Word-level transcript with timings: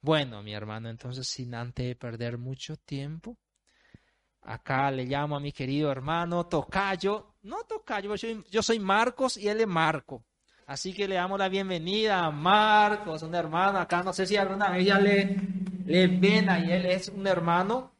Bueno, 0.00 0.42
mi 0.42 0.54
hermano, 0.54 0.88
entonces 0.88 1.26
sin 1.26 1.54
antes 1.54 1.96
perder 1.96 2.38
mucho 2.38 2.76
tiempo, 2.76 3.36
acá 4.42 4.90
le 4.90 5.04
llamo 5.04 5.36
a 5.36 5.40
mi 5.40 5.52
querido 5.52 5.90
hermano 5.90 6.46
Tocayo, 6.46 7.34
no 7.42 7.64
Tocayo, 7.64 8.14
yo 8.50 8.62
soy, 8.62 8.78
Marcos 8.78 9.36
y 9.36 9.48
él 9.48 9.60
es 9.60 9.66
Marco. 9.66 10.24
Así 10.66 10.92
que 10.92 11.08
le 11.08 11.16
damos 11.16 11.38
la 11.38 11.48
bienvenida 11.48 12.24
a 12.24 12.30
Marcos, 12.30 13.22
un 13.22 13.34
hermano 13.34 13.78
acá, 13.78 14.02
no 14.02 14.12
sé 14.12 14.26
si 14.26 14.36
alguna 14.36 14.70
vez 14.70 14.86
ya 14.86 14.98
le, 14.98 15.36
le 15.86 16.06
ven 16.06 16.48
ahí, 16.48 16.70
él 16.70 16.86
es 16.86 17.08
un 17.08 17.26
hermano, 17.26 17.90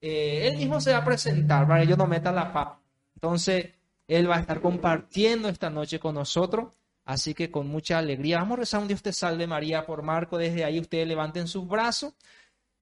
eh, 0.00 0.48
él 0.48 0.56
mismo 0.56 0.80
se 0.80 0.92
va 0.92 0.98
a 0.98 1.04
presentar 1.04 1.68
para 1.68 1.82
que 1.82 1.86
yo 1.86 1.96
no 1.96 2.06
meta 2.06 2.32
la 2.32 2.52
paz. 2.52 2.78
Entonces, 3.14 3.74
él 4.08 4.28
va 4.28 4.36
a 4.36 4.40
estar 4.40 4.60
compartiendo 4.60 5.48
esta 5.48 5.70
noche 5.70 5.98
con 6.00 6.14
nosotros. 6.14 6.74
Así 7.04 7.34
que 7.34 7.50
con 7.50 7.68
mucha 7.68 7.98
alegría 7.98 8.38
vamos 8.38 8.56
a 8.56 8.60
rezar 8.60 8.80
un 8.80 8.88
Dios 8.88 9.02
te 9.02 9.12
salve 9.12 9.46
María 9.46 9.84
por 9.84 10.02
Marco. 10.02 10.38
Desde 10.38 10.64
ahí 10.64 10.80
ustedes 10.80 11.06
levanten 11.06 11.46
sus 11.46 11.68
brazos 11.68 12.14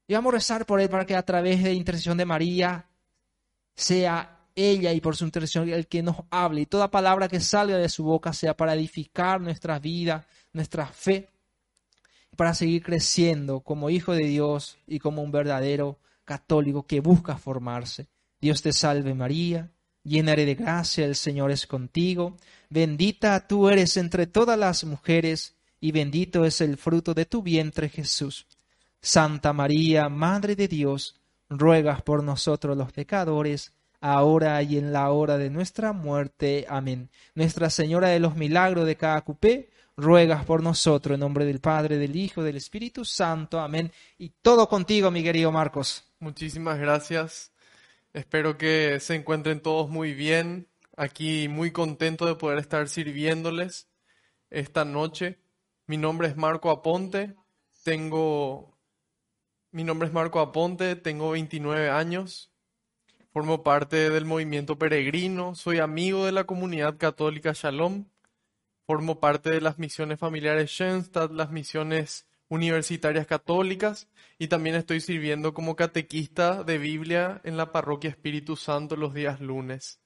y 0.06 0.14
vamos 0.14 0.32
a 0.32 0.36
rezar 0.36 0.66
por 0.66 0.80
él 0.80 0.88
para 0.88 1.04
que 1.04 1.16
a 1.16 1.24
través 1.24 1.62
de 1.62 1.72
intercesión 1.74 2.16
de 2.16 2.24
María 2.24 2.86
sea 3.74 4.38
ella 4.54 4.92
y 4.92 5.00
por 5.00 5.16
su 5.16 5.24
intercesión 5.24 5.68
el 5.68 5.86
que 5.86 6.02
nos 6.02 6.16
hable 6.30 6.62
y 6.62 6.66
toda 6.66 6.90
palabra 6.90 7.28
que 7.28 7.40
salga 7.40 7.78
de 7.78 7.88
su 7.88 8.04
boca 8.04 8.32
sea 8.32 8.56
para 8.56 8.74
edificar 8.74 9.40
nuestra 9.40 9.78
vida, 9.78 10.26
nuestra 10.52 10.86
fe, 10.86 11.30
para 12.36 12.54
seguir 12.54 12.82
creciendo 12.82 13.60
como 13.60 13.90
hijo 13.90 14.12
de 14.12 14.26
Dios 14.26 14.78
y 14.86 14.98
como 14.98 15.22
un 15.22 15.32
verdadero 15.32 15.98
católico 16.24 16.86
que 16.86 17.00
busca 17.00 17.36
formarse. 17.36 18.08
Dios 18.40 18.62
te 18.62 18.72
salve 18.72 19.14
María, 19.14 19.70
llena 20.04 20.34
de 20.34 20.54
gracia, 20.54 21.04
el 21.04 21.14
Señor 21.14 21.50
es 21.50 21.66
contigo. 21.66 22.36
Bendita 22.72 23.46
tú 23.46 23.68
eres 23.68 23.98
entre 23.98 24.26
todas 24.26 24.58
las 24.58 24.84
mujeres, 24.84 25.56
y 25.78 25.92
bendito 25.92 26.46
es 26.46 26.62
el 26.62 26.78
fruto 26.78 27.12
de 27.12 27.26
tu 27.26 27.42
vientre, 27.42 27.90
Jesús. 27.90 28.46
Santa 29.02 29.52
María, 29.52 30.08
Madre 30.08 30.56
de 30.56 30.68
Dios, 30.68 31.20
ruegas 31.50 32.00
por 32.00 32.24
nosotros 32.24 32.74
los 32.74 32.90
pecadores, 32.90 33.74
ahora 34.00 34.62
y 34.62 34.78
en 34.78 34.90
la 34.90 35.10
hora 35.10 35.36
de 35.36 35.50
nuestra 35.50 35.92
muerte. 35.92 36.64
Amén. 36.66 37.10
Nuestra 37.34 37.68
Señora 37.68 38.08
de 38.08 38.20
los 38.20 38.36
Milagros 38.36 38.86
de 38.86 38.96
cada 38.96 39.20
cupé, 39.20 39.68
ruegas 39.94 40.46
por 40.46 40.62
nosotros 40.62 41.16
en 41.16 41.20
nombre 41.20 41.44
del 41.44 41.60
Padre, 41.60 41.98
del 41.98 42.16
Hijo, 42.16 42.42
del 42.42 42.56
Espíritu 42.56 43.04
Santo. 43.04 43.60
Amén. 43.60 43.92
Y 44.16 44.30
todo 44.40 44.66
contigo, 44.66 45.10
mi 45.10 45.22
querido 45.22 45.52
Marcos. 45.52 46.10
Muchísimas 46.20 46.78
gracias. 46.78 47.52
Espero 48.14 48.56
que 48.56 48.98
se 48.98 49.14
encuentren 49.14 49.60
todos 49.60 49.90
muy 49.90 50.14
bien 50.14 50.71
aquí 50.96 51.48
muy 51.48 51.70
contento 51.72 52.26
de 52.26 52.34
poder 52.34 52.58
estar 52.58 52.88
sirviéndoles 52.88 53.88
esta 54.50 54.84
noche. 54.84 55.38
Mi 55.86 55.96
nombre 55.96 56.28
es 56.28 56.36
Marco 56.36 56.70
Aponte, 56.70 57.34
tengo 57.84 58.72
mi 59.72 59.84
nombre 59.84 60.06
es 60.06 60.12
Marco 60.12 60.40
Aponte, 60.40 60.96
tengo 60.96 61.30
29 61.30 61.88
años, 61.88 62.52
formo 63.32 63.62
parte 63.62 64.10
del 64.10 64.26
movimiento 64.26 64.78
peregrino, 64.78 65.54
soy 65.54 65.78
amigo 65.78 66.26
de 66.26 66.32
la 66.32 66.44
comunidad 66.44 66.98
católica 66.98 67.52
Shalom, 67.54 68.04
formo 68.86 69.18
parte 69.18 69.50
de 69.50 69.62
las 69.62 69.78
misiones 69.78 70.18
familiares 70.18 70.70
Schoenstatt, 70.70 71.32
las 71.32 71.50
misiones 71.50 72.26
universitarias 72.48 73.26
católicas 73.26 74.10
y 74.38 74.48
también 74.48 74.76
estoy 74.76 75.00
sirviendo 75.00 75.54
como 75.54 75.74
catequista 75.74 76.64
de 76.64 76.76
Biblia 76.76 77.40
en 77.44 77.56
la 77.56 77.72
parroquia 77.72 78.10
Espíritu 78.10 78.56
Santo 78.56 78.94
los 78.94 79.14
días 79.14 79.40
lunes. 79.40 80.01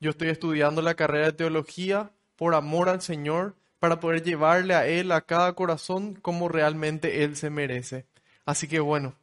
Yo 0.00 0.10
estoy 0.10 0.28
estudiando 0.28 0.82
la 0.82 0.94
carrera 0.94 1.26
de 1.26 1.32
teología 1.32 2.12
por 2.36 2.54
amor 2.54 2.88
al 2.88 3.00
Señor 3.00 3.56
para 3.78 4.00
poder 4.00 4.22
llevarle 4.22 4.74
a 4.74 4.86
Él 4.86 5.10
a 5.12 5.22
cada 5.22 5.54
corazón 5.54 6.14
como 6.14 6.48
realmente 6.48 7.24
Él 7.24 7.36
se 7.36 7.50
merece. 7.50 8.06
Así 8.44 8.68
que 8.68 8.80
bueno, 8.80 9.14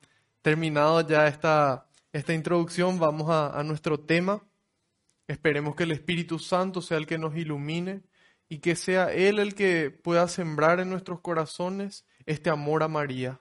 terminado 0.42 1.02
ya 1.08 1.28
esta, 1.28 1.88
esta 2.12 2.34
introducción, 2.34 3.00
vamos 3.00 3.30
a, 3.30 3.58
a 3.58 3.64
nuestro 3.64 4.00
tema. 4.00 4.44
Esperemos 5.28 5.76
que 5.76 5.84
el 5.84 5.92
Espíritu 5.92 6.40
Santo 6.40 6.82
sea 6.82 6.98
el 6.98 7.08
que 7.08 7.18
nos 7.18 7.36
ilumine 7.36 8.02
y 8.50 8.60
que 8.60 8.76
sea 8.76 9.14
Él 9.14 9.40
el 9.40 9.56
que 9.56 9.92
pueda 9.92 10.28
sembrar 10.28 10.80
en 10.80 10.90
nuestros 10.90 11.22
corazones 11.22 12.06
este 12.26 12.50
amor 12.50 12.84
a 12.84 12.88
María. 12.88 13.40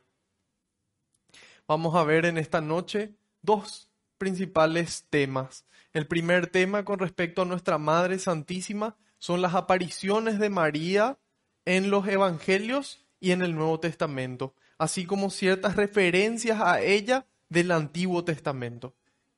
Vamos 1.66 1.94
a 1.94 2.04
ver 2.04 2.26
en 2.26 2.38
esta 2.38 2.60
noche 2.60 3.14
dos 3.40 3.90
principales 4.18 5.06
temas. 5.10 5.64
El 5.92 6.06
primer 6.06 6.46
tema 6.46 6.86
con 6.86 6.98
respecto 6.98 7.42
a 7.42 7.44
nuestra 7.44 7.76
Madre 7.76 8.18
Santísima 8.18 8.96
son 9.18 9.42
las 9.42 9.54
apariciones 9.54 10.38
de 10.38 10.48
María 10.48 11.18
en 11.66 11.90
los 11.90 12.08
Evangelios 12.08 13.04
y 13.20 13.32
en 13.32 13.42
el 13.42 13.54
Nuevo 13.54 13.78
Testamento, 13.78 14.54
así 14.78 15.04
como 15.04 15.28
ciertas 15.28 15.76
referencias 15.76 16.62
a 16.62 16.80
ella 16.80 17.26
del 17.50 17.70
Antiguo 17.70 18.24
Testamento. 18.24 18.94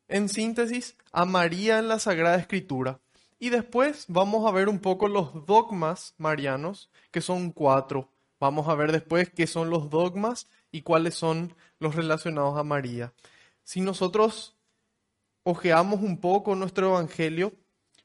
En 0.06 0.28
síntesis, 0.28 0.97
a 1.10 1.25
María 1.25 1.81
en 1.81 1.88
la 1.88 1.98
Sagrada 1.98 2.37
Escritura. 2.37 3.00
Y 3.41 3.50
después 3.50 4.04
vamos 4.06 4.47
a 4.47 4.53
ver 4.53 4.69
un 4.69 4.78
poco 4.78 5.09
los 5.09 5.47
dogmas 5.47 6.14
marianos, 6.19 6.88
que 7.10 7.20
son 7.20 7.50
cuatro. 7.50 8.12
Vamos 8.38 8.69
a 8.69 8.76
ver 8.76 8.93
después 8.93 9.28
qué 9.28 9.48
son 9.48 9.70
los 9.70 9.91
dogmas 9.91 10.48
y 10.70 10.82
cuáles 10.82 11.16
son 11.16 11.53
los 11.81 11.97
relacionados 11.97 12.56
a 12.56 12.62
María. 12.62 13.12
Si 13.64 13.81
nosotros 13.81 14.53
ojeamos 15.44 16.00
un 16.00 16.19
poco 16.19 16.56
nuestro 16.56 16.88
Evangelio, 16.88 17.53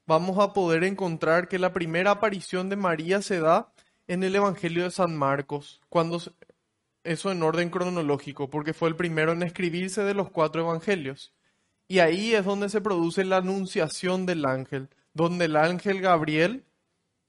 vamos 0.06 0.38
a 0.38 0.52
poder 0.52 0.84
encontrar 0.84 1.48
que 1.48 1.58
la 1.58 1.72
primera 1.72 2.12
aparición 2.12 2.68
de 2.68 2.76
María 2.76 3.22
se 3.22 3.40
da 3.40 3.72
en 4.06 4.22
el 4.22 4.36
Evangelio 4.36 4.84
de 4.84 4.90
San 4.90 5.16
Marcos, 5.16 5.80
cuando 5.88 6.20
eso 7.02 7.32
en 7.32 7.42
orden 7.42 7.70
cronológico, 7.70 8.50
porque 8.50 8.74
fue 8.74 8.88
el 8.88 8.96
primero 8.96 9.32
en 9.32 9.42
escribirse 9.42 10.02
de 10.02 10.14
los 10.14 10.30
cuatro 10.30 10.62
evangelios. 10.62 11.32
Y 11.88 12.00
ahí 12.00 12.34
es 12.34 12.44
donde 12.44 12.68
se 12.68 12.80
produce 12.80 13.24
la 13.24 13.38
anunciación 13.38 14.26
del 14.26 14.44
ángel, 14.44 14.88
donde 15.14 15.46
el 15.46 15.56
ángel 15.56 16.00
Gabriel, 16.00 16.64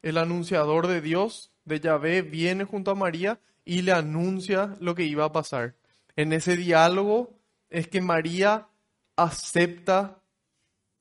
el 0.02 0.18
anunciador 0.18 0.88
de 0.88 1.02
Dios, 1.02 1.52
de 1.66 1.80
Yahvé, 1.80 2.22
viene 2.22 2.66
junto 2.66 2.92
a 2.92 2.96
María 2.96 3.40
y 3.64 3.84
le 3.84 3.94
anuncia 3.94 4.76
lo 4.80 4.94
que 4.94 5.04
iba 5.04 5.26
a 5.26 5.32
pasar. 5.32 5.76
En 6.16 6.34
ese 6.34 6.58
diálogo 6.58 7.40
es 7.70 7.88
que 7.88 8.02
María 8.02 8.68
acepta 9.16 10.24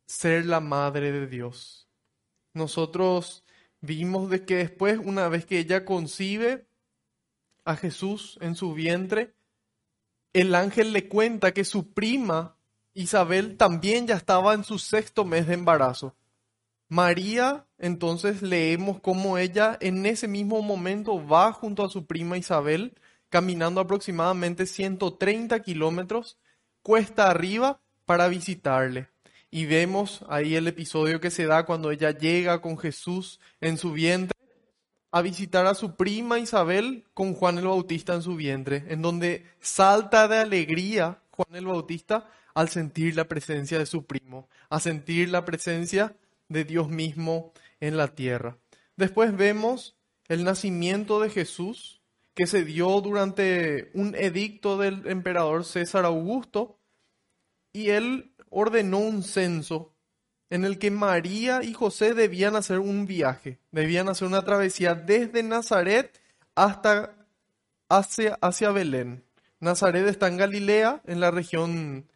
ser 0.06 0.46
la 0.46 0.60
madre 0.60 1.12
de 1.12 1.26
Dios. 1.26 1.88
Nosotros 2.52 3.44
vimos 3.80 4.28
de 4.30 4.44
que 4.44 4.56
después, 4.56 4.98
una 4.98 5.28
vez 5.28 5.46
que 5.46 5.58
ella 5.58 5.84
concibe 5.84 6.66
a 7.64 7.76
Jesús 7.76 8.38
en 8.40 8.56
su 8.56 8.74
vientre, 8.74 9.34
el 10.32 10.54
ángel 10.54 10.92
le 10.92 11.08
cuenta 11.08 11.52
que 11.52 11.64
su 11.64 11.92
prima 11.92 12.56
Isabel 12.94 13.56
también 13.56 14.06
ya 14.06 14.16
estaba 14.16 14.54
en 14.54 14.64
su 14.64 14.78
sexto 14.78 15.24
mes 15.24 15.46
de 15.46 15.54
embarazo. 15.54 16.14
María, 16.88 17.66
entonces 17.78 18.42
leemos 18.42 19.00
cómo 19.00 19.38
ella 19.38 19.78
en 19.80 20.04
ese 20.06 20.26
mismo 20.26 20.60
momento 20.60 21.24
va 21.24 21.52
junto 21.52 21.84
a 21.84 21.88
su 21.88 22.04
prima 22.06 22.36
Isabel, 22.36 22.98
caminando 23.28 23.80
aproximadamente 23.80 24.66
130 24.66 25.60
kilómetros, 25.60 26.36
cuesta 26.82 27.30
arriba, 27.30 27.80
para 28.10 28.26
visitarle. 28.26 29.06
Y 29.52 29.66
vemos 29.66 30.24
ahí 30.28 30.56
el 30.56 30.66
episodio 30.66 31.20
que 31.20 31.30
se 31.30 31.46
da 31.46 31.64
cuando 31.64 31.92
ella 31.92 32.10
llega 32.10 32.60
con 32.60 32.76
Jesús 32.76 33.38
en 33.60 33.78
su 33.78 33.92
vientre 33.92 34.36
a 35.12 35.22
visitar 35.22 35.64
a 35.66 35.74
su 35.74 35.94
prima 35.94 36.40
Isabel 36.40 37.04
con 37.14 37.34
Juan 37.34 37.58
el 37.58 37.68
Bautista 37.68 38.14
en 38.14 38.22
su 38.22 38.34
vientre, 38.34 38.82
en 38.88 39.00
donde 39.00 39.46
salta 39.60 40.26
de 40.26 40.38
alegría 40.38 41.22
Juan 41.30 41.54
el 41.54 41.66
Bautista 41.66 42.28
al 42.52 42.68
sentir 42.68 43.14
la 43.14 43.28
presencia 43.28 43.78
de 43.78 43.86
su 43.86 44.04
primo, 44.04 44.48
a 44.70 44.80
sentir 44.80 45.28
la 45.28 45.44
presencia 45.44 46.16
de 46.48 46.64
Dios 46.64 46.88
mismo 46.88 47.52
en 47.78 47.96
la 47.96 48.08
tierra. 48.08 48.58
Después 48.96 49.36
vemos 49.36 49.96
el 50.26 50.42
nacimiento 50.42 51.20
de 51.20 51.30
Jesús 51.30 52.02
que 52.34 52.48
se 52.48 52.64
dio 52.64 53.00
durante 53.02 53.92
un 53.94 54.16
edicto 54.16 54.78
del 54.78 55.06
emperador 55.06 55.64
César 55.64 56.04
Augusto, 56.04 56.79
y 57.72 57.90
él 57.90 58.32
ordenó 58.48 58.98
un 58.98 59.22
censo 59.22 59.92
en 60.50 60.64
el 60.64 60.78
que 60.78 60.90
María 60.90 61.62
y 61.62 61.72
José 61.72 62.14
debían 62.14 62.56
hacer 62.56 62.80
un 62.80 63.06
viaje, 63.06 63.58
debían 63.70 64.08
hacer 64.08 64.26
una 64.26 64.44
travesía 64.44 64.94
desde 64.94 65.42
Nazaret 65.42 66.20
hasta 66.54 67.14
hacia, 67.88 68.38
hacia 68.40 68.70
Belén. 68.70 69.24
Nazaret 69.60 70.06
está 70.06 70.28
en 70.28 70.38
Galilea, 70.38 71.02
en 71.06 71.20
la 71.20 71.30
región 71.30 72.08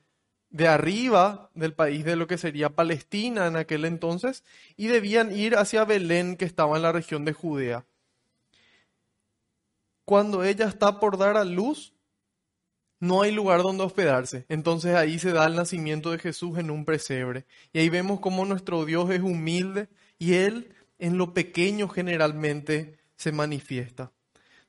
de 0.51 0.69
arriba 0.69 1.51
del 1.55 1.75
país 1.75 2.05
de 2.05 2.17
lo 2.17 2.27
que 2.27 2.39
sería 2.39 2.71
Palestina 2.71 3.47
en 3.47 3.57
aquel 3.57 3.85
entonces, 3.85 4.45
y 4.77 4.87
debían 4.87 5.37
ir 5.37 5.57
hacia 5.57 5.85
Belén, 5.85 6.37
que 6.37 6.45
estaba 6.45 6.77
en 6.77 6.83
la 6.83 6.93
región 6.93 7.25
de 7.25 7.33
Judea. 7.33 7.85
Cuando 10.05 10.45
ella 10.45 10.67
está 10.67 11.01
por 11.01 11.19
dar 11.19 11.37
a 11.37 11.45
luz, 11.45 11.93
no 13.01 13.23
hay 13.23 13.33
lugar 13.33 13.63
donde 13.63 13.85
hospedarse. 13.85 14.47
Entonces 14.49 14.95
ahí 14.95 15.19
se 15.19 15.33
da 15.33 15.47
el 15.47 15.57
nacimiento 15.57 16.11
de 16.11 16.19
Jesús 16.19 16.59
en 16.59 16.71
un 16.71 16.85
presebre. 16.85 17.45
Y 17.73 17.81
ahí 17.81 17.89
vemos 17.89 18.21
cómo 18.21 18.45
nuestro 18.45 18.85
Dios 18.85 19.11
es 19.11 19.21
humilde 19.21 19.89
y 20.19 20.35
Él 20.35 20.75
en 20.99 21.19
lo 21.19 21.35
pequeño 21.35 21.89
generalmente 21.89 22.99
se 23.17 23.33
manifiesta. 23.33 24.13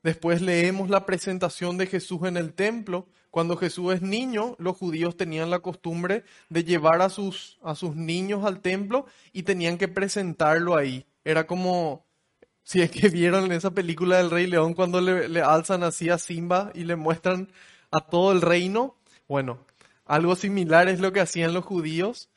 Después 0.03 0.41
leemos 0.41 0.89
la 0.89 1.05
presentación 1.05 1.77
de 1.77 1.87
Jesús 1.87 2.27
en 2.27 2.37
el 2.37 2.53
templo. 2.53 3.07
Cuando 3.31 3.57
Jesús 3.57 3.95
es 3.95 4.01
niño, 4.01 4.55
los 4.59 4.77
judíos 4.77 5.17
tenían 5.17 5.49
la 5.49 5.59
costumbre 5.59 6.23
de 6.49 6.63
llevar 6.63 7.01
a 7.01 7.09
sus, 7.09 7.57
a 7.63 7.73
sus 7.73 7.95
niños 7.95 8.45
al 8.45 8.61
templo 8.61 9.07
y 9.33 9.43
tenían 9.43 9.77
que 9.77 9.87
presentarlo 9.87 10.75
ahí. 10.75 11.05
Era 11.23 11.47
como, 11.47 12.05
si 12.63 12.81
es 12.81 12.91
que 12.91 13.09
vieron 13.09 13.45
en 13.45 13.53
esa 13.53 13.71
película 13.71 14.17
del 14.17 14.29
Rey 14.29 14.45
León 14.45 14.73
cuando 14.73 15.01
le, 15.01 15.27
le 15.27 15.41
alzan 15.41 15.83
así 15.83 16.09
a 16.09 16.17
Simba 16.17 16.71
y 16.75 16.83
le 16.83 16.95
muestran 16.95 17.49
a 17.91 18.01
todo 18.01 18.31
el 18.31 18.41
reino. 18.41 18.95
Bueno, 19.27 19.59
algo 20.05 20.35
similar 20.35 20.87
es 20.87 20.99
lo 20.99 21.11
que 21.11 21.21
hacían 21.21 21.53
los 21.53 21.65
judíos 21.65 22.29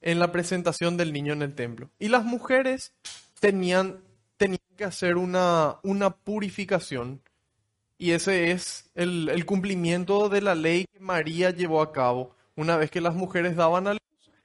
en 0.00 0.18
la 0.18 0.32
presentación 0.32 0.96
del 0.96 1.12
niño 1.12 1.32
en 1.32 1.42
el 1.42 1.54
templo. 1.54 1.90
Y 1.98 2.08
las 2.08 2.24
mujeres 2.24 2.92
tenían, 3.40 4.00
tenían 4.36 4.60
que 4.76 4.84
hacer 4.84 5.16
una, 5.16 5.76
una 5.82 6.10
purificación. 6.10 7.22
Y 7.98 8.10
ese 8.10 8.50
es 8.50 8.90
el, 8.94 9.30
el 9.30 9.46
cumplimiento 9.46 10.28
de 10.28 10.42
la 10.42 10.54
ley 10.54 10.84
que 10.92 11.00
María 11.00 11.50
llevó 11.50 11.80
a 11.80 11.92
cabo. 11.92 12.36
Una 12.54 12.76
vez 12.76 12.90
que 12.90 13.00
las 13.00 13.14
mujeres 13.14 13.56
daban 13.56 13.86
a 13.86 13.92
luz, 13.92 14.00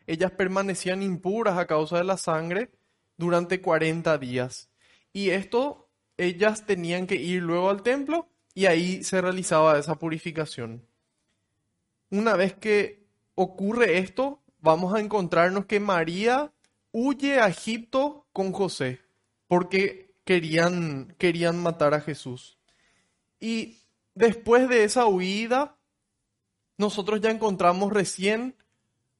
ellas 0.07 0.31
permanecían 0.31 1.03
impuras 1.03 1.57
a 1.57 1.67
causa 1.67 1.97
de 1.97 2.05
la 2.05 2.17
sangre 2.17 2.71
durante 3.17 3.61
40 3.61 4.17
días. 4.17 4.69
Y 5.13 5.29
esto, 5.29 5.89
ellas 6.17 6.65
tenían 6.65 7.07
que 7.07 7.15
ir 7.15 7.43
luego 7.43 7.69
al 7.69 7.83
templo 7.83 8.30
y 8.53 8.65
ahí 8.65 9.03
se 9.03 9.21
realizaba 9.21 9.77
esa 9.77 9.95
purificación. 9.95 10.85
Una 12.09 12.35
vez 12.35 12.53
que 12.53 13.05
ocurre 13.35 13.99
esto, 13.99 14.41
vamos 14.59 14.93
a 14.93 14.99
encontrarnos 14.99 15.65
que 15.65 15.79
María 15.79 16.51
huye 16.91 17.39
a 17.39 17.47
Egipto 17.47 18.25
con 18.33 18.51
José, 18.51 18.99
porque 19.47 20.13
querían, 20.25 21.15
querían 21.17 21.61
matar 21.61 21.93
a 21.93 22.01
Jesús. 22.01 22.57
Y 23.39 23.77
después 24.13 24.67
de 24.69 24.83
esa 24.83 25.05
huida, 25.05 25.77
nosotros 26.77 27.21
ya 27.21 27.31
encontramos 27.31 27.91
recién 27.93 28.55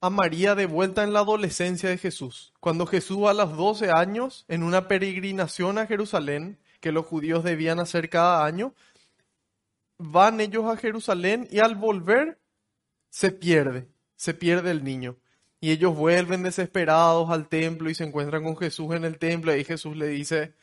a 0.01 0.10
María 0.10 0.56
de 0.56 0.66
vuelta 0.66 1.04
en 1.04 1.13
la 1.13 1.19
adolescencia 1.19 1.89
de 1.89 1.98
Jesús. 1.98 2.54
Cuando 2.60 2.88
Jesús 2.88 3.28
a 3.28 3.33
los 3.33 3.56
12 3.56 3.92
años, 3.92 4.45
en 4.48 4.63
una 4.63 4.88
peregrinación 4.88 5.78
a 5.78 5.86
Jerusalén, 5.86 6.57
que 6.80 6.92
los 6.92 7.06
judíos 7.06 7.44
debían 7.44 7.80
hacer 7.80 8.10
cada 8.10 8.44
año, 8.44 8.74
van 10.01 10.42
ellos 10.42 10.65
a 10.65 10.77
Jerusalén 10.77 11.48
y 11.51 11.59
al 11.59 11.75
volver 11.75 12.39
se 13.09 13.31
pierde, 13.31 13.89
se 14.15 14.33
pierde 14.33 14.71
el 14.71 14.83
niño. 14.83 15.18
Y 15.59 15.71
ellos 15.71 15.95
vuelven 15.95 16.44
desesperados 16.44 17.30
al 17.30 17.48
templo 17.48 17.89
y 17.89 17.95
se 17.95 18.03
encuentran 18.03 18.44
con 18.44 18.57
Jesús 18.57 18.95
en 18.95 19.06
el 19.06 19.19
templo. 19.19 19.56
Y 19.56 19.63
Jesús 19.63 19.95
le 19.95 20.07
dice, 20.07 20.56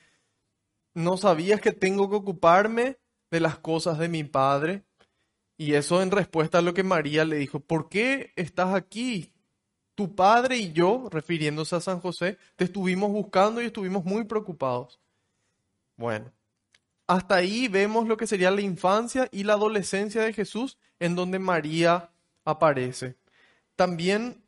¿no 0.94 1.16
sabías 1.16 1.60
que 1.60 1.72
tengo 1.72 2.10
que 2.10 2.16
ocuparme 2.16 2.98
de 3.30 3.40
las 3.40 3.58
cosas 3.58 3.98
de 3.98 4.08
mi 4.08 4.24
Padre? 4.24 4.84
Y 5.56 5.74
eso 5.74 6.02
en 6.02 6.10
respuesta 6.10 6.58
a 6.58 6.62
lo 6.62 6.74
que 6.74 6.84
María 6.84 7.24
le 7.24 7.36
dijo, 7.36 7.60
¿por 7.60 7.88
qué 7.88 8.32
estás 8.36 8.74
aquí? 8.74 9.32
Tu 9.96 10.14
padre 10.14 10.56
y 10.56 10.72
yo, 10.72 11.08
refiriéndose 11.10 11.74
a 11.74 11.80
San 11.80 12.00
José, 12.00 12.38
te 12.54 12.64
estuvimos 12.64 13.10
buscando 13.10 13.60
y 13.60 13.66
estuvimos 13.66 14.04
muy 14.04 14.24
preocupados. 14.24 15.00
Bueno, 15.96 16.32
hasta 17.08 17.36
ahí 17.36 17.68
vemos 17.68 18.06
lo 18.06 18.18
que 18.18 18.26
sería 18.26 18.50
la 18.50 18.60
infancia 18.60 19.28
y 19.32 19.44
la 19.44 19.54
adolescencia 19.54 20.22
de 20.22 20.34
Jesús, 20.34 20.78
en 21.00 21.16
donde 21.16 21.38
María 21.38 22.10
aparece. 22.44 23.16
También 23.76 24.44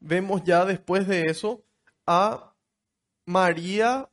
vemos 0.00 0.42
ya 0.42 0.64
después 0.64 1.06
de 1.06 1.26
eso 1.26 1.62
a 2.06 2.54
María 3.24 4.10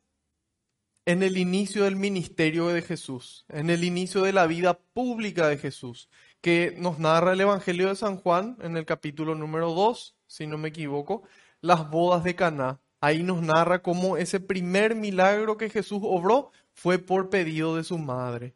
en 1.06 1.24
el 1.24 1.38
inicio 1.38 1.86
del 1.86 1.96
ministerio 1.96 2.68
de 2.68 2.84
Jesús, 2.84 3.46
en 3.50 3.72
el 3.72 3.84
inicio 3.84 4.22
de 4.22 4.34
la 4.34 4.46
vida 4.46 4.78
pública 4.94 5.48
de 5.48 5.58
Jesús, 5.58 6.10
que 6.42 6.76
nos 6.78 7.00
narra 7.00 7.34
el 7.34 7.42
Evangelio 7.42 7.90
de 7.90 7.96
San 7.96 8.18
Juan 8.18 8.58
en 8.62 8.78
el 8.78 8.86
capítulo 8.86 9.34
número 9.34 9.74
2, 9.74 10.16
si 10.28 10.46
no 10.46 10.60
me 10.60 10.70
equivoco, 10.70 11.24
las 11.62 11.90
bodas 11.90 12.24
de 12.24 12.36
Caná. 12.36 12.82
Ahí 13.02 13.24
nos 13.24 13.42
narra 13.42 13.82
cómo 13.82 14.18
ese 14.18 14.40
primer 14.40 14.96
milagro 14.96 15.58
que 15.58 15.70
Jesús 15.70 16.02
obró 16.04 16.52
fue 16.76 17.00
por 17.00 17.30
pedido 17.30 17.78
de 17.78 17.84
su 17.84 17.98
madre. 17.98 18.54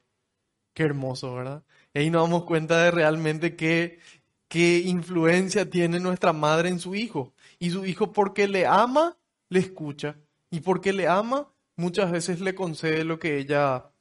Qué 0.73 0.83
hermoso, 0.83 1.33
¿verdad? 1.33 1.63
Y 1.93 1.99
ahí 1.99 2.09
nos 2.09 2.23
damos 2.23 2.43
cuenta 2.43 2.83
de 2.83 2.91
realmente 2.91 3.55
qué, 3.55 3.99
qué 4.47 4.79
influencia 4.79 5.69
tiene 5.69 5.99
nuestra 5.99 6.33
madre 6.33 6.69
en 6.69 6.79
su 6.79 6.95
hijo. 6.95 7.33
Y 7.57 7.71
su 7.71 7.85
hijo 7.85 8.11
porque 8.11 8.47
le 8.47 8.67
ama, 8.67 9.17
le 9.47 9.59
escucha. 9.59 10.17
Y 10.51 10.59
porque 10.59 10.93
le 10.93 11.07
ama, 11.07 11.51
muchas 11.75 12.11
veces 12.11 12.41
le 12.41 12.55
concede 12.55 13.03
lo 13.05 13.19
que 13.19 13.37
ella, 13.37 13.91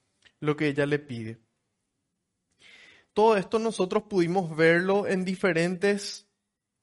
lo 0.40 0.56
que 0.56 0.68
ella 0.68 0.84
le 0.84 0.98
pide. 0.98 1.38
Todo 3.12 3.36
esto 3.36 3.58
nosotros 3.58 4.04
pudimos 4.04 4.56
verlo 4.56 5.06
en 5.06 5.24
diferentes, 5.24 6.28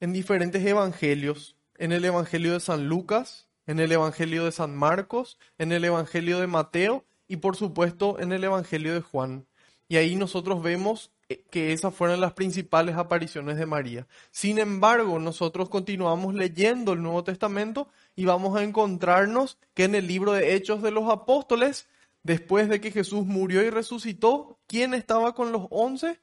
en 0.00 0.12
diferentes 0.12 0.64
evangelios. 0.64 1.56
En 1.78 1.92
el 1.92 2.04
Evangelio 2.04 2.54
de 2.54 2.60
San 2.60 2.88
Lucas, 2.88 3.48
en 3.66 3.80
el 3.80 3.92
Evangelio 3.92 4.46
de 4.46 4.52
San 4.52 4.74
Marcos, 4.74 5.38
en 5.58 5.72
el 5.72 5.84
Evangelio 5.84 6.40
de 6.40 6.46
Mateo 6.46 7.05
y 7.28 7.36
por 7.36 7.56
supuesto 7.56 8.18
en 8.20 8.32
el 8.32 8.44
Evangelio 8.44 8.94
de 8.94 9.00
Juan. 9.00 9.46
Y 9.88 9.96
ahí 9.96 10.16
nosotros 10.16 10.62
vemos 10.62 11.12
eh, 11.28 11.44
que 11.50 11.72
esas 11.72 11.94
fueron 11.94 12.20
las 12.20 12.32
principales 12.32 12.96
apariciones 12.96 13.56
de 13.56 13.66
María. 13.66 14.06
Sin 14.30 14.58
embargo, 14.58 15.18
nosotros 15.18 15.68
continuamos 15.68 16.34
leyendo 16.34 16.92
el 16.92 17.02
Nuevo 17.02 17.24
Testamento 17.24 17.88
y 18.14 18.24
vamos 18.24 18.56
a 18.56 18.62
encontrarnos 18.62 19.58
que 19.74 19.84
en 19.84 19.94
el 19.94 20.06
libro 20.06 20.32
de 20.32 20.54
Hechos 20.54 20.82
de 20.82 20.90
los 20.90 21.10
Apóstoles, 21.10 21.88
después 22.22 22.68
de 22.68 22.80
que 22.80 22.90
Jesús 22.90 23.24
murió 23.26 23.62
y 23.62 23.70
resucitó, 23.70 24.58
¿quién 24.66 24.94
estaba 24.94 25.34
con 25.34 25.52
los 25.52 25.66
once? 25.70 26.20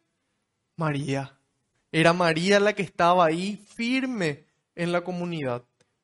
María. 0.75 1.37
Era 1.91 2.13
María 2.13 2.59
la 2.59 2.73
que 2.73 2.81
estaba 2.81 3.25
ahí 3.25 3.55
firme 3.55 4.45
en 4.75 4.91
la 4.91 5.03
comunidad 5.03 5.63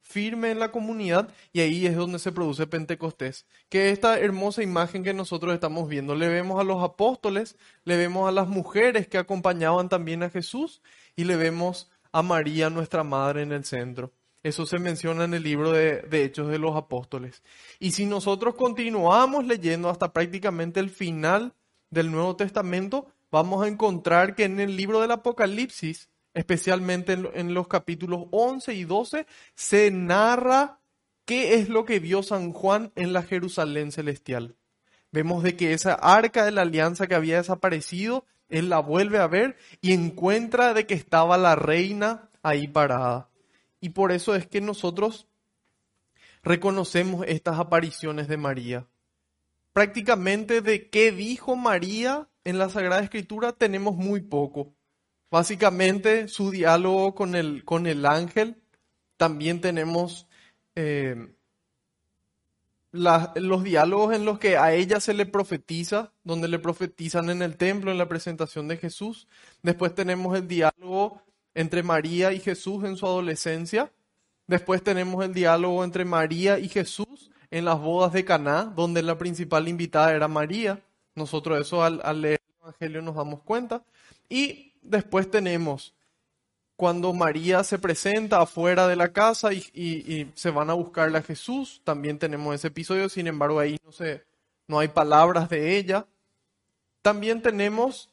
firme 0.10 0.50
en 0.50 0.58
la 0.60 0.72
comunidad 0.72 1.30
y 1.54 1.60
ahí 1.62 1.86
es 1.86 1.96
donde 1.96 2.18
se 2.18 2.32
produce 2.32 2.66
Pentecostés. 2.66 3.46
Que 3.70 3.92
esta 3.92 4.20
hermosa 4.20 4.64
imagen 4.64 5.04
que 5.04 5.14
nosotros 5.14 5.54
estamos 5.54 5.88
viendo, 5.88 6.16
le 6.16 6.28
vemos 6.28 6.60
a 6.60 6.64
los 6.64 6.84
apóstoles, 6.84 7.56
le 7.86 7.96
vemos 7.96 8.28
a 8.28 8.32
las 8.32 8.48
mujeres 8.48 9.08
que 9.08 9.20
acompañaban 9.20 9.88
también 9.88 10.24
a 10.24 10.32
Jesús 10.32 10.82
y 11.16 11.26
le 11.26 11.36
vemos 11.36 11.92
a 12.12 12.24
María, 12.24 12.72
nuestra 12.72 13.04
madre, 13.04 13.44
en 13.44 13.52
el 13.52 13.66
centro. 13.66 14.12
Eso 14.42 14.66
se 14.66 14.80
menciona 14.80 15.26
en 15.26 15.36
el 15.36 15.44
libro 15.44 15.72
de, 15.72 16.02
de, 16.02 16.24
Hechos 16.24 16.48
de 16.48 16.58
los 16.58 16.76
Apóstoles. 16.76 17.44
Y 17.80 17.92
si 17.92 18.06
nosotros 18.08 18.56
continuamos 18.56 19.46
leyendo 19.46 19.90
hasta 19.90 20.12
prácticamente 20.12 20.80
el 20.80 20.90
final 20.90 21.54
del 21.92 22.10
Nuevo 22.10 22.36
Testamento, 22.36 23.12
vamos 23.32 23.64
a 23.64 23.68
encontrar 23.68 24.34
que 24.34 24.46
en 24.46 24.60
el 24.60 24.76
libro 24.76 25.02
del 25.02 25.12
Apocalipsis 25.12 26.10
especialmente 26.34 27.14
en, 27.14 27.54
los 27.54 27.68
capítulos 27.68 28.26
11 28.32 28.74
y 28.74 28.84
12, 28.84 29.26
se 29.56 29.92
narra 29.92 30.80
qué 31.26 31.56
es 31.56 31.70
lo 31.70 31.86
que 31.86 32.00
vio 32.00 32.24
San 32.24 32.54
Juan 32.54 32.92
en 32.96 33.14
la 33.14 33.24
Jerusalén 33.24 33.92
celestial. 33.92 34.56
Vemos 35.12 35.44
de 35.44 35.56
que 35.56 35.74
esa 35.74 35.94
arca 35.94 36.46
de 36.46 36.52
la 36.52 36.62
alianza 36.62 37.08
que 37.08 37.16
había 37.16 37.38
desaparecido, 37.38 38.26
él 38.48 38.70
la 38.70 38.80
vuelve 38.80 39.20
a 39.20 39.28
ver 39.28 39.58
y 39.82 39.94
encuentra 39.94 40.74
de 40.74 40.86
que 40.86 40.94
estaba 40.94 41.38
la 41.38 41.56
reina 41.56 42.30
ahí 42.44 42.68
parada. 42.68 43.30
Y 43.82 43.90
por 43.90 44.12
eso 44.12 44.36
es 44.36 44.46
que 44.46 44.62
nosotros 44.62 45.28
reconocemos 46.44 47.26
estas 47.28 47.60
apariciones 47.60 48.28
de 48.28 48.38
María. 48.38 48.88
Prácticamente 49.74 50.62
de 50.62 50.90
qué 50.90 51.12
dijo 51.12 51.56
María 51.56 52.28
en 52.44 52.58
la 52.58 52.70
Sagrada 52.70 53.02
Escritura 53.02 53.54
tenemos 53.54 53.96
muy 53.96 54.22
poco. 54.22 54.74
Básicamente 55.32 56.28
su 56.28 56.52
diálogo 56.52 57.14
con 57.16 57.36
el, 57.36 57.64
con 57.64 57.88
el 57.88 58.06
ángel. 58.06 58.62
También 59.18 59.62
tenemos 59.62 60.28
eh, 60.76 61.34
los 62.92 63.64
diálogos 63.64 64.16
en 64.16 64.26
los 64.26 64.40
que 64.40 64.58
a 64.58 64.74
ella 64.74 65.00
se 65.00 65.14
le 65.14 65.26
profetiza, 65.26 66.12
donde 66.24 66.48
le 66.48 66.58
profetizan 66.58 67.30
en 67.30 67.42
el 67.42 67.58
templo, 67.58 67.92
en 67.92 67.98
la 67.98 68.08
presentación 68.08 68.68
de 68.68 68.78
Jesús. 68.78 69.28
Después 69.62 69.94
tenemos 69.94 70.36
el 70.38 70.48
diálogo 70.48 71.22
entre 71.54 71.84
María 71.84 72.34
y 72.34 72.40
Jesús 72.40 72.84
en 72.84 72.98
su 72.98 73.06
adolescencia. 73.06 73.92
Después 74.48 74.84
tenemos 74.84 75.24
el 75.24 75.34
diálogo 75.34 75.84
entre 75.84 76.06
María 76.06 76.58
y 76.58 76.70
Jesús 76.70 77.30
en 77.52 77.66
las 77.66 77.80
bodas 77.80 78.14
de 78.14 78.26
Caná, 78.26 78.66
donde 78.76 79.04
la 79.04 79.18
principal 79.18 79.68
invitada 79.68 80.14
era 80.14 80.28
María. 80.28 80.82
Nosotros 81.14 81.60
eso 81.60 81.84
al, 81.84 82.02
al 82.04 82.22
leer 82.22 82.40
Evangelio 82.62 83.02
nos 83.02 83.16
damos 83.16 83.42
cuenta. 83.44 83.84
Y 84.28 84.69
después 84.82 85.30
tenemos 85.30 85.94
cuando 86.80 87.12
María 87.12 87.62
se 87.66 87.78
presenta 87.78 88.42
afuera 88.42 88.88
de 88.88 88.96
la 88.96 89.12
casa 89.12 89.52
y, 89.52 90.32
se 90.34 90.50
van 90.50 90.70
a 90.70 90.76
buscarle 90.76 91.18
a 91.18 91.22
Jesús, 91.22 91.82
también 91.84 92.18
tenemos 92.18 92.56
ese 92.56 92.68
episodio, 92.68 93.10
sin 93.10 93.28
embargo 93.28 93.60
ahí 93.60 93.78
no, 93.84 93.92
se, 93.92 94.24
no 94.66 94.80
hay 94.80 94.88
palabras 94.88 95.50
de 95.50 95.78
ella. 95.78 96.08
También 97.02 97.42
tenemos 97.42 98.10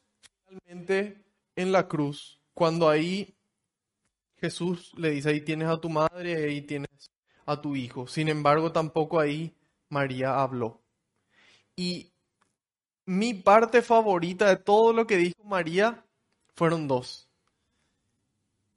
finalmente 0.49 1.17
en 1.55 1.71
la 1.71 1.87
cruz, 1.87 2.41
cuando 2.55 2.89
ahí 2.89 3.37
Jesús 4.41 4.93
le 4.97 5.11
dice, 5.11 5.29
ahí 5.29 5.43
tienes 5.43 5.69
a 5.69 5.81
tu 5.81 5.89
madre 5.89 6.35
ahí 6.47 6.61
tienes 6.61 6.91
a 7.47 7.61
tu 7.61 7.77
hijo. 7.77 8.09
Sin 8.09 8.29
embargo, 8.29 8.73
tampoco 8.73 9.21
ahí 9.21 9.55
María 9.89 10.41
habló. 10.41 10.81
Y 11.77 12.11
mi 13.05 13.33
parte 13.33 13.81
favorita 13.81 14.49
de 14.49 14.57
todo 14.57 14.93
lo 14.93 15.07
que 15.07 15.19
dijo 15.19 15.45
María 15.45 16.03
fueron 16.57 16.89
dos 16.89 17.27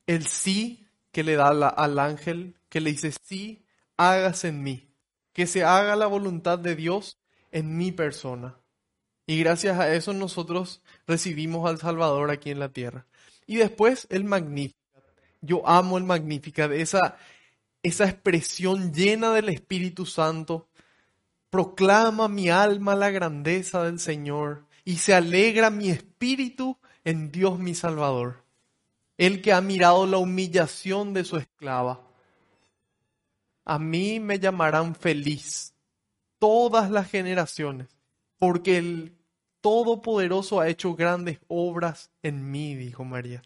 el 0.09 0.25
sí 0.25 0.87
que 1.11 1.23
le 1.23 1.35
da 1.35 1.49
al 1.49 1.99
ángel, 1.99 2.55
que 2.67 2.81
le 2.81 2.89
dice, 2.89 3.11
sí, 3.11 3.63
hágase 3.95 4.47
en 4.47 4.63
mí, 4.63 4.89
que 5.33 5.45
se 5.45 5.63
haga 5.63 5.95
la 5.95 6.07
voluntad 6.07 6.57
de 6.57 6.75
Dios 6.75 7.19
en 7.51 7.77
mi 7.77 7.91
persona. 7.91 8.57
Y 9.27 9.37
gracias 9.37 9.77
a 9.77 9.93
eso 9.93 10.13
nosotros 10.13 10.81
recibimos 11.05 11.69
al 11.69 11.77
Salvador 11.77 12.31
aquí 12.31 12.49
en 12.49 12.57
la 12.57 12.69
tierra. 12.69 13.05
Y 13.45 13.57
después 13.57 14.07
el 14.09 14.23
Magnificat. 14.23 15.03
Yo 15.41 15.61
amo 15.67 15.99
el 15.99 16.05
Magnificat, 16.05 16.71
esa, 16.71 17.17
esa 17.83 18.05
expresión 18.05 18.91
llena 18.91 19.31
del 19.31 19.49
Espíritu 19.49 20.07
Santo. 20.07 20.69
Proclama 21.51 22.27
mi 22.27 22.49
alma 22.49 22.95
la 22.95 23.11
grandeza 23.11 23.83
del 23.83 23.99
Señor 23.99 24.65
y 24.85 24.95
se 24.95 25.13
alegra 25.13 25.69
mi 25.69 25.91
espíritu 25.91 26.78
en 27.03 27.31
Dios 27.31 27.59
mi 27.59 27.75
Salvador 27.75 28.49
el 29.19 29.41
que 29.41 29.51
ha 29.51 29.59
mirado 29.59 30.07
la 30.07 30.17
humillación 30.17 31.13
de 31.13 31.25
su 31.25 31.35
esclava. 31.35 31.99
A 33.65 33.77
mí 33.77 34.21
me 34.21 34.39
llamarán 34.39 34.95
feliz 34.95 35.75
todas 36.39 36.89
las 36.89 37.11
generaciones, 37.11 37.89
porque 38.39 38.77
el 38.77 39.17
Todopoderoso 39.59 40.61
ha 40.61 40.69
hecho 40.69 40.95
grandes 40.95 41.39
obras 41.49 42.11
en 42.23 42.49
mí, 42.49 42.75
dijo 42.75 43.03
María. 43.03 43.41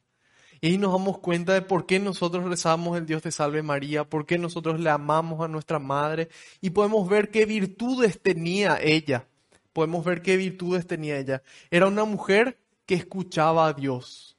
Y 0.61 0.77
nos 0.77 0.91
damos 0.91 1.17
cuenta 1.17 1.55
de 1.55 1.63
por 1.63 1.87
qué 1.87 1.99
nosotros 1.99 2.45
rezamos 2.45 2.95
el 2.95 3.07
Dios 3.07 3.23
te 3.23 3.31
salve 3.31 3.63
María, 3.63 4.07
por 4.07 4.27
qué 4.27 4.37
nosotros 4.37 4.79
le 4.79 4.91
amamos 4.91 5.41
a 5.41 5.47
nuestra 5.47 5.79
madre 5.79 6.29
y 6.61 6.69
podemos 6.69 7.09
ver 7.09 7.31
qué 7.31 7.47
virtudes 7.47 8.21
tenía 8.21 8.77
ella. 8.79 9.27
Podemos 9.73 10.05
ver 10.05 10.21
qué 10.21 10.37
virtudes 10.37 10.85
tenía 10.85 11.17
ella. 11.17 11.41
Era 11.71 11.87
una 11.87 12.05
mujer 12.05 12.59
que 12.85 12.95
escuchaba 12.95 13.67
a 13.67 13.73
Dios 13.73 14.33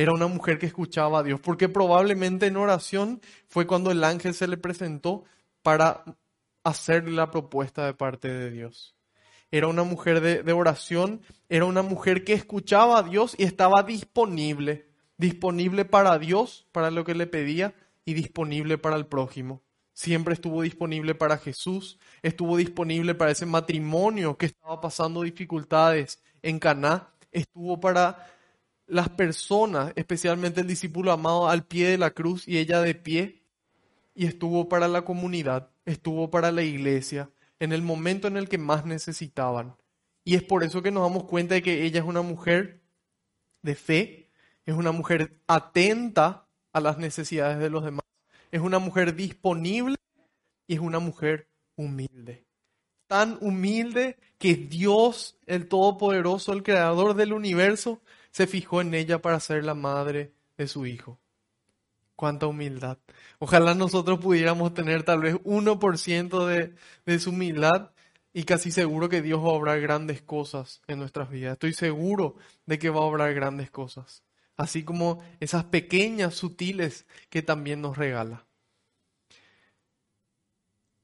era 0.00 0.14
una 0.14 0.28
mujer 0.28 0.58
que 0.58 0.64
escuchaba 0.64 1.18
a 1.18 1.22
Dios, 1.22 1.40
porque 1.40 1.68
probablemente 1.68 2.46
en 2.46 2.56
oración 2.56 3.20
fue 3.48 3.66
cuando 3.66 3.90
el 3.90 4.02
ángel 4.02 4.32
se 4.32 4.48
le 4.48 4.56
presentó 4.56 5.24
para 5.62 6.04
hacerle 6.64 7.12
la 7.12 7.30
propuesta 7.30 7.84
de 7.84 7.92
parte 7.92 8.28
de 8.28 8.50
Dios. 8.50 8.96
Era 9.50 9.66
una 9.66 9.82
mujer 9.82 10.22
de, 10.22 10.42
de, 10.42 10.52
oración, 10.54 11.20
era 11.50 11.66
una 11.66 11.82
mujer 11.82 12.24
que 12.24 12.32
escuchaba 12.32 12.98
a 12.98 13.02
Dios 13.02 13.34
y 13.36 13.42
estaba 13.42 13.82
disponible, 13.82 14.88
disponible 15.18 15.84
para 15.84 16.18
Dios, 16.18 16.66
para 16.72 16.90
lo 16.90 17.04
que 17.04 17.14
le 17.14 17.26
pedía, 17.26 17.74
y 18.06 18.14
disponible 18.14 18.78
para 18.78 18.96
el 18.96 19.04
prójimo. 19.04 19.62
Siempre 19.92 20.32
estuvo 20.32 20.62
disponible 20.62 21.14
para 21.14 21.36
Jesús, 21.36 21.98
estuvo 22.22 22.56
disponible 22.56 23.14
para 23.14 23.32
ese 23.32 23.44
matrimonio 23.44 24.38
que 24.38 24.46
estaba 24.46 24.80
pasando 24.80 25.20
dificultades 25.20 26.22
en 26.40 26.58
Caná, 26.58 27.09
estuvo 27.32 27.80
para 27.80 28.26
las 28.86 29.08
personas, 29.08 29.92
especialmente 29.94 30.60
el 30.60 30.66
discípulo 30.66 31.12
amado 31.12 31.48
al 31.48 31.64
pie 31.64 31.88
de 31.88 31.98
la 31.98 32.10
cruz 32.10 32.46
y 32.48 32.58
ella 32.58 32.80
de 32.80 32.94
pie, 32.94 33.44
y 34.14 34.26
estuvo 34.26 34.68
para 34.68 34.88
la 34.88 35.02
comunidad, 35.02 35.70
estuvo 35.84 36.30
para 36.30 36.50
la 36.50 36.62
iglesia, 36.62 37.30
en 37.60 37.72
el 37.72 37.82
momento 37.82 38.28
en 38.28 38.36
el 38.36 38.48
que 38.48 38.58
más 38.58 38.84
necesitaban. 38.84 39.76
Y 40.24 40.34
es 40.34 40.42
por 40.42 40.64
eso 40.64 40.82
que 40.82 40.90
nos 40.90 41.04
damos 41.04 41.24
cuenta 41.24 41.54
de 41.54 41.62
que 41.62 41.84
ella 41.84 42.00
es 42.00 42.06
una 42.06 42.22
mujer 42.22 42.82
de 43.62 43.74
fe, 43.74 44.30
es 44.66 44.74
una 44.74 44.92
mujer 44.92 45.40
atenta 45.46 46.46
a 46.72 46.80
las 46.80 46.98
necesidades 46.98 47.58
de 47.58 47.70
los 47.70 47.84
demás, 47.84 48.04
es 48.50 48.60
una 48.60 48.78
mujer 48.78 49.14
disponible 49.14 49.96
y 50.66 50.74
es 50.74 50.80
una 50.80 50.98
mujer 50.98 51.48
humilde. 51.76 52.44
Tan 53.10 53.38
humilde 53.40 54.18
que 54.38 54.54
Dios, 54.54 55.36
el 55.46 55.66
Todopoderoso, 55.66 56.52
el 56.52 56.62
Creador 56.62 57.14
del 57.14 57.32
universo, 57.32 58.00
se 58.30 58.46
fijó 58.46 58.82
en 58.82 58.94
ella 58.94 59.20
para 59.20 59.40
ser 59.40 59.64
la 59.64 59.74
madre 59.74 60.32
de 60.56 60.68
su 60.68 60.86
hijo. 60.86 61.18
Cuánta 62.14 62.46
humildad. 62.46 62.98
Ojalá 63.40 63.74
nosotros 63.74 64.20
pudiéramos 64.20 64.74
tener 64.74 65.02
tal 65.02 65.22
vez 65.22 65.34
1% 65.42 66.46
de, 66.46 66.72
de 67.04 67.18
su 67.18 67.30
humildad 67.30 67.90
y 68.32 68.44
casi 68.44 68.70
seguro 68.70 69.08
que 69.08 69.22
Dios 69.22 69.40
va 69.40 69.48
a 69.48 69.54
obrar 69.54 69.80
grandes 69.80 70.22
cosas 70.22 70.80
en 70.86 71.00
nuestras 71.00 71.30
vidas. 71.30 71.54
Estoy 71.54 71.74
seguro 71.74 72.36
de 72.64 72.78
que 72.78 72.90
va 72.90 73.00
a 73.00 73.06
obrar 73.06 73.34
grandes 73.34 73.72
cosas. 73.72 74.22
Así 74.56 74.84
como 74.84 75.20
esas 75.40 75.64
pequeñas, 75.64 76.36
sutiles 76.36 77.06
que 77.28 77.42
también 77.42 77.80
nos 77.80 77.98
regala. 77.98 78.46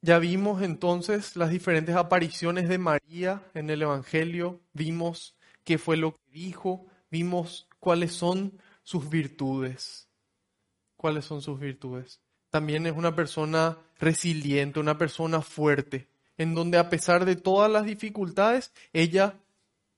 Ya 0.06 0.20
vimos 0.20 0.62
entonces 0.62 1.34
las 1.34 1.50
diferentes 1.50 1.96
apariciones 1.96 2.68
de 2.68 2.78
María 2.78 3.42
en 3.54 3.70
el 3.70 3.82
Evangelio, 3.82 4.60
vimos 4.72 5.34
qué 5.64 5.78
fue 5.78 5.96
lo 5.96 6.14
que 6.14 6.30
dijo, 6.30 6.86
vimos 7.10 7.66
cuáles 7.80 8.12
son 8.12 8.56
sus 8.84 9.10
virtudes. 9.10 10.08
¿Cuáles 10.96 11.24
son 11.24 11.42
sus 11.42 11.58
virtudes? 11.58 12.20
También 12.50 12.86
es 12.86 12.92
una 12.96 13.16
persona 13.16 13.78
resiliente, 13.98 14.78
una 14.78 14.96
persona 14.96 15.42
fuerte, 15.42 16.08
en 16.38 16.54
donde 16.54 16.78
a 16.78 16.88
pesar 16.88 17.24
de 17.24 17.34
todas 17.34 17.68
las 17.68 17.84
dificultades, 17.84 18.72
ella 18.92 19.40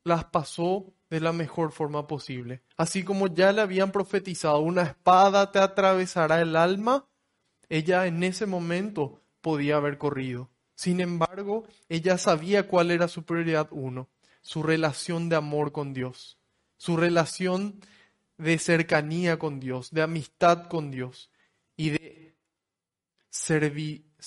las 0.05 0.25
pasó 0.25 0.91
de 1.11 1.21
la 1.21 1.35
mejor 1.35 1.71
forma 1.71 2.07
posible. 2.07 2.62
Así 2.79 3.05
como 3.05 3.27
ya 3.27 3.53
le 3.53 3.61
habían 3.61 3.93
profetizado, 3.93 4.61
una 4.61 4.85
espada 4.85 5.53
te 5.53 5.59
atravesará 5.59 6.41
el 6.41 6.57
alma, 6.57 7.05
ella 7.69 8.07
en 8.07 8.23
ese 8.23 8.47
momento 8.47 9.21
podía 9.49 9.76
haber 9.76 9.97
corrido. 9.97 10.50
Sin 10.75 11.00
embargo, 11.00 11.67
ella 11.88 12.19
sabía 12.19 12.69
cuál 12.69 12.90
era 12.90 13.09
su 13.09 13.25
prioridad 13.25 13.69
uno, 13.71 14.09
su 14.43 14.62
relación 14.62 15.28
de 15.28 15.37
amor 15.37 15.73
con 15.73 15.95
Dios 15.95 16.38
su 16.78 16.97
relación 16.97 17.81
de 18.38 18.59
cercanía 18.59 19.38
con 19.38 19.61
Dios, 19.61 19.90
de 19.90 20.00
amistad 20.00 20.69
con 20.69 20.90
Dios 20.90 21.31
y 21.76 21.90
de, 21.90 22.37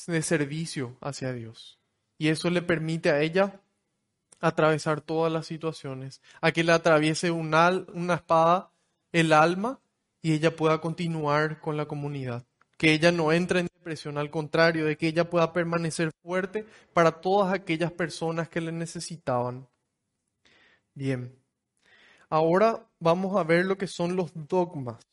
de 0.08 0.22
servicio 0.22 0.98
hacia 1.02 1.34
Dios. 1.34 1.80
Y 2.18 2.28
eso 2.28 2.50
le 2.50 2.62
permite 2.62 3.10
a 3.10 3.22
ella 3.22 3.62
atravesar 4.42 5.02
todas 5.02 5.32
las 5.32 5.48
situaciones, 5.48 6.22
a 6.42 6.52
que 6.52 6.64
le 6.64 6.74
atraviese 6.74 7.32
una, 7.32 7.70
una 7.94 8.16
espada 8.16 8.72
el 9.12 9.34
alma 9.34 9.80
y 10.22 10.34
ella 10.34 10.56
pueda 10.56 10.82
continuar 10.82 11.60
con 11.62 11.78
la 11.78 11.86
comunidad. 11.86 12.46
Que 12.78 12.94
ella 12.94 13.12
no 13.12 13.32
entre 13.32 13.62
en 13.62 13.68
depresión, 13.82 14.20
al 14.20 14.30
contrario, 14.30 14.86
de 14.86 14.96
que 14.96 15.08
ella 15.08 15.28
pueda 15.28 15.52
permanecer 15.52 16.12
fuerte 16.22 16.66
para 16.94 17.20
todas 17.20 17.52
aquellas 17.52 17.92
personas 17.92 18.48
que 18.48 18.62
le 18.62 18.72
necesitaban. 18.72 19.68
Bien. 20.94 21.36
Ahora 22.30 22.88
vamos 23.00 23.36
a 23.36 23.44
ver 23.44 23.66
lo 23.66 23.80
que 23.80 23.88
son 23.88 24.16
los 24.16 24.32
dogmas. 24.48 25.04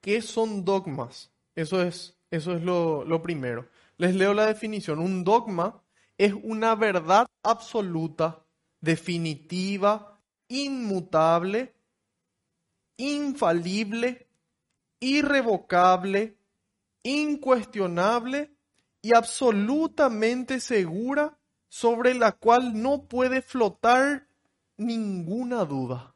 ¿Qué 0.00 0.22
son 0.22 0.64
dogmas? 0.64 1.32
Eso 1.56 1.82
es, 1.82 2.16
eso 2.30 2.54
es 2.54 2.62
lo, 2.62 3.04
lo 3.04 3.20
primero. 3.20 3.68
Les 3.96 4.14
leo 4.14 4.32
la 4.32 4.46
definición. 4.46 5.00
Un 5.00 5.24
dogma 5.24 5.82
es 6.16 6.32
una 6.32 6.76
verdad 6.76 7.26
absoluta, 7.42 8.44
definitiva, 8.80 10.20
inmutable, 10.46 11.74
infalible, 12.96 14.28
irrevocable, 15.00 16.37
incuestionable 17.02 18.52
y 19.02 19.14
absolutamente 19.14 20.60
segura 20.60 21.38
sobre 21.68 22.14
la 22.14 22.32
cual 22.32 22.80
no 22.80 23.04
puede 23.04 23.42
flotar 23.42 24.26
ninguna 24.76 25.64
duda. 25.64 26.14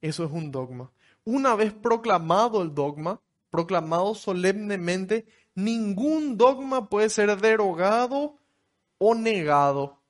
Eso 0.00 0.24
es 0.24 0.30
un 0.30 0.50
dogma. 0.50 0.92
Una 1.24 1.54
vez 1.54 1.72
proclamado 1.72 2.62
el 2.62 2.74
dogma, 2.74 3.20
proclamado 3.50 4.14
solemnemente, 4.14 5.26
ningún 5.54 6.36
dogma 6.36 6.88
puede 6.88 7.08
ser 7.08 7.40
derogado 7.40 8.38
o 8.98 9.14
negado, 9.14 10.00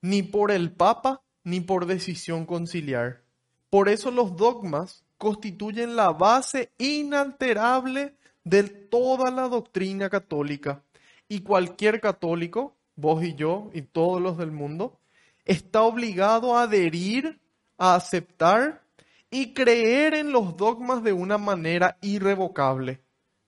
ni 0.00 0.22
por 0.22 0.50
el 0.50 0.72
Papa, 0.72 1.22
ni 1.44 1.60
por 1.60 1.86
decisión 1.86 2.46
conciliar. 2.46 3.22
Por 3.70 3.88
eso 3.88 4.10
los 4.10 4.36
dogmas 4.36 5.04
constituyen 5.18 5.96
la 5.96 6.12
base 6.12 6.72
inalterable 6.78 8.16
de 8.46 8.62
toda 8.62 9.32
la 9.32 9.48
doctrina 9.48 10.08
católica. 10.08 10.84
Y 11.28 11.40
cualquier 11.40 12.00
católico, 12.00 12.76
vos 12.94 13.22
y 13.24 13.34
yo 13.34 13.70
y 13.74 13.82
todos 13.82 14.22
los 14.22 14.38
del 14.38 14.52
mundo, 14.52 15.00
está 15.44 15.82
obligado 15.82 16.56
a 16.56 16.62
adherir, 16.62 17.40
a 17.76 17.96
aceptar 17.96 18.82
y 19.30 19.52
creer 19.52 20.14
en 20.14 20.30
los 20.30 20.56
dogmas 20.56 21.02
de 21.02 21.12
una 21.12 21.38
manera 21.38 21.98
irrevocable. 22.00 23.00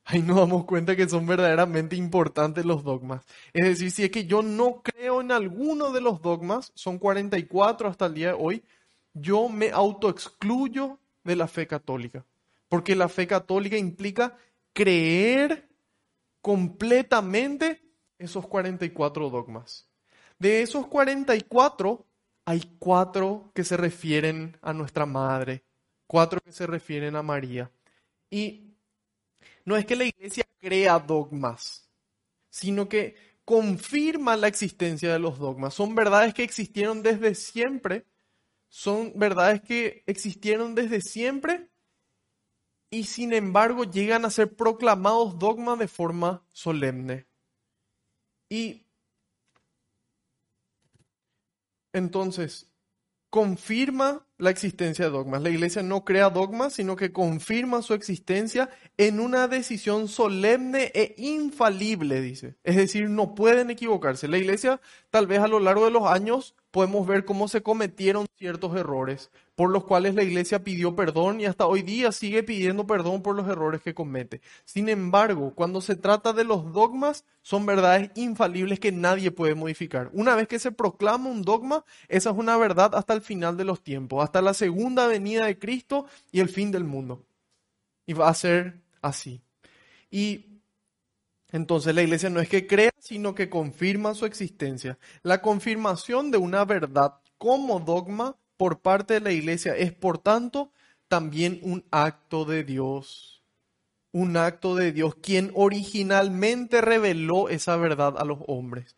Ahí 0.04 0.20
nos 0.20 0.38
damos 0.38 0.64
cuenta 0.64 0.96
que 0.96 1.08
son 1.08 1.26
verdaderamente 1.26 1.94
importantes 1.94 2.64
los 2.64 2.82
dogmas. 2.82 3.24
Es 3.52 3.66
decir, 3.66 3.92
si 3.92 4.04
es 4.04 4.10
que 4.10 4.24
yo 4.24 4.42
no 4.42 4.82
creo 4.82 5.20
en 5.20 5.30
alguno 5.30 5.92
de 5.92 6.00
los 6.00 6.20
dogmas, 6.20 6.72
son 6.74 6.98
44 6.98 7.88
hasta 7.88 8.06
el 8.06 8.14
día 8.14 8.28
de 8.28 8.36
hoy, 8.36 8.64
yo 9.14 9.48
me 9.48 9.70
autoexcluyo 9.70 10.98
de 11.22 11.36
la 11.36 11.46
fe 11.46 11.68
católica. 11.68 12.24
Porque 12.68 12.96
la 12.96 13.08
fe 13.08 13.28
católica 13.28 13.76
implica 13.76 14.36
creer 14.78 15.68
completamente 16.40 17.82
esos 18.16 18.46
44 18.46 19.28
dogmas. 19.28 19.88
De 20.38 20.62
esos 20.62 20.86
44, 20.86 22.06
hay 22.44 22.62
cuatro 22.78 23.50
que 23.56 23.64
se 23.64 23.76
refieren 23.76 24.56
a 24.62 24.72
nuestra 24.72 25.04
madre, 25.04 25.64
cuatro 26.06 26.40
que 26.40 26.52
se 26.52 26.64
refieren 26.64 27.16
a 27.16 27.24
María. 27.24 27.72
Y 28.30 28.70
no 29.64 29.76
es 29.76 29.84
que 29.84 29.96
la 29.96 30.04
iglesia 30.04 30.44
crea 30.60 31.00
dogmas, 31.00 31.90
sino 32.48 32.88
que 32.88 33.16
confirma 33.44 34.36
la 34.36 34.46
existencia 34.46 35.12
de 35.12 35.18
los 35.18 35.40
dogmas. 35.40 35.74
Son 35.74 35.96
verdades 35.96 36.34
que 36.34 36.44
existieron 36.44 37.02
desde 37.02 37.34
siempre, 37.34 38.06
son 38.68 39.12
verdades 39.16 39.60
que 39.60 40.04
existieron 40.06 40.76
desde 40.76 41.00
siempre 41.00 41.68
y 42.90 43.04
sin 43.04 43.32
embargo 43.32 43.84
llegan 43.84 44.24
a 44.24 44.30
ser 44.30 44.54
proclamados 44.54 45.38
dogmas 45.38 45.78
de 45.78 45.88
forma 45.88 46.42
solemne. 46.52 47.26
Y 48.48 48.84
entonces, 51.92 52.68
confirma 53.30 54.26
la 54.38 54.50
existencia 54.50 55.06
de 55.06 55.10
dogmas. 55.10 55.42
La 55.42 55.50
iglesia 55.50 55.82
no 55.82 56.04
crea 56.04 56.30
dogmas, 56.30 56.74
sino 56.74 56.96
que 56.96 57.12
confirma 57.12 57.82
su 57.82 57.92
existencia 57.94 58.70
en 58.96 59.20
una 59.20 59.48
decisión 59.48 60.08
solemne 60.08 60.92
e 60.94 61.14
infalible, 61.18 62.20
dice. 62.20 62.56
Es 62.62 62.76
decir, 62.76 63.10
no 63.10 63.34
pueden 63.34 63.70
equivocarse. 63.70 64.28
La 64.28 64.38
iglesia, 64.38 64.80
tal 65.10 65.26
vez 65.26 65.40
a 65.40 65.48
lo 65.48 65.60
largo 65.60 65.84
de 65.84 65.90
los 65.90 66.04
años, 66.04 66.54
podemos 66.78 67.08
ver 67.08 67.24
cómo 67.24 67.48
se 67.48 67.60
cometieron 67.60 68.28
ciertos 68.36 68.76
errores, 68.76 69.32
por 69.56 69.68
los 69.68 69.82
cuales 69.82 70.14
la 70.14 70.22
iglesia 70.22 70.62
pidió 70.62 70.94
perdón 70.94 71.40
y 71.40 71.46
hasta 71.46 71.66
hoy 71.66 71.82
día 71.82 72.12
sigue 72.12 72.44
pidiendo 72.44 72.86
perdón 72.86 73.20
por 73.20 73.34
los 73.34 73.48
errores 73.48 73.82
que 73.82 73.94
comete. 73.94 74.42
Sin 74.64 74.88
embargo, 74.88 75.54
cuando 75.56 75.80
se 75.80 75.96
trata 75.96 76.32
de 76.32 76.44
los 76.44 76.72
dogmas, 76.72 77.24
son 77.42 77.66
verdades 77.66 78.12
infalibles 78.14 78.78
que 78.78 78.92
nadie 78.92 79.32
puede 79.32 79.56
modificar. 79.56 80.08
Una 80.12 80.36
vez 80.36 80.46
que 80.46 80.60
se 80.60 80.70
proclama 80.70 81.28
un 81.28 81.42
dogma, 81.42 81.84
esa 82.06 82.30
es 82.30 82.36
una 82.36 82.56
verdad 82.56 82.94
hasta 82.94 83.12
el 83.12 83.22
final 83.22 83.56
de 83.56 83.64
los 83.64 83.82
tiempos, 83.82 84.22
hasta 84.22 84.40
la 84.40 84.54
segunda 84.54 85.08
venida 85.08 85.46
de 85.46 85.58
Cristo 85.58 86.06
y 86.30 86.38
el 86.38 86.48
fin 86.48 86.70
del 86.70 86.84
mundo. 86.84 87.24
Y 88.06 88.12
va 88.12 88.28
a 88.28 88.34
ser 88.34 88.82
así. 89.02 89.40
Y 90.12 90.44
entonces 91.50 91.94
la 91.94 92.02
iglesia 92.02 92.30
no 92.30 92.40
es 92.40 92.48
que 92.48 92.66
crea, 92.66 92.90
sino 92.98 93.34
que 93.34 93.48
confirma 93.48 94.14
su 94.14 94.26
existencia. 94.26 94.98
La 95.22 95.40
confirmación 95.40 96.30
de 96.30 96.38
una 96.38 96.64
verdad 96.64 97.14
como 97.38 97.80
dogma 97.80 98.36
por 98.56 98.80
parte 98.80 99.14
de 99.14 99.20
la 99.20 99.32
iglesia 99.32 99.74
es, 99.76 99.92
por 99.92 100.18
tanto, 100.18 100.72
también 101.08 101.60
un 101.62 101.84
acto 101.90 102.44
de 102.44 102.64
Dios. 102.64 103.42
Un 104.12 104.36
acto 104.36 104.74
de 104.74 104.92
Dios, 104.92 105.14
quien 105.16 105.50
originalmente 105.54 106.80
reveló 106.80 107.48
esa 107.48 107.76
verdad 107.76 108.14
a 108.18 108.24
los 108.24 108.38
hombres. 108.46 108.96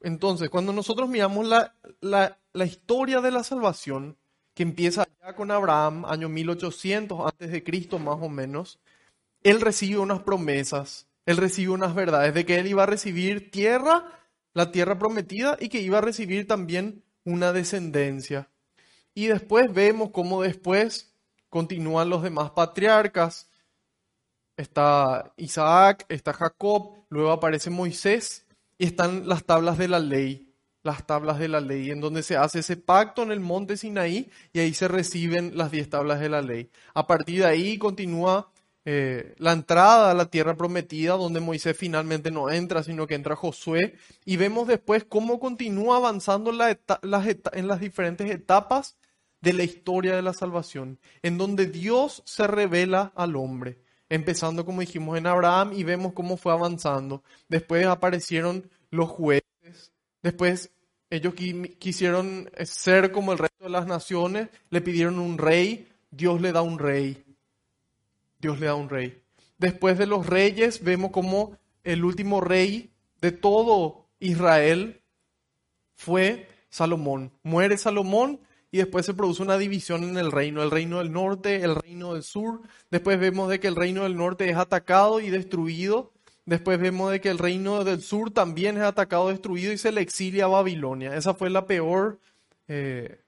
Entonces, 0.00 0.50
cuando 0.50 0.72
nosotros 0.72 1.08
miramos 1.08 1.46
la, 1.46 1.76
la, 2.00 2.66
historia 2.66 3.20
de 3.20 3.30
la 3.30 3.44
salvación, 3.44 4.16
que 4.54 4.62
empieza 4.62 5.06
ya 5.20 5.34
con 5.34 5.50
Abraham, 5.50 6.04
año 6.06 6.28
1800 6.28 7.20
antes 7.26 7.50
de 7.50 7.62
Cristo 7.62 7.98
más 7.98 8.18
o 8.20 8.28
menos, 8.28 8.80
él 9.42 9.60
recibe 9.60 9.98
unas 9.98 10.22
promesas, 10.22 11.06
él 11.26 11.36
recibe 11.36 11.72
unas 11.72 11.94
verdades 11.94 12.34
de 12.34 12.44
que 12.44 12.58
él 12.58 12.66
iba 12.66 12.82
a 12.82 12.86
recibir 12.86 13.50
tierra, 13.50 14.04
la 14.54 14.72
tierra 14.72 14.98
prometida, 14.98 15.56
y 15.60 15.68
que 15.68 15.80
iba 15.80 15.98
a 15.98 16.02
recibir 16.02 16.46
también 16.46 17.04
una 17.24 17.52
descendencia. 17.52 18.48
Y 19.14 19.26
después 19.26 19.72
vemos 19.72 20.10
cómo 20.10 20.42
después 20.42 21.14
continúan 21.48 22.10
los 22.10 22.22
demás 22.22 22.50
patriarcas. 22.50 23.48
Está 24.56 25.32
Isaac, 25.36 26.06
está 26.08 26.32
Jacob, 26.32 27.04
luego 27.08 27.30
aparece 27.30 27.70
Moisés 27.70 28.46
y 28.78 28.86
están 28.86 29.28
las 29.28 29.44
tablas 29.44 29.78
de 29.78 29.88
la 29.88 29.98
ley, 29.98 30.52
las 30.82 31.06
tablas 31.06 31.38
de 31.38 31.48
la 31.48 31.60
ley, 31.60 31.90
en 31.90 32.00
donde 32.00 32.22
se 32.22 32.36
hace 32.36 32.60
ese 32.60 32.76
pacto 32.76 33.22
en 33.22 33.32
el 33.32 33.40
monte 33.40 33.76
Sinaí 33.76 34.30
y 34.52 34.58
ahí 34.60 34.74
se 34.74 34.88
reciben 34.88 35.56
las 35.56 35.70
diez 35.70 35.88
tablas 35.88 36.20
de 36.20 36.28
la 36.28 36.42
ley. 36.42 36.70
A 36.94 37.06
partir 37.06 37.40
de 37.40 37.46
ahí 37.46 37.78
continúa 37.78 38.51
eh, 38.84 39.34
la 39.38 39.52
entrada 39.52 40.10
a 40.10 40.14
la 40.14 40.26
tierra 40.26 40.56
prometida, 40.56 41.12
donde 41.12 41.40
Moisés 41.40 41.76
finalmente 41.76 42.30
no 42.30 42.50
entra, 42.50 42.82
sino 42.82 43.06
que 43.06 43.14
entra 43.14 43.36
Josué, 43.36 43.94
y 44.24 44.36
vemos 44.36 44.66
después 44.66 45.04
cómo 45.04 45.38
continúa 45.38 45.96
avanzando 45.96 46.50
en 46.50 47.68
las 47.68 47.80
diferentes 47.80 48.30
etapas 48.30 48.96
de 49.40 49.52
la 49.52 49.64
historia 49.64 50.16
de 50.16 50.22
la 50.22 50.32
salvación, 50.32 50.98
en 51.22 51.38
donde 51.38 51.66
Dios 51.66 52.22
se 52.24 52.46
revela 52.46 53.12
al 53.14 53.36
hombre, 53.36 53.78
empezando 54.08 54.64
como 54.64 54.80
dijimos 54.80 55.18
en 55.18 55.26
Abraham 55.26 55.72
y 55.74 55.84
vemos 55.84 56.12
cómo 56.12 56.36
fue 56.36 56.52
avanzando. 56.52 57.22
Después 57.48 57.86
aparecieron 57.86 58.70
los 58.90 59.10
jueces, 59.10 59.92
después 60.22 60.70
ellos 61.10 61.34
quisieron 61.34 62.50
ser 62.64 63.12
como 63.12 63.32
el 63.32 63.38
resto 63.38 63.64
de 63.64 63.70
las 63.70 63.86
naciones, 63.86 64.48
le 64.70 64.80
pidieron 64.80 65.18
un 65.18 65.38
rey, 65.38 65.88
Dios 66.10 66.40
le 66.40 66.52
da 66.52 66.62
un 66.62 66.78
rey. 66.78 67.22
Dios 68.42 68.60
le 68.60 68.66
da 68.66 68.74
un 68.74 68.90
rey. 68.90 69.22
Después 69.56 69.96
de 69.96 70.06
los 70.06 70.26
reyes 70.26 70.82
vemos 70.82 71.12
como 71.12 71.56
el 71.84 72.04
último 72.04 72.40
rey 72.40 72.90
de 73.20 73.30
todo 73.30 74.08
Israel 74.18 75.00
fue 75.94 76.48
Salomón. 76.68 77.32
Muere 77.44 77.76
Salomón 77.78 78.40
y 78.72 78.78
después 78.78 79.06
se 79.06 79.14
produce 79.14 79.42
una 79.42 79.58
división 79.58 80.02
en 80.02 80.18
el 80.18 80.32
reino, 80.32 80.62
el 80.62 80.72
reino 80.72 80.98
del 80.98 81.12
norte, 81.12 81.62
el 81.62 81.76
reino 81.76 82.14
del 82.14 82.24
sur. 82.24 82.60
Después 82.90 83.20
vemos 83.20 83.48
de 83.48 83.60
que 83.60 83.68
el 83.68 83.76
reino 83.76 84.02
del 84.02 84.16
norte 84.16 84.50
es 84.50 84.56
atacado 84.56 85.20
y 85.20 85.30
destruido. 85.30 86.12
Después 86.44 86.80
vemos 86.80 87.12
de 87.12 87.20
que 87.20 87.28
el 87.28 87.38
reino 87.38 87.84
del 87.84 88.02
sur 88.02 88.32
también 88.32 88.76
es 88.76 88.82
atacado, 88.82 89.28
destruido 89.28 89.72
y 89.72 89.78
se 89.78 89.92
le 89.92 90.00
exilia 90.00 90.46
a 90.46 90.48
Babilonia. 90.48 91.14
Esa 91.14 91.34
fue 91.34 91.48
la 91.50 91.66
peor 91.66 92.18
eh, 92.66 93.20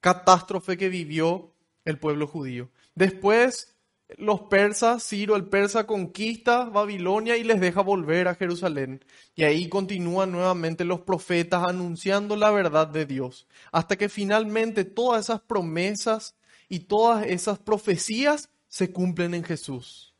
catástrofe 0.00 0.78
que 0.78 0.88
vivió 0.88 1.50
el 1.84 1.98
pueblo 1.98 2.26
judío. 2.26 2.70
Después 2.94 3.73
los 4.16 4.42
persas, 4.42 5.06
Ciro 5.06 5.34
el 5.34 5.46
persa 5.46 5.86
conquista 5.86 6.64
Babilonia 6.64 7.36
y 7.36 7.44
les 7.44 7.60
deja 7.60 7.80
volver 7.80 8.28
a 8.28 8.34
Jerusalén. 8.34 9.04
Y 9.34 9.44
ahí 9.44 9.68
continúan 9.68 10.30
nuevamente 10.30 10.84
los 10.84 11.00
profetas 11.00 11.64
anunciando 11.64 12.36
la 12.36 12.50
verdad 12.50 12.86
de 12.86 13.06
Dios, 13.06 13.46
hasta 13.72 13.96
que 13.96 14.08
finalmente 14.08 14.84
todas 14.84 15.24
esas 15.24 15.40
promesas 15.40 16.36
y 16.68 16.80
todas 16.80 17.26
esas 17.26 17.58
profecías 17.58 18.50
se 18.68 18.92
cumplen 18.92 19.34
en 19.34 19.44
Jesús. 19.44 20.14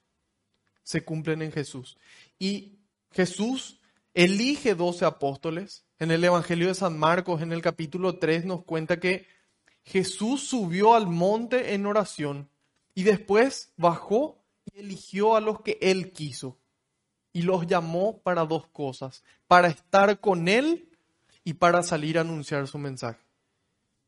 Se 0.83 1.05
cumplen 1.05 1.43
en 1.43 1.53
Jesús. 1.53 1.99
Y 2.39 2.79
Jesús 3.11 3.81
elige 4.15 4.75
doce 4.75 5.05
apóstoles. 5.05 5.85
En 5.99 6.11
el 6.11 6.25
Evangelio 6.25 6.69
de 6.69 6.75
San 6.75 6.99
Marcos, 6.99 7.43
en 7.43 7.53
el 7.53 7.63
capítulo 7.63 8.19
3, 8.19 8.45
nos 8.45 8.65
cuenta 8.65 8.99
que 8.99 9.27
Jesús 9.85 10.43
subió 10.43 10.95
al 10.95 11.07
monte 11.07 11.75
en 11.75 11.87
oración 11.87 12.51
y 12.95 13.03
después 13.03 13.73
bajó 13.77 14.43
y 14.73 14.81
eligió 14.81 15.37
a 15.37 15.41
los 15.41 15.61
que 15.61 15.79
él 15.81 16.13
quiso. 16.13 16.59
Y 17.33 17.43
los 17.43 17.67
llamó 17.67 18.19
para 18.19 18.45
dos 18.45 18.67
cosas, 18.69 19.25
para 19.49 19.69
estar 19.69 20.21
con 20.21 20.49
él 20.49 20.89
y 21.43 21.55
para 21.55 21.83
salir 21.83 22.19
a 22.19 22.21
anunciar 22.21 22.67
su 22.69 22.79
mensaje. 22.79 23.21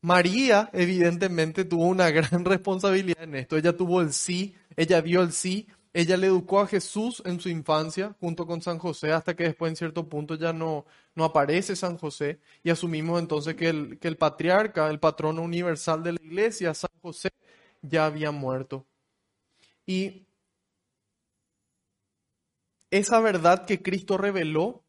María 0.01 0.69
evidentemente 0.73 1.65
tuvo 1.65 1.87
una 1.87 2.09
gran 2.09 2.45
responsabilidad 2.45 3.23
en 3.23 3.35
esto. 3.35 3.57
Ella 3.57 3.75
tuvo 3.75 4.01
el 4.01 4.13
sí, 4.13 4.55
ella 4.75 5.01
dio 5.01 5.21
el 5.21 5.33
sí, 5.33 5.67
ella 5.93 6.15
le 6.15 6.27
educó 6.27 6.59
a 6.59 6.67
Jesús 6.67 7.23
en 7.25 7.39
su 7.39 7.49
infancia 7.49 8.15
junto 8.19 8.45
con 8.45 8.61
San 8.61 8.77
José 8.77 9.11
hasta 9.11 9.35
que 9.35 9.45
después 9.45 9.71
en 9.71 9.75
cierto 9.75 10.07
punto 10.07 10.35
ya 10.35 10.53
no, 10.53 10.85
no 11.15 11.23
aparece 11.23 11.75
San 11.75 11.97
José 11.97 12.39
y 12.63 12.69
asumimos 12.69 13.19
entonces 13.19 13.55
que 13.55 13.69
el, 13.69 13.97
que 13.99 14.07
el 14.07 14.15
patriarca, 14.15 14.89
el 14.89 14.99
patrono 14.99 15.41
universal 15.41 16.03
de 16.03 16.13
la 16.13 16.19
iglesia, 16.21 16.73
San 16.75 16.91
José, 17.01 17.29
ya 17.81 18.05
había 18.05 18.31
muerto. 18.31 18.85
Y 19.85 20.27
esa 22.91 23.19
verdad 23.19 23.65
que 23.65 23.81
Cristo 23.81 24.17
reveló 24.17 24.83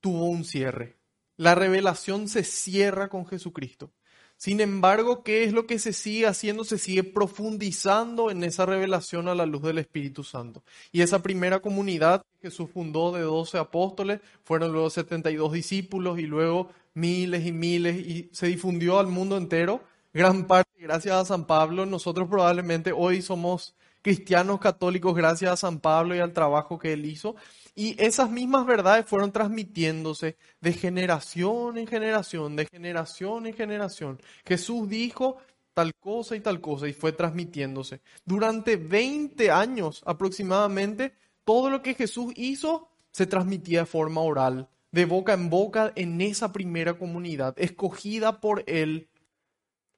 tuvo 0.00 0.28
un 0.28 0.44
cierre. 0.44 0.98
La 1.36 1.54
revelación 1.54 2.28
se 2.28 2.44
cierra 2.44 3.08
con 3.08 3.26
Jesucristo. 3.26 3.92
Sin 4.36 4.60
embargo, 4.60 5.22
¿qué 5.22 5.44
es 5.44 5.52
lo 5.52 5.68
que 5.68 5.78
se 5.78 5.92
sigue 5.92 6.26
haciendo? 6.26 6.64
Se 6.64 6.76
sigue 6.76 7.04
profundizando 7.04 8.28
en 8.28 8.42
esa 8.42 8.66
revelación 8.66 9.28
a 9.28 9.36
la 9.36 9.46
luz 9.46 9.62
del 9.62 9.78
Espíritu 9.78 10.24
Santo. 10.24 10.64
Y 10.90 11.02
esa 11.02 11.22
primera 11.22 11.60
comunidad 11.60 12.22
que 12.40 12.48
Jesús 12.48 12.68
fundó 12.74 13.12
de 13.12 13.20
12 13.20 13.58
apóstoles, 13.58 14.20
fueron 14.42 14.72
luego 14.72 14.90
72 14.90 15.52
discípulos 15.52 16.18
y 16.18 16.22
luego 16.22 16.70
miles 16.94 17.46
y 17.46 17.52
miles 17.52 17.96
y 17.96 18.30
se 18.32 18.48
difundió 18.48 18.98
al 18.98 19.06
mundo 19.06 19.36
entero. 19.36 19.84
Gran 20.14 20.46
parte 20.46 20.70
gracias 20.78 21.14
a 21.14 21.24
San 21.24 21.46
Pablo. 21.46 21.86
Nosotros 21.86 22.28
probablemente 22.28 22.92
hoy 22.92 23.22
somos 23.22 23.74
cristianos 24.02 24.60
católicos 24.60 25.14
gracias 25.14 25.52
a 25.52 25.56
San 25.56 25.80
Pablo 25.80 26.14
y 26.14 26.18
al 26.18 26.34
trabajo 26.34 26.78
que 26.78 26.92
él 26.92 27.06
hizo. 27.06 27.34
Y 27.74 27.96
esas 28.02 28.30
mismas 28.30 28.66
verdades 28.66 29.06
fueron 29.06 29.32
transmitiéndose 29.32 30.36
de 30.60 30.72
generación 30.74 31.78
en 31.78 31.86
generación, 31.86 32.56
de 32.56 32.66
generación 32.66 33.46
en 33.46 33.54
generación. 33.54 34.20
Jesús 34.44 34.86
dijo 34.86 35.38
tal 35.72 35.94
cosa 35.94 36.36
y 36.36 36.40
tal 36.40 36.60
cosa 36.60 36.88
y 36.88 36.92
fue 36.92 37.12
transmitiéndose. 37.12 38.02
Durante 38.26 38.76
20 38.76 39.50
años 39.50 40.02
aproximadamente, 40.04 41.14
todo 41.44 41.70
lo 41.70 41.82
que 41.82 41.94
Jesús 41.94 42.34
hizo 42.36 42.90
se 43.12 43.26
transmitía 43.26 43.80
de 43.80 43.86
forma 43.86 44.20
oral, 44.20 44.68
de 44.90 45.06
boca 45.06 45.32
en 45.32 45.48
boca 45.48 45.92
en 45.96 46.20
esa 46.20 46.52
primera 46.52 46.98
comunidad, 46.98 47.54
escogida 47.56 48.40
por 48.40 48.62
Él. 48.66 49.08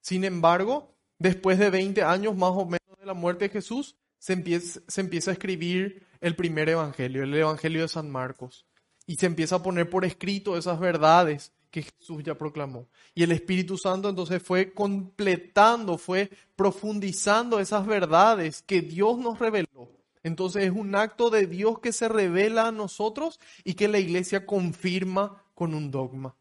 Sin 0.05 0.23
embargo, 0.25 0.95
después 1.19 1.59
de 1.59 1.71
20 1.71 2.03
años 2.03 2.37
más 2.37 2.51
o 2.51 2.67
menos 2.67 2.99
de 2.99 3.07
la 3.07 3.15
muerte 3.15 3.47
de 3.47 3.49
Jesús, 3.49 3.97
se 4.19 4.35
empieza, 4.35 4.81
se 4.87 5.01
empieza 5.01 5.31
a 5.31 5.33
escribir 5.33 6.07
el 6.21 6.37
primer 6.37 6.69
evangelio, 6.69 7.23
el 7.23 7.33
evangelio 7.33 7.81
de 7.81 7.89
San 7.89 8.11
Marcos. 8.11 8.67
Y 9.07 9.17
se 9.17 9.25
empieza 9.25 9.57
a 9.57 9.63
poner 9.63 9.89
por 9.89 10.05
escrito 10.05 10.59
esas 10.59 10.79
verdades 10.79 11.53
que 11.71 11.85
Jesús 11.85 12.23
ya 12.23 12.35
proclamó. 12.35 12.87
Y 13.15 13.23
el 13.23 13.33
Espíritu 13.33 13.79
Santo 13.79 14.11
entonces 14.11 14.43
fue 14.43 14.75
completando, 14.75 15.97
fue 15.97 16.29
profundizando 16.55 17.59
esas 17.59 17.87
verdades 17.87 18.61
que 18.61 18.83
Dios 18.83 19.17
nos 19.17 19.39
reveló. 19.39 19.91
Entonces 20.23 20.65
es 20.65 20.71
un 20.71 20.95
acto 20.97 21.31
de 21.31 21.47
Dios 21.47 21.79
que 21.79 21.93
se 21.93 22.09
revela 22.11 22.69
a 22.69 22.73
nosotros 22.73 23.41
y 23.65 23.73
que 23.73 23.89
la 23.89 24.01
iglesia 24.01 24.45
confirma 24.45 25.43
con 25.55 25.73
un 25.73 25.91
dogma. 25.91 26.37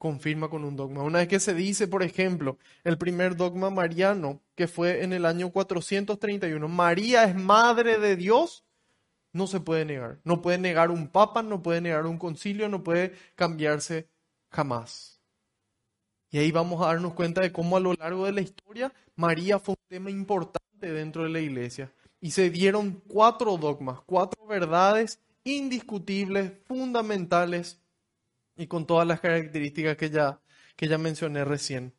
Confirma 0.00 0.48
con 0.48 0.64
un 0.64 0.76
dogma. 0.76 1.02
Una 1.02 1.18
vez 1.18 1.28
que 1.28 1.40
se 1.40 1.52
dice, 1.52 1.86
por 1.86 2.02
ejemplo, 2.02 2.56
el 2.84 2.96
primer 2.96 3.36
dogma 3.36 3.68
mariano, 3.68 4.40
que 4.54 4.66
fue 4.66 5.04
en 5.04 5.12
el 5.12 5.26
año 5.26 5.50
431, 5.50 6.66
María 6.68 7.24
es 7.24 7.34
madre 7.34 7.98
de 7.98 8.16
Dios, 8.16 8.64
no 9.34 9.46
se 9.46 9.60
puede 9.60 9.84
negar. 9.84 10.18
No 10.24 10.40
puede 10.40 10.56
negar 10.56 10.90
un 10.90 11.06
papa, 11.06 11.42
no 11.42 11.62
puede 11.62 11.82
negar 11.82 12.06
un 12.06 12.16
concilio, 12.16 12.66
no 12.70 12.82
puede 12.82 13.12
cambiarse 13.34 14.08
jamás. 14.48 15.20
Y 16.30 16.38
ahí 16.38 16.50
vamos 16.50 16.80
a 16.80 16.86
darnos 16.86 17.12
cuenta 17.12 17.42
de 17.42 17.52
cómo 17.52 17.76
a 17.76 17.80
lo 17.80 17.92
largo 17.92 18.24
de 18.24 18.32
la 18.32 18.40
historia 18.40 18.94
María 19.16 19.58
fue 19.58 19.74
un 19.74 19.86
tema 19.86 20.10
importante 20.10 20.90
dentro 20.90 21.24
de 21.24 21.28
la 21.28 21.40
iglesia. 21.40 21.92
Y 22.22 22.30
se 22.30 22.48
dieron 22.48 23.02
cuatro 23.06 23.58
dogmas, 23.58 24.00
cuatro 24.06 24.46
verdades 24.46 25.20
indiscutibles, 25.44 26.52
fundamentales 26.64 27.82
y 28.60 28.66
con 28.66 28.86
todas 28.86 29.06
las 29.06 29.20
características 29.20 29.96
que 29.96 30.10
ya, 30.10 30.40
que 30.76 30.86
ya 30.86 30.98
mencioné 30.98 31.44
recién. 31.44 31.94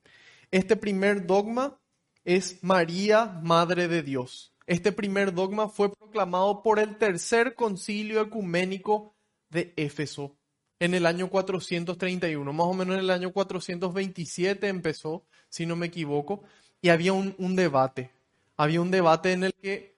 Este 0.51 0.75
primer 0.75 1.25
dogma 1.25 1.79
es 2.23 2.63
María, 2.63 3.25
Madre 3.41 3.87
de 3.87 4.03
Dios. 4.03 4.53
Este 4.67 4.91
primer 4.91 5.33
dogma 5.33 5.69
fue 5.69 5.91
proclamado 5.91 6.61
por 6.61 6.77
el 6.77 6.97
tercer 6.97 7.55
concilio 7.55 8.21
ecuménico 8.21 9.15
de 9.49 9.73
Éfeso 9.75 10.37
en 10.79 10.93
el 10.93 11.05
año 11.05 11.29
431, 11.29 12.53
más 12.53 12.67
o 12.67 12.73
menos 12.73 12.95
en 12.95 13.01
el 13.01 13.09
año 13.09 13.31
427 13.31 14.67
empezó, 14.67 15.25
si 15.49 15.65
no 15.65 15.75
me 15.75 15.87
equivoco, 15.87 16.43
y 16.81 16.89
había 16.89 17.13
un, 17.13 17.35
un 17.37 17.55
debate. 17.55 18.11
Había 18.55 18.81
un 18.81 18.91
debate 18.91 19.33
en 19.33 19.43
el 19.45 19.53
que 19.53 19.95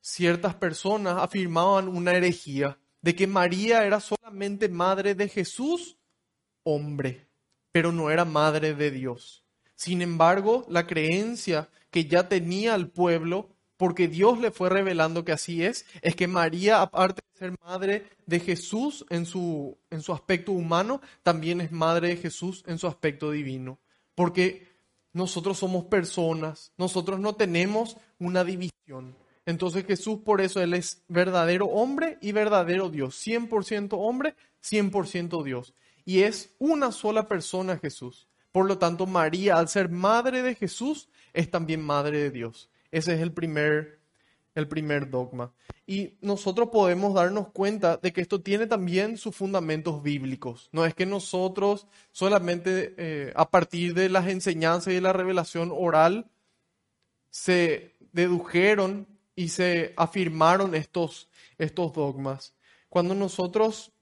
ciertas 0.00 0.54
personas 0.54 1.16
afirmaban 1.18 1.88
una 1.88 2.12
herejía 2.12 2.78
de 3.04 3.14
que 3.14 3.26
María 3.26 3.84
era 3.84 4.00
solamente 4.00 4.70
madre 4.70 5.14
de 5.14 5.28
Jesús, 5.28 5.98
hombre, 6.62 7.28
pero 7.70 7.92
no 7.92 8.10
era 8.10 8.24
madre 8.24 8.74
de 8.74 8.90
Dios. 8.90 9.44
Sin 9.74 10.00
embargo, 10.00 10.64
la 10.70 10.86
creencia 10.86 11.68
que 11.90 12.06
ya 12.06 12.30
tenía 12.30 12.74
el 12.74 12.88
pueblo 12.88 13.50
porque 13.76 14.08
Dios 14.08 14.38
le 14.38 14.50
fue 14.50 14.70
revelando 14.70 15.22
que 15.22 15.32
así 15.32 15.62
es, 15.62 15.84
es 16.00 16.16
que 16.16 16.26
María, 16.26 16.80
aparte 16.80 17.20
de 17.20 17.38
ser 17.38 17.58
madre 17.62 18.08
de 18.24 18.40
Jesús 18.40 19.04
en 19.10 19.26
su, 19.26 19.76
en 19.90 20.00
su 20.00 20.14
aspecto 20.14 20.52
humano, 20.52 21.02
también 21.22 21.60
es 21.60 21.72
madre 21.72 22.08
de 22.08 22.16
Jesús 22.16 22.64
en 22.66 22.78
su 22.78 22.86
aspecto 22.86 23.30
divino. 23.30 23.78
Porque 24.14 24.66
nosotros 25.12 25.58
somos 25.58 25.84
personas, 25.84 26.72
nosotros 26.78 27.20
no 27.20 27.34
tenemos 27.34 27.98
una 28.18 28.44
división. 28.44 29.14
Entonces 29.46 29.84
Jesús 29.86 30.20
por 30.24 30.40
eso 30.40 30.60
Él 30.60 30.74
es 30.74 31.02
verdadero 31.08 31.66
hombre 31.66 32.18
y 32.20 32.32
verdadero 32.32 32.88
Dios, 32.88 33.14
100% 33.26 33.90
hombre, 33.92 34.34
100% 34.62 35.42
Dios. 35.42 35.74
Y 36.04 36.22
es 36.22 36.54
una 36.58 36.92
sola 36.92 37.28
persona 37.28 37.78
Jesús. 37.78 38.28
Por 38.52 38.66
lo 38.66 38.78
tanto, 38.78 39.06
María, 39.06 39.56
al 39.56 39.68
ser 39.68 39.88
madre 39.88 40.42
de 40.42 40.54
Jesús, 40.54 41.08
es 41.32 41.50
también 41.50 41.82
madre 41.82 42.20
de 42.20 42.30
Dios. 42.30 42.70
Ese 42.92 43.14
es 43.14 43.20
el 43.20 43.32
primer, 43.32 43.98
el 44.54 44.68
primer 44.68 45.10
dogma. 45.10 45.52
Y 45.86 46.14
nosotros 46.20 46.68
podemos 46.70 47.14
darnos 47.14 47.48
cuenta 47.48 47.96
de 47.96 48.12
que 48.12 48.20
esto 48.20 48.40
tiene 48.40 48.66
también 48.66 49.18
sus 49.18 49.34
fundamentos 49.34 50.02
bíblicos. 50.02 50.68
No 50.72 50.86
es 50.86 50.94
que 50.94 51.04
nosotros 51.04 51.86
solamente 52.12 52.94
eh, 52.96 53.32
a 53.34 53.50
partir 53.50 53.92
de 53.92 54.08
las 54.08 54.28
enseñanzas 54.28 54.92
y 54.92 54.96
de 54.96 55.00
la 55.00 55.12
revelación 55.12 55.70
oral 55.74 56.30
se 57.30 57.96
dedujeron 58.12 59.08
y 59.36 59.48
se 59.48 59.94
afirmaron 59.96 60.74
estos, 60.74 61.28
estos 61.58 61.92
dogmas. 61.92 62.54
Cuando 62.88 63.14
nosotros 63.14 63.92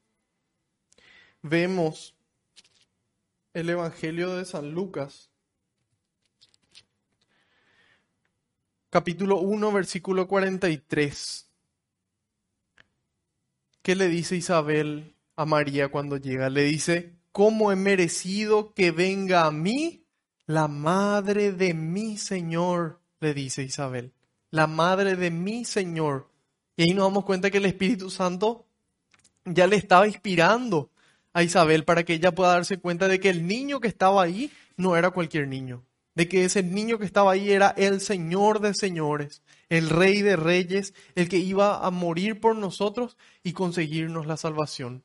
vemos 1.43 2.15
el 3.55 3.71
Evangelio 3.71 4.35
de 4.37 4.45
San 4.45 4.73
Lucas, 4.73 5.31
capítulo 8.91 9.41
1, 9.41 9.73
versículo 9.73 10.29
43. 10.29 11.49
¿Qué 13.83 13.97
le 13.97 14.09
dice 14.09 14.37
Isabel 14.37 15.17
a 15.35 15.47
María 15.47 15.89
cuando 15.89 16.19
llega? 16.19 16.51
Le 16.51 16.63
dice, 16.65 17.17
¿cómo 17.33 17.73
he 17.73 17.77
merecido 17.77 18.75
que 18.75 18.91
venga 18.91 19.47
a 19.47 19.51
mí 19.51 20.05
la 20.47 20.69
madre 20.69 21.53
de 21.53 21.75
mi 21.75 22.19
Señor? 22.19 23.01
Le 23.19 23.35
dice 23.35 23.63
Isabel, 23.63 24.13
la 24.53 24.69
madre 24.69 25.17
de 25.17 25.33
mi 25.33 25.65
Señor. 25.65 26.29
Y 26.77 26.85
ahí 26.85 26.95
nos 26.95 27.07
damos 27.07 27.25
cuenta 27.25 27.51
que 27.51 27.59
el 27.59 27.65
Espíritu 27.65 28.11
Santo 28.11 28.65
ya 29.45 29.67
le 29.67 29.77
estaba 29.77 30.07
inspirando 30.07 30.91
a 31.33 31.43
Isabel 31.43 31.85
para 31.85 32.05
que 32.05 32.15
ella 32.15 32.35
pueda 32.35 32.53
darse 32.53 32.79
cuenta 32.79 33.09
de 33.09 33.19
que 33.19 33.31
el 33.31 33.47
niño 33.47 33.81
que 33.81 33.89
estaba 33.89 34.23
ahí 34.23 34.53
no 34.77 34.95
era 34.95 35.11
cualquier 35.11 35.49
niño, 35.49 35.83
de 36.15 36.29
que 36.29 36.45
ese 36.45 36.63
niño 36.63 36.99
que 36.99 37.07
estaba 37.07 37.33
ahí 37.33 37.51
era 37.51 37.71
el 37.71 38.01
Señor 38.01 38.61
de 38.61 38.75
señores, 38.75 39.43
el 39.71 39.89
Rey 39.89 40.21
de 40.21 40.37
reyes, 40.37 40.93
el 41.15 41.29
que 41.29 41.39
iba 41.39 41.85
a 41.85 41.91
morir 41.91 42.39
por 42.39 42.55
nosotros 42.55 43.17
y 43.43 43.55
conseguirnos 43.55 44.27
la 44.27 44.37
salvación, 44.37 45.03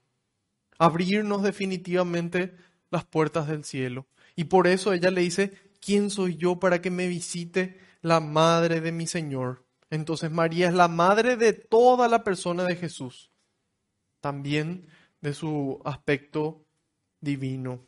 abrirnos 0.77 1.41
definitivamente 1.41 2.53
las 2.91 3.05
puertas 3.05 3.47
del 3.47 3.63
cielo. 3.63 4.07
Y 4.35 4.45
por 4.45 4.67
eso 4.67 4.91
ella 4.91 5.09
le 5.09 5.21
dice, 5.21 5.53
¿quién 5.79 6.09
soy 6.09 6.35
yo 6.35 6.59
para 6.59 6.81
que 6.81 6.91
me 6.91 7.07
visite 7.07 7.86
la 8.07 8.19
madre 8.19 8.81
de 8.81 8.91
mi 8.91 9.07
Señor? 9.07 9.65
Entonces 9.89 10.31
María 10.31 10.67
es 10.67 10.73
la 10.73 10.87
madre 10.87 11.37
de 11.37 11.53
toda 11.53 12.07
la 12.07 12.23
persona 12.23 12.63
de 12.63 12.75
Jesús, 12.75 13.31
también 14.19 14.87
de 15.21 15.33
su 15.33 15.81
aspecto 15.85 16.65
divino. 17.21 17.87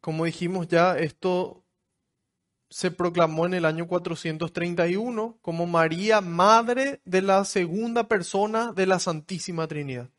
Como 0.00 0.24
dijimos 0.24 0.68
ya, 0.68 0.98
esto 0.98 1.64
se 2.68 2.90
proclamó 2.90 3.46
en 3.46 3.54
el 3.54 3.64
año 3.64 3.86
431 3.86 5.38
como 5.40 5.66
María, 5.66 6.20
madre 6.20 7.00
de 7.04 7.22
la 7.22 7.44
segunda 7.44 8.08
persona 8.08 8.72
de 8.72 8.86
la 8.86 8.98
Santísima 8.98 9.68
Trinidad. 9.68 10.10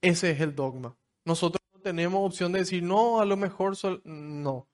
Ese 0.00 0.30
es 0.30 0.40
el 0.40 0.54
dogma. 0.54 0.96
Nosotros 1.24 1.60
no 1.74 1.80
tenemos 1.80 2.24
opción 2.24 2.52
de 2.52 2.60
decir, 2.60 2.82
no, 2.82 3.20
a 3.20 3.26
lo 3.26 3.36
mejor 3.36 3.76
no. 4.04 4.68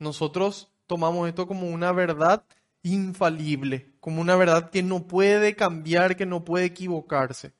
Nosotros 0.00 0.72
tomamos 0.86 1.28
esto 1.28 1.46
como 1.46 1.68
una 1.68 1.92
verdad 1.92 2.44
infalible, 2.82 3.92
como 4.00 4.20
una 4.20 4.34
verdad 4.34 4.70
que 4.70 4.82
no 4.82 5.06
puede 5.06 5.54
cambiar, 5.54 6.16
que 6.16 6.26
no 6.26 6.44
puede 6.44 6.64
equivocarse. 6.64 7.52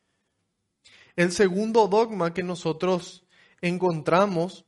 El 1.17 1.33
segundo 1.33 1.87
dogma 1.87 2.33
que 2.33 2.43
nosotros 2.43 3.25
encontramos 3.61 4.65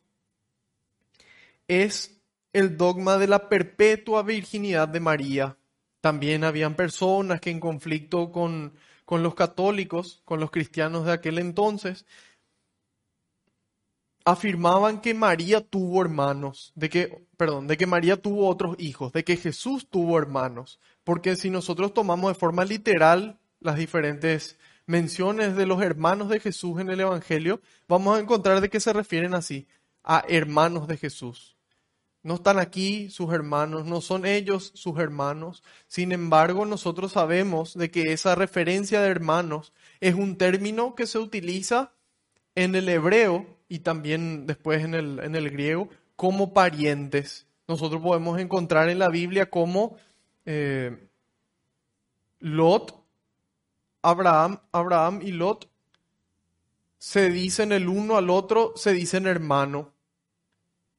es 1.66 2.20
el 2.52 2.76
dogma 2.76 3.16
de 3.16 3.26
la 3.26 3.48
perpetua 3.48 4.22
virginidad 4.22 4.88
de 4.88 5.00
María. 5.00 5.56
También 6.02 6.44
habían 6.44 6.74
personas 6.74 7.40
que 7.40 7.50
en 7.50 7.58
conflicto 7.58 8.30
con, 8.30 8.74
con 9.06 9.22
los 9.22 9.34
católicos, 9.34 10.20
con 10.26 10.40
los 10.40 10.50
cristianos 10.50 11.06
de 11.06 11.12
aquel 11.12 11.38
entonces, 11.38 12.04
afirmaban 14.24 15.00
que 15.00 15.14
María 15.14 15.60
tuvo 15.60 16.02
hermanos, 16.02 16.72
de 16.74 16.88
que, 16.88 17.26
perdón, 17.36 17.66
de 17.66 17.76
que 17.76 17.86
María 17.86 18.20
tuvo 18.20 18.48
otros 18.48 18.76
hijos, 18.78 19.12
de 19.12 19.24
que 19.24 19.36
Jesús 19.36 19.88
tuvo 19.88 20.18
hermanos, 20.18 20.78
porque 21.04 21.36
si 21.36 21.50
nosotros 21.50 21.92
tomamos 21.94 22.32
de 22.32 22.38
forma 22.38 22.64
literal 22.64 23.38
las 23.60 23.76
diferentes 23.76 24.56
menciones 24.86 25.56
de 25.56 25.66
los 25.66 25.82
hermanos 25.82 26.28
de 26.28 26.40
Jesús 26.40 26.80
en 26.80 26.90
el 26.90 27.00
Evangelio, 27.00 27.60
vamos 27.88 28.16
a 28.16 28.20
encontrar 28.20 28.60
de 28.60 28.68
que 28.68 28.80
se 28.80 28.92
refieren 28.92 29.34
así, 29.34 29.66
a 30.04 30.24
hermanos 30.28 30.88
de 30.88 30.96
Jesús. 30.96 31.56
No 32.24 32.34
están 32.34 32.60
aquí 32.60 33.10
sus 33.10 33.32
hermanos, 33.32 33.84
no 33.84 34.00
son 34.00 34.26
ellos 34.26 34.70
sus 34.74 34.98
hermanos. 34.98 35.64
Sin 35.88 36.12
embargo, 36.12 36.64
nosotros 36.66 37.12
sabemos 37.12 37.74
de 37.74 37.90
que 37.90 38.12
esa 38.12 38.36
referencia 38.36 39.00
de 39.00 39.08
hermanos 39.08 39.72
es 40.00 40.14
un 40.14 40.36
término 40.36 40.94
que 40.94 41.06
se 41.06 41.18
utiliza 41.18 41.92
en 42.54 42.76
el 42.76 42.88
hebreo 42.88 43.51
y 43.72 43.78
también 43.78 44.46
después 44.46 44.84
en 44.84 44.92
el, 44.92 45.18
en 45.20 45.34
el 45.34 45.48
griego 45.48 45.88
como 46.14 46.52
parientes. 46.52 47.46
Nosotros 47.66 48.02
podemos 48.02 48.38
encontrar 48.38 48.90
en 48.90 48.98
la 48.98 49.08
Biblia 49.08 49.48
como 49.48 49.96
eh, 50.44 51.08
Lot, 52.38 53.02
Abraham, 54.02 54.58
Abraham 54.72 55.20
y 55.22 55.32
Lot 55.32 55.70
se 56.98 57.30
dicen 57.30 57.72
el 57.72 57.88
uno 57.88 58.18
al 58.18 58.28
otro, 58.28 58.74
se 58.76 58.92
dicen 58.92 59.26
hermano. 59.26 59.94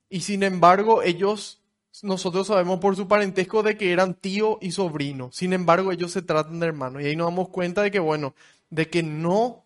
Y 0.09 0.21
sin 0.21 0.41
embargo, 0.41 1.03
ellos, 1.03 1.61
nosotros 2.01 2.47
sabemos 2.47 2.79
por 2.79 2.95
su 2.95 3.07
parentesco 3.07 3.61
de 3.61 3.77
que 3.77 3.91
eran 3.91 4.15
tío 4.15 4.57
y 4.61 4.71
sobrino. 4.71 5.31
Sin 5.31 5.53
embargo, 5.53 5.91
ellos 5.91 6.11
se 6.11 6.23
tratan 6.23 6.59
de 6.59 6.65
hermanos. 6.65 7.03
Y 7.03 7.05
ahí 7.05 7.15
nos 7.15 7.27
damos 7.27 7.49
cuenta 7.49 7.83
de 7.83 7.91
que, 7.91 7.99
bueno, 7.99 8.33
de 8.71 8.89
que 8.89 9.03
no, 9.03 9.62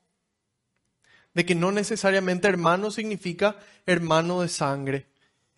de 1.37 1.45
que 1.45 1.53
no 1.53 1.71
necesariamente 1.71 2.47
hermano 2.47 2.89
significa 2.89 3.57
hermano 3.85 4.41
de 4.41 4.47
sangre. 4.47 5.05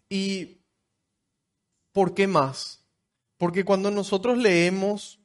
¿Y 0.09 0.57
por 1.93 2.13
qué 2.13 2.27
más? 2.27 2.83
Porque 3.37 3.63
cuando 3.63 3.89
nosotros 3.89 4.37
leemos 4.37 5.21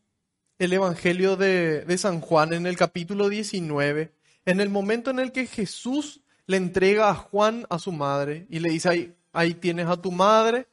el 0.61 0.73
Evangelio 0.73 1.35
de, 1.35 1.81
de 1.85 1.99
San 1.99 2.21
Juan 2.21 2.53
en 2.53 2.69
el 2.69 2.77
capítulo 2.77 3.29
19, 3.29 4.15
en 4.45 4.61
el 4.61 4.71
momento 4.71 5.11
en 5.11 5.19
el 5.19 5.33
que 5.33 5.49
Jesús 5.49 6.21
le 6.47 6.57
entrega 6.57 7.11
a 7.11 7.17
Juan 7.17 7.67
a 7.69 7.81
su 7.81 7.91
madre 7.91 8.47
y 8.49 8.61
le 8.61 8.71
dice, 8.71 8.89
ahí, 8.89 9.17
ahí 9.33 9.55
tienes 9.55 9.89
a 9.89 10.01
tu 10.01 10.13
madre, 10.13 10.69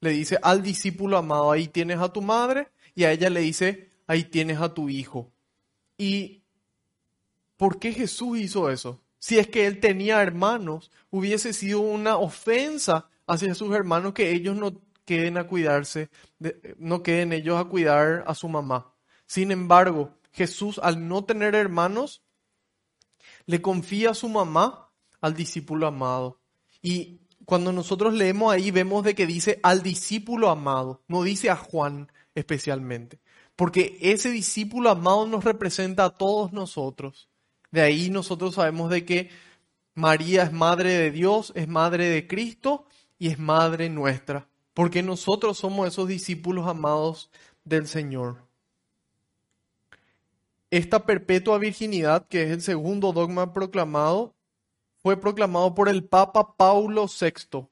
le 0.00 0.10
dice 0.10 0.36
al 0.42 0.64
discípulo 0.64 1.16
amado, 1.16 1.52
ahí 1.52 1.68
tienes 1.68 2.00
a 2.00 2.12
tu 2.12 2.22
madre, 2.22 2.70
y 2.96 3.04
a 3.04 3.12
ella 3.12 3.30
le 3.30 3.42
dice, 3.42 3.88
ahí 4.08 4.24
tienes 4.24 4.60
a 4.60 4.74
tu 4.74 4.88
hijo. 4.88 5.30
¿Y 5.96 6.42
por 7.56 7.78
qué 7.78 7.92
Jesús 7.92 8.40
hizo 8.40 8.68
eso? 8.68 8.98
Si 9.22 9.38
es 9.38 9.46
que 9.46 9.68
él 9.68 9.78
tenía 9.78 10.20
hermanos, 10.20 10.90
hubiese 11.08 11.52
sido 11.52 11.78
una 11.78 12.16
ofensa 12.16 13.08
hacia 13.24 13.54
sus 13.54 13.72
hermanos 13.72 14.14
que 14.14 14.32
ellos 14.32 14.56
no 14.56 14.82
queden 15.04 15.38
a 15.38 15.46
cuidarse, 15.46 16.10
no 16.76 17.04
queden 17.04 17.32
ellos 17.32 17.56
a 17.56 17.66
cuidar 17.66 18.24
a 18.26 18.34
su 18.34 18.48
mamá. 18.48 18.92
Sin 19.26 19.52
embargo, 19.52 20.18
Jesús 20.32 20.80
al 20.82 21.06
no 21.06 21.22
tener 21.22 21.54
hermanos, 21.54 22.24
le 23.46 23.62
confía 23.62 24.10
a 24.10 24.14
su 24.14 24.28
mamá 24.28 24.90
al 25.20 25.34
discípulo 25.34 25.86
amado. 25.86 26.40
Y 26.82 27.20
cuando 27.44 27.70
nosotros 27.72 28.14
leemos 28.14 28.52
ahí 28.52 28.72
vemos 28.72 29.04
de 29.04 29.14
que 29.14 29.28
dice 29.28 29.60
al 29.62 29.84
discípulo 29.84 30.50
amado, 30.50 31.04
no 31.06 31.22
dice 31.22 31.48
a 31.48 31.54
Juan 31.54 32.10
especialmente, 32.34 33.20
porque 33.54 33.98
ese 34.00 34.32
discípulo 34.32 34.90
amado 34.90 35.28
nos 35.28 35.44
representa 35.44 36.06
a 36.06 36.10
todos 36.10 36.52
nosotros. 36.52 37.28
De 37.72 37.80
ahí 37.80 38.10
nosotros 38.10 38.54
sabemos 38.54 38.90
de 38.90 39.04
que 39.04 39.30
María 39.94 40.44
es 40.44 40.52
madre 40.52 40.92
de 40.92 41.10
Dios, 41.10 41.52
es 41.56 41.66
madre 41.66 42.08
de 42.08 42.26
Cristo 42.28 42.84
y 43.18 43.28
es 43.28 43.38
madre 43.38 43.88
nuestra, 43.88 44.46
porque 44.74 45.02
nosotros 45.02 45.58
somos 45.58 45.88
esos 45.88 46.06
discípulos 46.06 46.68
amados 46.68 47.30
del 47.64 47.86
Señor. 47.88 48.36
Esta 50.70 51.04
perpetua 51.04 51.58
virginidad, 51.58 52.26
que 52.28 52.44
es 52.44 52.50
el 52.50 52.62
segundo 52.62 53.12
dogma 53.12 53.52
proclamado, 53.52 54.34
fue 55.02 55.20
proclamado 55.20 55.74
por 55.74 55.88
el 55.88 56.04
Papa 56.04 56.56
Paulo 56.56 57.06
VI. 57.06 57.66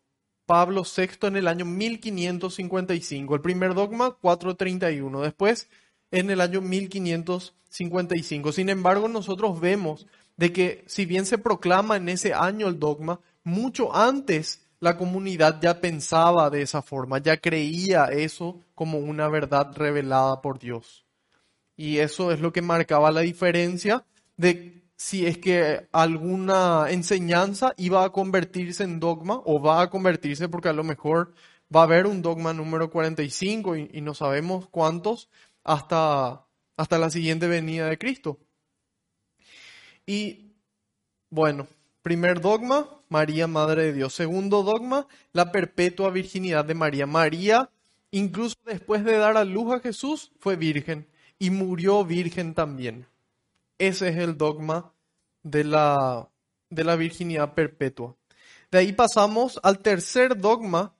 Pablo 0.47 0.83
VI 0.83 1.29
en 1.29 1.37
el 1.37 1.47
año 1.47 1.65
1555. 1.65 3.35
El 3.35 3.41
primer 3.41 3.75
dogma, 3.75 4.11
431. 4.11 5.21
Después, 5.23 5.71
en 6.11 6.31
el 6.31 6.41
año 6.41 6.61
1555. 6.61 8.53
Sin 8.53 8.69
embargo, 8.69 9.09
nosotros 9.09 9.61
vemos 9.61 10.07
de 10.37 10.53
que 10.53 10.85
si 10.87 11.05
bien 11.05 11.27
se 11.27 11.39
proclama 11.39 11.97
en 11.97 12.09
ese 12.09 12.33
año 12.35 12.69
el 12.69 12.79
dogma, 12.79 13.21
mucho 13.45 13.95
antes 13.95 14.67
la 14.81 14.97
comunidad 14.97 15.61
ya 15.61 15.81
pensaba 15.81 16.49
de 16.49 16.63
esa 16.63 16.83
forma, 16.83 17.19
ya 17.19 17.37
creía 17.37 18.07
eso 18.07 18.59
como 18.75 18.99
una 18.99 19.29
verdad 19.29 19.77
revelada 19.77 20.41
por 20.41 20.59
Dios. 20.59 21.05
Y 21.77 21.99
eso 21.99 22.33
es 22.33 22.41
lo 22.41 22.53
que 22.53 22.63
marcaba 22.63 23.11
la 23.11 23.21
diferencia 23.21 24.05
de 24.37 24.83
si 24.97 25.27
es 25.27 25.39
que 25.39 25.89
alguna 25.93 26.87
enseñanza 26.91 27.75
iba 27.77 28.05
a 28.05 28.11
convertirse 28.11 28.85
en 28.85 29.01
dogma 29.01 29.41
o 29.45 29.61
va 29.61 29.83
a 29.83 29.91
convertirse 29.91 30.49
porque 30.49 30.69
a 30.69 30.75
lo 30.75 30.85
mejor 30.85 31.33
va 31.75 31.81
a 31.81 31.85
haber 31.85 32.07
un 32.07 32.21
dogma 32.23 32.53
número 32.53 32.91
45 32.91 33.77
y, 33.77 33.91
y 33.93 34.01
no 34.01 34.15
sabemos 34.15 34.69
cuántos 34.69 35.29
hasta, 35.65 36.47
hasta 36.77 36.99
la 36.99 37.11
siguiente 37.11 37.47
venida 37.47 37.89
de 37.89 37.99
Cristo. 37.99 38.39
Y 40.07 40.53
bueno, 41.31 41.69
primer 42.03 42.41
dogma, 42.41 42.89
María, 43.09 43.47
Madre 43.47 43.85
de 43.85 43.93
Dios. 43.93 44.15
Segundo 44.15 44.63
dogma, 44.63 45.07
la 45.33 45.53
perpetua 45.53 46.11
virginidad 46.11 46.65
de 46.65 46.75
María. 46.75 47.07
María, 47.07 47.71
incluso 48.11 48.57
después 48.65 49.05
de 49.05 49.17
dar 49.17 49.37
a 49.37 49.45
luz 49.45 49.75
a 49.75 49.81
Jesús, 49.81 50.33
fue 50.41 50.57
virgen 50.57 51.07
y 51.39 51.51
murió 51.51 52.05
virgen 52.05 52.55
también. 52.55 53.07
Ese 53.79 54.09
es 54.09 54.17
el 54.17 54.37
dogma 54.37 54.93
de 55.43 55.65
la, 55.65 56.29
de 56.69 56.85
la 56.85 56.97
virginidad 56.97 57.55
perpetua. 57.55 58.17
De 58.71 58.79
ahí 58.79 58.93
pasamos 58.93 59.59
al 59.63 59.81
tercer 59.81 60.39
dogma 60.39 60.95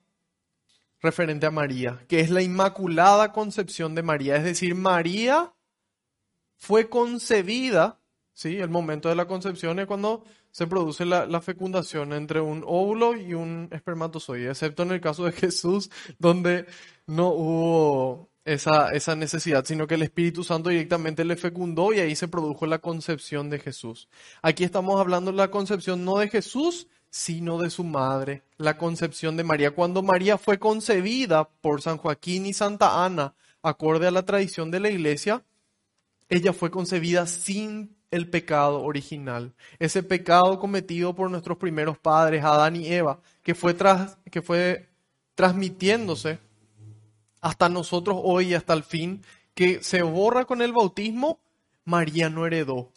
referente 1.01 1.45
a 1.45 1.51
María, 1.51 2.03
que 2.07 2.19
es 2.19 2.29
la 2.29 2.41
Inmaculada 2.41 3.31
Concepción 3.31 3.95
de 3.95 4.03
María. 4.03 4.35
Es 4.35 4.43
decir, 4.43 4.75
María 4.75 5.53
fue 6.57 6.89
concebida, 6.89 7.99
¿sí? 8.33 8.57
El 8.57 8.69
momento 8.69 9.09
de 9.09 9.15
la 9.15 9.27
concepción 9.27 9.79
es 9.79 9.87
cuando 9.87 10.23
se 10.51 10.67
produce 10.67 11.05
la, 11.05 11.41
fecundación 11.41 12.13
entre 12.13 12.41
un 12.41 12.63
óvulo 12.65 13.15
y 13.15 13.33
un 13.33 13.69
espermatozoide, 13.71 14.49
excepto 14.49 14.83
en 14.83 14.91
el 14.91 15.01
caso 15.01 15.25
de 15.25 15.31
Jesús, 15.31 15.89
donde 16.19 16.67
no 17.07 17.29
hubo 17.29 18.29
esa, 18.45 18.89
esa 18.91 19.15
necesidad, 19.15 19.65
sino 19.65 19.87
que 19.87 19.95
el 19.95 20.03
Espíritu 20.03 20.43
Santo 20.43 20.69
directamente 20.69 21.25
le 21.25 21.35
fecundó 21.35 21.93
y 21.93 21.99
ahí 21.99 22.15
se 22.15 22.27
produjo 22.27 22.65
la 22.65 22.79
concepción 22.79 23.49
de 23.49 23.59
Jesús. 23.59 24.09
Aquí 24.41 24.63
estamos 24.63 24.99
hablando 24.99 25.31
de 25.31 25.37
la 25.37 25.49
concepción 25.49 26.05
no 26.05 26.17
de 26.17 26.29
Jesús, 26.29 26.87
sino 27.11 27.59
de 27.59 27.69
su 27.69 27.83
madre, 27.83 28.41
la 28.57 28.77
concepción 28.77 29.37
de 29.37 29.43
María. 29.43 29.71
Cuando 29.71 30.01
María 30.01 30.37
fue 30.37 30.57
concebida 30.57 31.43
por 31.43 31.81
San 31.81 31.97
Joaquín 31.97 32.45
y 32.45 32.53
Santa 32.53 33.05
Ana, 33.05 33.35
acorde 33.61 34.07
a 34.07 34.11
la 34.11 34.25
tradición 34.25 34.71
de 34.71 34.79
la 34.79 34.89
iglesia, 34.89 35.43
ella 36.29 36.53
fue 36.53 36.71
concebida 36.71 37.27
sin 37.27 37.95
el 38.09 38.29
pecado 38.29 38.81
original, 38.81 39.53
ese 39.79 40.03
pecado 40.03 40.59
cometido 40.59 41.13
por 41.13 41.29
nuestros 41.29 41.57
primeros 41.57 41.97
padres, 41.97 42.43
Adán 42.43 42.75
y 42.75 42.87
Eva, 42.87 43.19
que 43.43 43.55
fue, 43.55 43.73
tras, 43.73 44.17
que 44.29 44.41
fue 44.41 44.89
transmitiéndose 45.35 46.39
hasta 47.41 47.69
nosotros 47.69 48.17
hoy, 48.21 48.53
hasta 48.53 48.73
el 48.73 48.83
fin, 48.83 49.21
que 49.53 49.83
se 49.83 50.01
borra 50.01 50.45
con 50.45 50.61
el 50.61 50.71
bautismo, 50.71 51.39
María 51.83 52.29
no 52.29 52.45
heredó. 52.45 52.91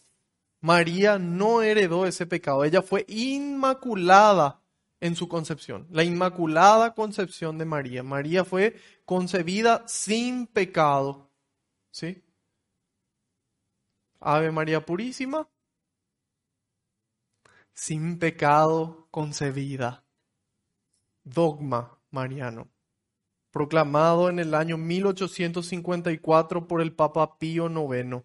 María 0.64 1.18
no 1.18 1.60
heredó 1.60 2.06
ese 2.06 2.24
pecado. 2.24 2.64
Ella 2.64 2.80
fue 2.80 3.04
inmaculada 3.06 4.62
en 4.98 5.14
su 5.14 5.28
concepción. 5.28 5.86
La 5.90 6.04
inmaculada 6.04 6.94
concepción 6.94 7.58
de 7.58 7.66
María. 7.66 8.02
María 8.02 8.46
fue 8.46 8.80
concebida 9.04 9.86
sin 9.86 10.46
pecado. 10.46 11.30
¿Sí? 11.90 12.24
Ave 14.20 14.50
María 14.52 14.86
Purísima. 14.86 15.46
Sin 17.74 18.18
pecado 18.18 19.06
concebida. 19.10 20.02
Dogma 21.24 21.98
mariano 22.10 22.70
proclamado 23.50 24.30
en 24.30 24.40
el 24.40 24.52
año 24.52 24.78
1854 24.78 26.66
por 26.66 26.80
el 26.80 26.92
Papa 26.92 27.38
Pío 27.38 27.68
IX. 27.68 28.24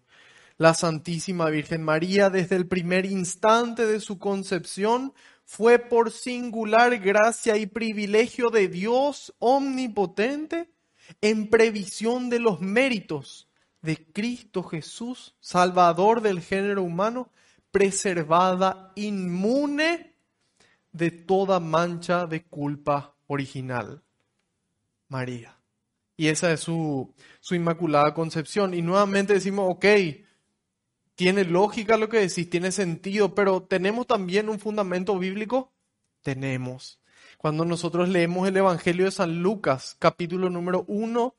La 0.60 0.74
Santísima 0.74 1.48
Virgen 1.48 1.82
María, 1.82 2.28
desde 2.28 2.54
el 2.56 2.66
primer 2.66 3.06
instante 3.06 3.86
de 3.86 3.98
su 3.98 4.18
concepción, 4.18 5.14
fue 5.46 5.78
por 5.78 6.10
singular 6.10 6.98
gracia 6.98 7.56
y 7.56 7.64
privilegio 7.64 8.50
de 8.50 8.68
Dios 8.68 9.34
omnipotente, 9.38 10.70
en 11.22 11.48
previsión 11.48 12.28
de 12.28 12.40
los 12.40 12.60
méritos 12.60 13.48
de 13.80 14.04
Cristo 14.12 14.62
Jesús, 14.62 15.34
Salvador 15.40 16.20
del 16.20 16.42
género 16.42 16.82
humano, 16.82 17.32
preservada 17.70 18.92
inmune 18.96 20.14
de 20.92 21.10
toda 21.10 21.58
mancha 21.58 22.26
de 22.26 22.44
culpa 22.44 23.14
original. 23.28 24.02
María. 25.08 25.56
Y 26.18 26.26
esa 26.26 26.52
es 26.52 26.60
su, 26.60 27.14
su 27.40 27.54
inmaculada 27.54 28.12
concepción. 28.12 28.74
Y 28.74 28.82
nuevamente 28.82 29.32
decimos, 29.32 29.66
ok, 29.70 29.86
Tiene 31.20 31.44
lógica 31.44 31.98
lo 31.98 32.08
que 32.08 32.16
decís, 32.16 32.48
tiene 32.48 32.72
sentido, 32.72 33.34
pero 33.34 33.62
¿tenemos 33.62 34.06
también 34.06 34.48
un 34.48 34.58
fundamento 34.58 35.18
bíblico? 35.18 35.70
Tenemos. 36.22 36.98
Cuando 37.36 37.66
nosotros 37.66 38.08
leemos 38.08 38.48
el 38.48 38.56
Evangelio 38.56 39.04
de 39.04 39.10
San 39.10 39.42
Lucas, 39.42 39.96
capítulo 39.98 40.48
número 40.48 40.86
1, 40.88 41.36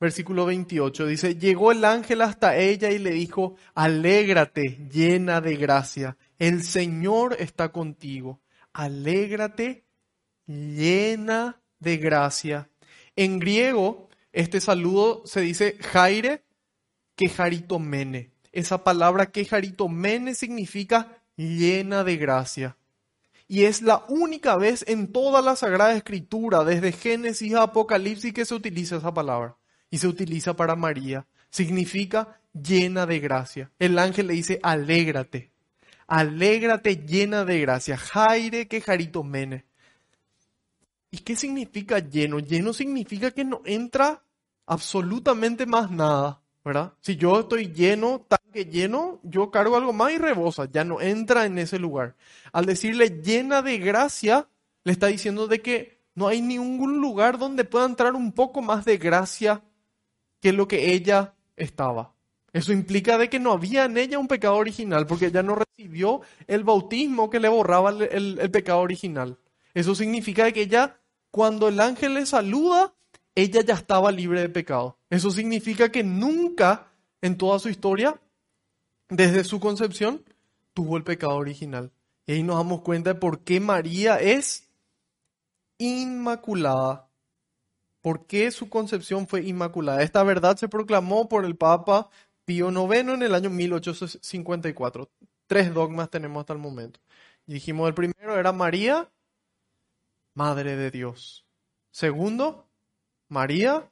versículo 0.00 0.46
28, 0.46 1.06
dice, 1.06 1.34
llegó 1.36 1.72
el 1.72 1.84
ángel 1.84 2.22
hasta 2.22 2.56
ella 2.56 2.90
y 2.90 2.98
le 2.98 3.10
dijo, 3.10 3.56
alégrate 3.74 4.88
llena 4.90 5.42
de 5.42 5.56
gracia, 5.56 6.16
el 6.38 6.62
Señor 6.62 7.36
está 7.38 7.70
contigo, 7.70 8.40
alégrate 8.72 9.84
llena 10.46 11.60
de 11.80 11.98
gracia. 11.98 12.70
En 13.14 13.40
griego, 13.40 14.08
este 14.32 14.58
saludo 14.62 15.20
se 15.26 15.42
dice 15.42 15.76
jaire 15.82 16.44
que 17.14 17.30
mene 17.78 18.31
esa 18.52 18.84
palabra 18.84 19.32
mene 19.88 20.34
significa 20.34 21.22
llena 21.36 22.04
de 22.04 22.16
gracia. 22.16 22.76
Y 23.48 23.64
es 23.64 23.82
la 23.82 24.04
única 24.08 24.56
vez 24.56 24.84
en 24.86 25.12
toda 25.12 25.42
la 25.42 25.56
Sagrada 25.56 25.94
Escritura, 25.94 26.64
desde 26.64 26.92
Génesis 26.92 27.54
a 27.54 27.64
Apocalipsis, 27.64 28.32
que 28.32 28.44
se 28.44 28.54
utiliza 28.54 28.96
esa 28.96 29.12
palabra. 29.12 29.56
Y 29.90 29.98
se 29.98 30.08
utiliza 30.08 30.54
para 30.54 30.76
María. 30.76 31.26
Significa 31.50 32.40
llena 32.54 33.04
de 33.04 33.20
gracia. 33.20 33.70
El 33.78 33.98
ángel 33.98 34.28
le 34.28 34.34
dice, 34.34 34.58
alégrate. 34.62 35.50
Alégrate 36.06 36.96
llena 36.96 37.44
de 37.44 37.60
gracia. 37.60 37.96
Jaire 37.96 38.68
que 38.68 38.82
mene. 39.24 39.64
¿Y 41.10 41.18
qué 41.18 41.36
significa 41.36 41.98
lleno? 41.98 42.38
Lleno 42.38 42.72
significa 42.72 43.30
que 43.32 43.44
no 43.44 43.60
entra 43.66 44.22
absolutamente 44.66 45.66
más 45.66 45.90
nada. 45.90 46.41
¿Verdad? 46.64 46.92
Si 47.00 47.16
yo 47.16 47.40
estoy 47.40 47.72
lleno, 47.72 48.26
tanque 48.28 48.66
lleno, 48.66 49.20
yo 49.22 49.50
cargo 49.50 49.76
algo 49.76 49.92
más 49.92 50.12
y 50.12 50.18
rebosa, 50.18 50.68
ya 50.70 50.84
no 50.84 51.00
entra 51.00 51.44
en 51.44 51.58
ese 51.58 51.78
lugar. 51.78 52.14
Al 52.52 52.66
decirle 52.66 53.20
llena 53.22 53.62
de 53.62 53.78
gracia, 53.78 54.48
le 54.84 54.92
está 54.92 55.08
diciendo 55.08 55.48
de 55.48 55.60
que 55.60 56.02
no 56.14 56.28
hay 56.28 56.40
ningún 56.40 57.00
lugar 57.00 57.38
donde 57.38 57.64
pueda 57.64 57.86
entrar 57.86 58.14
un 58.14 58.32
poco 58.32 58.62
más 58.62 58.84
de 58.84 58.98
gracia 58.98 59.62
que 60.40 60.52
lo 60.52 60.68
que 60.68 60.92
ella 60.92 61.34
estaba. 61.56 62.12
Eso 62.52 62.72
implica 62.72 63.16
de 63.16 63.30
que 63.30 63.40
no 63.40 63.52
había 63.52 63.84
en 63.86 63.96
ella 63.96 64.18
un 64.18 64.28
pecado 64.28 64.56
original, 64.56 65.06
porque 65.06 65.26
ella 65.26 65.42
no 65.42 65.54
recibió 65.54 66.20
el 66.46 66.64
bautismo 66.64 67.30
que 67.30 67.40
le 67.40 67.48
borraba 67.48 67.90
el, 67.90 68.50
pecado 68.50 68.80
original. 68.80 69.38
Eso 69.72 69.94
significa 69.94 70.44
de 70.44 70.52
que 70.52 70.62
ella, 70.62 70.98
cuando 71.30 71.68
el 71.68 71.80
ángel 71.80 72.14
le 72.14 72.26
saluda, 72.26 72.92
ella 73.34 73.62
ya 73.62 73.74
estaba 73.74 74.12
libre 74.12 74.40
de 74.40 74.48
pecado. 74.48 74.98
Eso 75.10 75.30
significa 75.30 75.90
que 75.90 76.02
nunca 76.02 76.88
en 77.20 77.38
toda 77.38 77.58
su 77.58 77.68
historia, 77.68 78.20
desde 79.08 79.44
su 79.44 79.60
concepción, 79.60 80.24
tuvo 80.74 80.96
el 80.96 81.04
pecado 81.04 81.36
original. 81.36 81.92
Y 82.26 82.32
ahí 82.32 82.42
nos 82.42 82.56
damos 82.56 82.82
cuenta 82.82 83.14
de 83.14 83.20
por 83.20 83.40
qué 83.40 83.60
María 83.60 84.16
es 84.20 84.68
inmaculada. 85.78 87.08
¿Por 88.00 88.26
qué 88.26 88.50
su 88.50 88.68
concepción 88.68 89.26
fue 89.28 89.44
inmaculada? 89.44 90.02
Esta 90.02 90.22
verdad 90.24 90.56
se 90.56 90.68
proclamó 90.68 91.28
por 91.28 91.44
el 91.44 91.56
Papa 91.56 92.10
Pío 92.44 92.70
IX 92.70 93.14
en 93.14 93.22
el 93.22 93.34
año 93.34 93.50
1854. 93.50 95.08
Tres 95.46 95.72
dogmas 95.72 96.10
tenemos 96.10 96.40
hasta 96.40 96.52
el 96.52 96.58
momento. 96.58 97.00
Dijimos, 97.46 97.88
el 97.88 97.94
primero 97.94 98.38
era 98.38 98.52
María, 98.52 99.10
Madre 100.34 100.76
de 100.76 100.90
Dios. 100.90 101.44
Segundo, 101.90 102.66
María. 103.32 103.90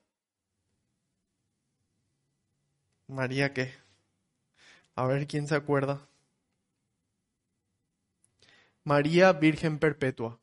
María 3.07 3.55
qué? 3.55 3.72
A 4.94 5.07
ver 5.07 5.26
quién 5.26 5.48
se 5.48 5.55
acuerda. 5.55 6.07
María 8.85 9.33
Virgen 9.33 9.79
Perpetua. 9.79 10.38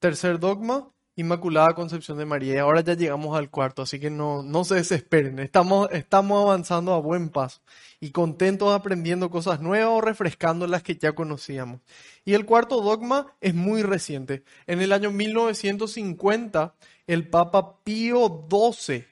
Tercer 0.00 0.40
dogma, 0.40 0.92
Inmaculada 1.16 1.74
Concepción 1.74 2.18
de 2.18 2.26
María. 2.26 2.54
Y 2.54 2.58
ahora 2.58 2.82
ya 2.82 2.94
llegamos 2.94 3.36
al 3.36 3.50
cuarto, 3.50 3.82
así 3.82 3.98
que 3.98 4.10
no, 4.10 4.42
no 4.42 4.64
se 4.64 4.76
desesperen. 4.76 5.38
Estamos, 5.38 5.88
estamos 5.92 6.42
avanzando 6.42 6.92
a 6.92 7.00
buen 7.00 7.30
paso 7.30 7.62
y 8.00 8.10
contentos 8.10 8.74
aprendiendo 8.74 9.30
cosas 9.30 9.60
nuevas 9.60 9.88
o 9.90 10.00
refrescando 10.02 10.66
las 10.66 10.82
que 10.82 10.96
ya 10.96 11.14
conocíamos. 11.14 11.80
Y 12.26 12.34
el 12.34 12.44
cuarto 12.44 12.82
dogma 12.82 13.34
es 13.40 13.54
muy 13.54 13.82
reciente. 13.82 14.44
En 14.66 14.82
el 14.82 14.92
año 14.92 15.10
1950, 15.10 16.74
el 17.06 17.28
Papa 17.28 17.78
Pío 17.82 18.46
XII, 18.50 19.06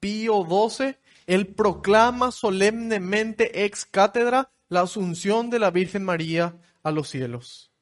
Pío 0.00 0.46
XII, 0.46 1.44
proclama 1.56 2.32
solemnemente 2.32 3.64
ex 3.64 3.86
cátedra 3.86 4.50
la 4.68 4.82
asunción 4.82 5.48
de 5.48 5.58
la 5.58 5.70
Virgen 5.70 6.04
María 6.04 6.56
a 6.82 6.90
los 6.90 7.08
cielos. 7.08 7.73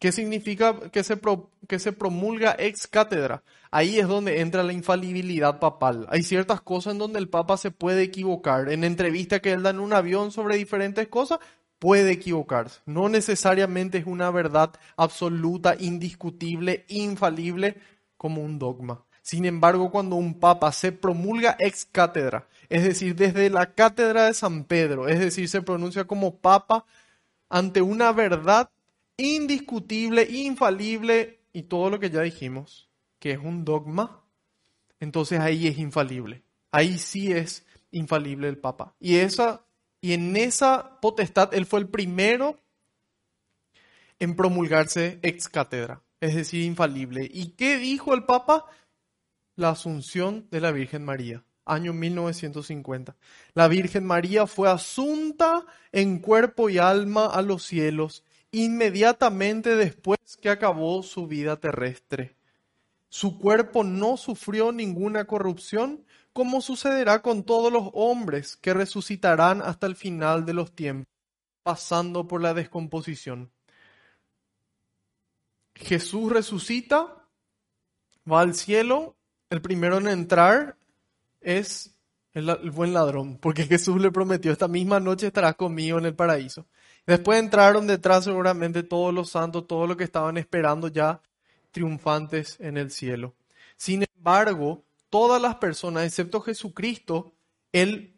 ¿Qué 0.00 0.12
significa 0.12 0.90
que 0.90 1.04
se, 1.04 1.20
que 1.68 1.78
se 1.78 1.92
promulga 1.92 2.56
ex 2.58 2.86
cátedra? 2.86 3.42
Ahí 3.70 3.98
es 3.98 4.08
donde 4.08 4.40
entra 4.40 4.62
la 4.62 4.72
infalibilidad 4.72 5.60
papal. 5.60 6.06
Hay 6.08 6.22
ciertas 6.22 6.62
cosas 6.62 6.94
en 6.94 6.98
donde 6.98 7.18
el 7.18 7.28
Papa 7.28 7.58
se 7.58 7.70
puede 7.70 8.04
equivocar. 8.04 8.72
En 8.72 8.82
entrevista 8.82 9.40
que 9.40 9.52
él 9.52 9.62
da 9.62 9.70
en 9.70 9.78
un 9.78 9.92
avión 9.92 10.32
sobre 10.32 10.56
diferentes 10.56 11.06
cosas, 11.08 11.38
puede 11.78 12.12
equivocarse. 12.12 12.80
No 12.86 13.10
necesariamente 13.10 13.98
es 13.98 14.06
una 14.06 14.30
verdad 14.30 14.70
absoluta, 14.96 15.76
indiscutible, 15.78 16.86
infalible 16.88 17.76
como 18.16 18.42
un 18.42 18.58
dogma. 18.58 19.04
Sin 19.20 19.44
embargo, 19.44 19.90
cuando 19.90 20.16
un 20.16 20.40
papa 20.40 20.72
se 20.72 20.92
promulga 20.92 21.56
ex 21.58 21.84
cátedra, 21.84 22.48
es 22.70 22.84
decir, 22.84 23.16
desde 23.16 23.50
la 23.50 23.74
cátedra 23.74 24.24
de 24.24 24.34
San 24.34 24.64
Pedro, 24.64 25.08
es 25.08 25.20
decir, 25.20 25.46
se 25.46 25.60
pronuncia 25.60 26.04
como 26.04 26.36
papa 26.36 26.86
ante 27.50 27.82
una 27.82 28.12
verdad 28.12 28.70
indiscutible, 29.20 30.26
infalible 30.30 31.40
y 31.52 31.62
todo 31.62 31.90
lo 31.90 32.00
que 32.00 32.10
ya 32.10 32.22
dijimos, 32.22 32.88
que 33.18 33.32
es 33.32 33.38
un 33.38 33.64
dogma, 33.64 34.24
entonces 34.98 35.40
ahí 35.40 35.66
es 35.66 35.78
infalible. 35.78 36.42
Ahí 36.70 36.98
sí 36.98 37.32
es 37.32 37.66
infalible 37.90 38.48
el 38.48 38.58
Papa. 38.58 38.94
Y, 39.00 39.16
esa, 39.16 39.64
y 40.00 40.12
en 40.12 40.36
esa 40.36 41.00
potestad 41.00 41.52
él 41.54 41.66
fue 41.66 41.80
el 41.80 41.88
primero 41.88 42.60
en 44.18 44.36
promulgarse 44.36 45.18
ex 45.22 45.48
cátedra, 45.48 46.02
es 46.20 46.34
decir, 46.34 46.64
infalible. 46.64 47.28
¿Y 47.32 47.52
qué 47.52 47.78
dijo 47.78 48.14
el 48.14 48.24
Papa? 48.24 48.66
La 49.56 49.70
asunción 49.70 50.46
de 50.50 50.60
la 50.60 50.70
Virgen 50.70 51.04
María, 51.04 51.42
año 51.64 51.92
1950. 51.92 53.16
La 53.54 53.68
Virgen 53.68 54.04
María 54.04 54.46
fue 54.46 54.70
asunta 54.70 55.66
en 55.92 56.18
cuerpo 56.18 56.70
y 56.70 56.78
alma 56.78 57.26
a 57.26 57.42
los 57.42 57.64
cielos 57.64 58.22
inmediatamente 58.52 59.76
después 59.76 60.18
que 60.40 60.50
acabó 60.50 61.02
su 61.02 61.26
vida 61.26 61.56
terrestre. 61.58 62.36
Su 63.08 63.38
cuerpo 63.38 63.84
no 63.84 64.16
sufrió 64.16 64.72
ninguna 64.72 65.24
corrupción, 65.24 66.04
como 66.32 66.60
sucederá 66.60 67.22
con 67.22 67.42
todos 67.42 67.72
los 67.72 67.90
hombres 67.92 68.56
que 68.56 68.72
resucitarán 68.72 69.62
hasta 69.62 69.86
el 69.86 69.96
final 69.96 70.46
de 70.46 70.54
los 70.54 70.72
tiempos, 70.72 71.12
pasando 71.62 72.28
por 72.28 72.40
la 72.40 72.54
descomposición. 72.54 73.50
Jesús 75.74 76.30
resucita, 76.30 77.26
va 78.30 78.40
al 78.40 78.54
cielo, 78.54 79.16
el 79.48 79.60
primero 79.60 79.98
en 79.98 80.08
entrar 80.08 80.76
es 81.40 81.98
el, 82.32 82.70
buen 82.70 82.92
ladrón, 82.92 83.38
porque 83.38 83.64
Jesús 83.66 84.00
le 84.00 84.12
prometió, 84.12 84.52
esta 84.52 84.68
misma 84.68 85.00
noche 85.00 85.26
estarás 85.26 85.56
conmigo 85.56 85.98
en 85.98 86.06
el 86.06 86.14
paraíso. 86.14 86.66
Después 87.06 87.38
entraron 87.40 87.86
detrás 87.86 88.24
seguramente 88.24 88.82
todos 88.82 89.12
los 89.12 89.30
santos, 89.30 89.66
todos 89.66 89.88
los 89.88 89.96
que 89.96 90.04
estaban 90.04 90.36
esperando 90.36 90.88
ya 90.88 91.20
triunfantes 91.72 92.58
en 92.60 92.76
el 92.76 92.90
cielo. 92.90 93.34
Sin 93.76 94.04
embargo, 94.16 94.84
todas 95.08 95.40
las 95.40 95.56
personas, 95.56 96.04
excepto 96.04 96.40
Jesucristo, 96.40 97.32
Él, 97.72 98.14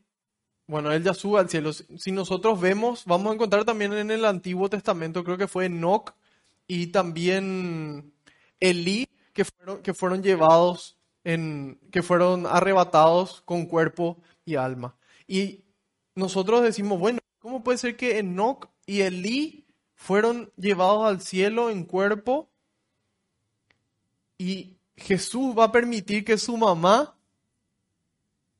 bueno, 0.66 0.92
Él 0.92 1.02
ya 1.02 1.14
sube 1.14 1.40
al 1.40 1.48
cielo. 1.48 1.72
Si 1.72 2.12
nosotros 2.12 2.60
vemos, 2.60 3.04
vamos 3.06 3.30
a 3.30 3.34
encontrar 3.34 3.64
también 3.64 3.92
en 3.92 4.10
el 4.10 4.24
Antiguo 4.24 4.68
Testamento, 4.68 5.24
creo 5.24 5.38
que 5.38 5.48
fue 5.48 5.66
Enoch 5.66 6.14
y 6.66 6.88
también 6.88 8.12
Elí, 8.60 9.08
que 9.32 9.44
fueron, 9.44 9.82
que 9.82 9.94
fueron 9.94 10.22
llevados, 10.22 10.98
en, 11.24 11.78
que 11.90 12.02
fueron 12.02 12.46
arrebatados 12.46 13.42
con 13.42 13.66
cuerpo 13.66 14.18
y 14.44 14.56
alma. 14.56 14.96
Y 15.26 15.64
nosotros 16.14 16.62
decimos, 16.62 16.98
bueno, 16.98 17.20
¿cómo 17.38 17.62
puede 17.62 17.78
ser 17.78 17.96
que 17.96 18.18
Enoch 18.18 18.68
y 18.86 19.02
Elí 19.02 19.66
fueron 19.94 20.52
llevados 20.56 21.06
al 21.06 21.20
cielo 21.20 21.70
en 21.70 21.84
cuerpo 21.84 22.50
y 24.38 24.76
Jesús 24.96 25.56
va 25.56 25.64
a 25.64 25.72
permitir 25.72 26.24
que 26.24 26.38
su 26.38 26.56
mamá 26.56 27.16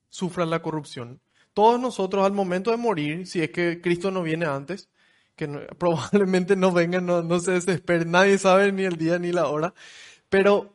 sufra 0.08 0.46
la 0.46 0.62
corrupción. 0.62 1.20
Todos 1.54 1.80
nosotros 1.80 2.24
al 2.24 2.32
momento 2.32 2.70
de 2.70 2.76
morir, 2.76 3.26
si 3.26 3.42
es 3.42 3.50
que 3.50 3.80
Cristo 3.80 4.10
no 4.10 4.22
viene 4.22 4.46
antes, 4.46 4.88
que 5.36 5.48
probablemente 5.78 6.56
no 6.56 6.72
venga, 6.72 7.00
no, 7.00 7.22
no 7.22 7.40
se 7.40 7.52
desespere, 7.52 8.04
nadie 8.04 8.38
sabe 8.38 8.72
ni 8.72 8.84
el 8.84 8.96
día 8.96 9.18
ni 9.18 9.32
la 9.32 9.48
hora, 9.48 9.74
pero 10.28 10.72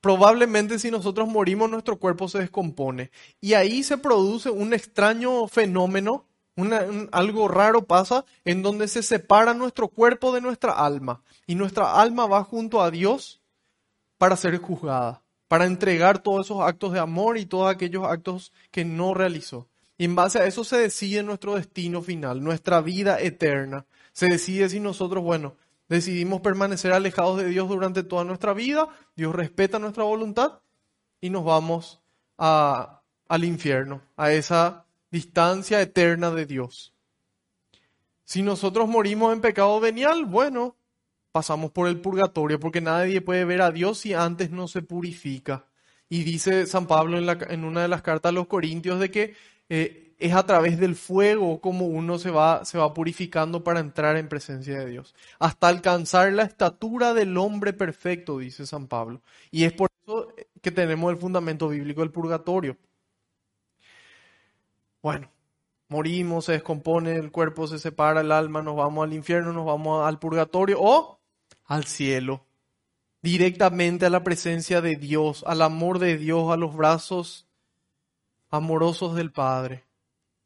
probablemente 0.00 0.78
si 0.78 0.90
nosotros 0.90 1.28
morimos 1.28 1.70
nuestro 1.70 1.98
cuerpo 1.98 2.28
se 2.28 2.38
descompone. 2.38 3.10
Y 3.40 3.54
ahí 3.54 3.82
se 3.82 3.98
produce 3.98 4.50
un 4.50 4.72
extraño 4.72 5.46
fenómeno 5.48 6.26
algo 7.12 7.48
raro 7.48 7.86
pasa 7.86 8.24
en 8.44 8.62
donde 8.62 8.88
se 8.88 9.02
separa 9.02 9.54
nuestro 9.54 9.88
cuerpo 9.88 10.32
de 10.32 10.40
nuestra 10.40 10.72
alma 10.72 11.22
y 11.46 11.54
nuestra 11.54 12.00
alma 12.00 12.26
va 12.26 12.44
junto 12.44 12.82
a 12.82 12.90
Dios 12.90 13.40
para 14.18 14.36
ser 14.36 14.58
juzgada, 14.58 15.22
para 15.48 15.64
entregar 15.64 16.22
todos 16.22 16.46
esos 16.46 16.60
actos 16.60 16.92
de 16.92 16.98
amor 16.98 17.38
y 17.38 17.46
todos 17.46 17.70
aquellos 17.70 18.04
actos 18.04 18.52
que 18.70 18.84
no 18.84 19.14
realizó. 19.14 19.68
Y 19.96 20.04
en 20.04 20.14
base 20.14 20.38
a 20.38 20.46
eso 20.46 20.64
se 20.64 20.76
decide 20.76 21.22
nuestro 21.22 21.54
destino 21.54 22.02
final, 22.02 22.42
nuestra 22.42 22.80
vida 22.80 23.20
eterna. 23.20 23.86
Se 24.12 24.26
decide 24.26 24.68
si 24.68 24.80
nosotros, 24.80 25.22
bueno, 25.24 25.56
decidimos 25.88 26.40
permanecer 26.40 26.92
alejados 26.92 27.38
de 27.38 27.46
Dios 27.46 27.68
durante 27.68 28.02
toda 28.02 28.24
nuestra 28.24 28.52
vida, 28.52 28.88
Dios 29.16 29.34
respeta 29.34 29.78
nuestra 29.78 30.04
voluntad 30.04 30.60
y 31.20 31.30
nos 31.30 31.44
vamos 31.44 32.00
al 32.38 33.44
infierno, 33.44 34.02
a 34.16 34.32
esa 34.32 34.86
distancia 35.10 35.80
eterna 35.80 36.30
de 36.30 36.46
Dios. 36.46 36.94
Si 38.24 38.42
nosotros 38.42 38.88
morimos 38.88 39.32
en 39.32 39.40
pecado 39.40 39.80
venial, 39.80 40.24
bueno, 40.24 40.76
pasamos 41.32 41.70
por 41.70 41.88
el 41.88 42.00
purgatorio, 42.00 42.60
porque 42.60 42.80
nadie 42.80 43.20
puede 43.20 43.44
ver 43.44 43.62
a 43.62 43.70
Dios 43.70 43.98
si 43.98 44.14
antes 44.14 44.50
no 44.50 44.68
se 44.68 44.82
purifica. 44.82 45.66
Y 46.08 46.24
dice 46.24 46.66
San 46.66 46.86
Pablo 46.86 47.18
en, 47.18 47.64
una 47.64 47.82
de 47.82 47.88
las 47.88 48.02
cartas 48.02 48.30
a 48.30 48.32
los 48.32 48.46
Corintios 48.46 49.00
de 49.00 49.10
que 49.10 49.34
eh, 49.68 50.14
es 50.18 50.34
a 50.34 50.44
través 50.44 50.78
del 50.78 50.94
fuego 50.96 51.60
como 51.60 51.86
uno 51.86 52.18
se 52.18 52.30
va, 52.30 52.64
se 52.64 52.78
va 52.78 52.92
purificando 52.92 53.64
para 53.64 53.80
entrar 53.80 54.16
en 54.16 54.28
presencia 54.28 54.78
de 54.78 54.86
Dios, 54.86 55.14
hasta 55.38 55.68
alcanzar 55.68 56.32
la 56.32 56.42
estatura 56.42 57.14
del 57.14 57.36
hombre 57.36 57.72
perfecto, 57.72 58.38
dice 58.38 58.66
San 58.66 58.86
Pablo. 58.86 59.22
Y 59.50 59.64
es 59.64 59.72
por 59.72 59.88
eso 60.02 60.28
que 60.60 60.70
tenemos 60.70 61.10
el 61.10 61.18
fundamento 61.18 61.68
bíblico 61.68 62.02
del 62.02 62.10
purgatorio. 62.10 62.76
Bueno, 65.02 65.30
morimos, 65.88 66.46
se 66.46 66.52
descompone 66.52 67.16
el 67.16 67.30
cuerpo, 67.30 67.66
se 67.66 67.78
separa 67.78 68.20
el 68.20 68.32
alma, 68.32 68.62
nos 68.62 68.76
vamos 68.76 69.04
al 69.04 69.12
infierno, 69.12 69.52
nos 69.52 69.66
vamos 69.66 70.06
al 70.06 70.18
purgatorio 70.18 70.78
o 70.80 71.20
al 71.64 71.84
cielo, 71.84 72.44
directamente 73.22 74.06
a 74.06 74.10
la 74.10 74.22
presencia 74.22 74.80
de 74.80 74.96
Dios, 74.96 75.44
al 75.46 75.62
amor 75.62 75.98
de 75.98 76.16
Dios, 76.16 76.52
a 76.52 76.56
los 76.56 76.74
brazos 76.74 77.46
amorosos 78.50 79.14
del 79.14 79.32
Padre, 79.32 79.84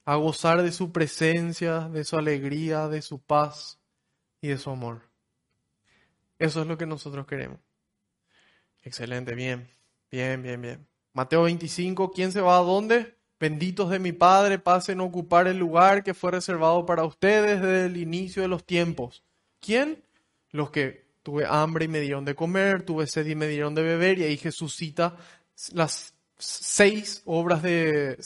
a 0.05 0.17
gozar 0.17 0.63
de 0.63 0.73
su 0.73 0.93
presencia, 0.93 1.89
de 1.89 2.05
su 2.05 2.17
alegría, 2.17 2.89
de 2.89 3.03
su 3.03 3.19
paz 3.19 3.79
y 4.41 4.49
de 4.49 4.59
su 4.59 4.71
amor. 4.71 5.03
Eso 6.39 6.61
es 6.61 6.67
lo 6.67 6.77
que 6.77 6.87
nosotros 6.87 7.27
queremos. 7.27 7.59
Excelente, 8.83 9.35
bien, 9.35 9.71
bien, 10.11 10.43
bien, 10.43 10.61
bien. 10.61 10.87
Mateo 11.15 11.45
25, 11.45 12.13
¿quién 12.13 12.33
se 12.33 12.43
va 12.43 12.59
a 12.59 12.63
dónde? 12.63 13.14
Benditos 13.41 13.91
de 13.91 13.99
mi 13.99 14.13
Padre, 14.13 14.59
pasen 14.59 15.01
a 15.01 15.05
ocupar 15.05 15.49
el 15.49 15.59
lugar 15.59 16.05
que 16.05 16.15
fue 16.15 16.31
reservado 16.31 16.87
para 16.87 17.05
ustedes 17.05 17.61
desde 17.61 17.87
el 17.87 17.97
inicio 17.97 18.43
de 18.43 18.49
los 18.49 18.65
tiempos. 18.65 19.25
¿Quién? 19.61 20.03
Los 20.51 20.71
que 20.71 21.05
tuve 21.23 21.45
hambre 21.47 21.87
y 21.87 21.89
me 21.89 22.01
dieron 22.01 22.25
de 22.25 22.35
comer, 22.35 22.85
tuve 22.85 23.07
sed 23.07 23.27
y 23.27 23.35
me 23.35 23.49
dieron 23.49 23.75
de 23.75 23.83
beber, 23.83 24.19
y 24.19 24.25
ahí 24.25 24.37
Jesús 24.37 24.77
cita 24.77 25.17
las 25.73 26.15
seis 26.39 27.23
obras 27.25 27.63
de, 27.63 28.19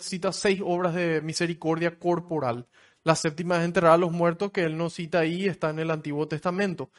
cita 0.00 0.32
seis 0.32 0.60
obras 0.64 0.94
de 0.94 1.20
misericordia 1.20 1.98
corporal. 1.98 2.66
La 3.04 3.14
séptima 3.14 3.58
es 3.58 3.64
enterrar 3.64 3.92
a 3.92 3.98
los 3.98 4.12
muertos, 4.12 4.50
que 4.50 4.64
él 4.64 4.76
no 4.76 4.90
cita 4.90 5.20
ahí, 5.20 5.46
está 5.46 5.70
en 5.70 5.78
el 5.78 5.90
Antiguo 5.90 6.26
Testamento. 6.26 6.90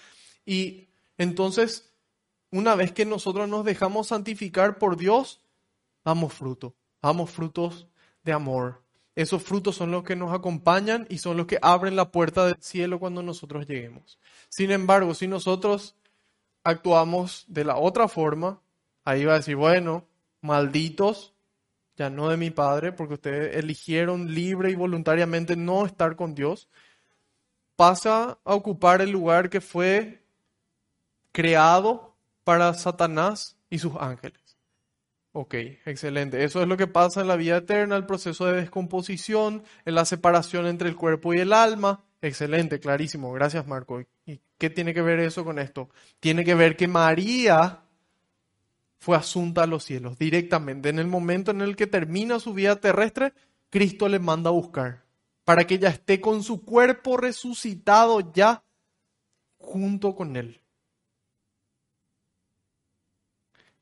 Y 0.45 0.87
entonces, 1.17 1.93
una 2.51 2.75
vez 2.75 2.91
que 2.91 3.05
nosotros 3.05 3.49
nos 3.49 3.65
dejamos 3.65 4.07
santificar 4.07 4.77
por 4.77 4.97
Dios, 4.97 5.41
damos 6.03 6.33
fruto. 6.33 6.75
Damos 7.01 7.29
frutos 7.29 7.87
de 8.23 8.33
amor. 8.33 8.81
Esos 9.15 9.43
frutos 9.43 9.75
son 9.75 9.91
los 9.91 10.03
que 10.03 10.15
nos 10.15 10.33
acompañan 10.33 11.05
y 11.09 11.17
son 11.17 11.37
los 11.37 11.45
que 11.45 11.59
abren 11.61 11.95
la 11.95 12.11
puerta 12.11 12.45
del 12.45 12.61
cielo 12.61 12.99
cuando 12.99 13.21
nosotros 13.21 13.67
lleguemos. 13.67 14.17
Sin 14.47 14.71
embargo, 14.71 15.13
si 15.13 15.27
nosotros 15.27 15.95
actuamos 16.63 17.45
de 17.47 17.65
la 17.65 17.77
otra 17.77 18.07
forma, 18.07 18.61
ahí 19.03 19.25
va 19.25 19.33
a 19.33 19.37
decir, 19.37 19.55
bueno, 19.55 20.05
malditos, 20.41 21.33
ya 21.97 22.09
no 22.09 22.29
de 22.29 22.37
mi 22.37 22.49
Padre, 22.49 22.93
porque 22.93 23.15
ustedes 23.15 23.57
eligieron 23.57 24.33
libre 24.33 24.71
y 24.71 24.75
voluntariamente 24.75 25.57
no 25.57 25.85
estar 25.85 26.15
con 26.15 26.33
Dios, 26.33 26.69
pasa 27.75 28.39
a 28.43 28.55
ocupar 28.55 29.01
el 29.01 29.09
lugar 29.09 29.49
que 29.49 29.59
fue 29.59 30.23
creado 31.33 32.15
para 32.43 32.73
Satanás 32.73 33.57
y 33.69 33.79
sus 33.79 33.93
ángeles. 33.99 34.38
Ok, 35.31 35.53
excelente. 35.85 36.43
Eso 36.43 36.61
es 36.61 36.67
lo 36.67 36.75
que 36.75 36.87
pasa 36.87 37.21
en 37.21 37.27
la 37.27 37.35
vida 37.35 37.57
eterna, 37.57 37.95
el 37.95 38.05
proceso 38.05 38.47
de 38.47 38.61
descomposición, 38.61 39.63
en 39.85 39.95
la 39.95 40.05
separación 40.05 40.65
entre 40.65 40.89
el 40.89 40.95
cuerpo 40.95 41.33
y 41.33 41.39
el 41.39 41.53
alma. 41.53 42.03
Excelente, 42.21 42.79
clarísimo. 42.79 43.31
Gracias, 43.31 43.67
Marco. 43.67 44.01
¿Y 44.25 44.41
qué 44.57 44.69
tiene 44.69 44.93
que 44.93 45.01
ver 45.01 45.19
eso 45.19 45.45
con 45.45 45.59
esto? 45.59 45.89
Tiene 46.19 46.43
que 46.43 46.55
ver 46.55 46.75
que 46.75 46.87
María 46.87 47.83
fue 48.97 49.15
asunta 49.15 49.63
a 49.63 49.67
los 49.67 49.83
cielos 49.83 50.17
directamente. 50.17 50.89
En 50.89 50.99
el 50.99 51.07
momento 51.07 51.51
en 51.51 51.61
el 51.61 51.75
que 51.75 51.87
termina 51.87 52.39
su 52.39 52.53
vida 52.53 52.75
terrestre, 52.77 53.33
Cristo 53.69 54.09
le 54.09 54.19
manda 54.19 54.49
a 54.49 54.53
buscar 54.53 55.05
para 55.45 55.65
que 55.65 55.75
ella 55.75 55.89
esté 55.89 56.21
con 56.21 56.43
su 56.43 56.63
cuerpo 56.63 57.17
resucitado 57.17 58.33
ya 58.33 58.63
junto 59.57 60.15
con 60.15 60.35
él. 60.35 60.61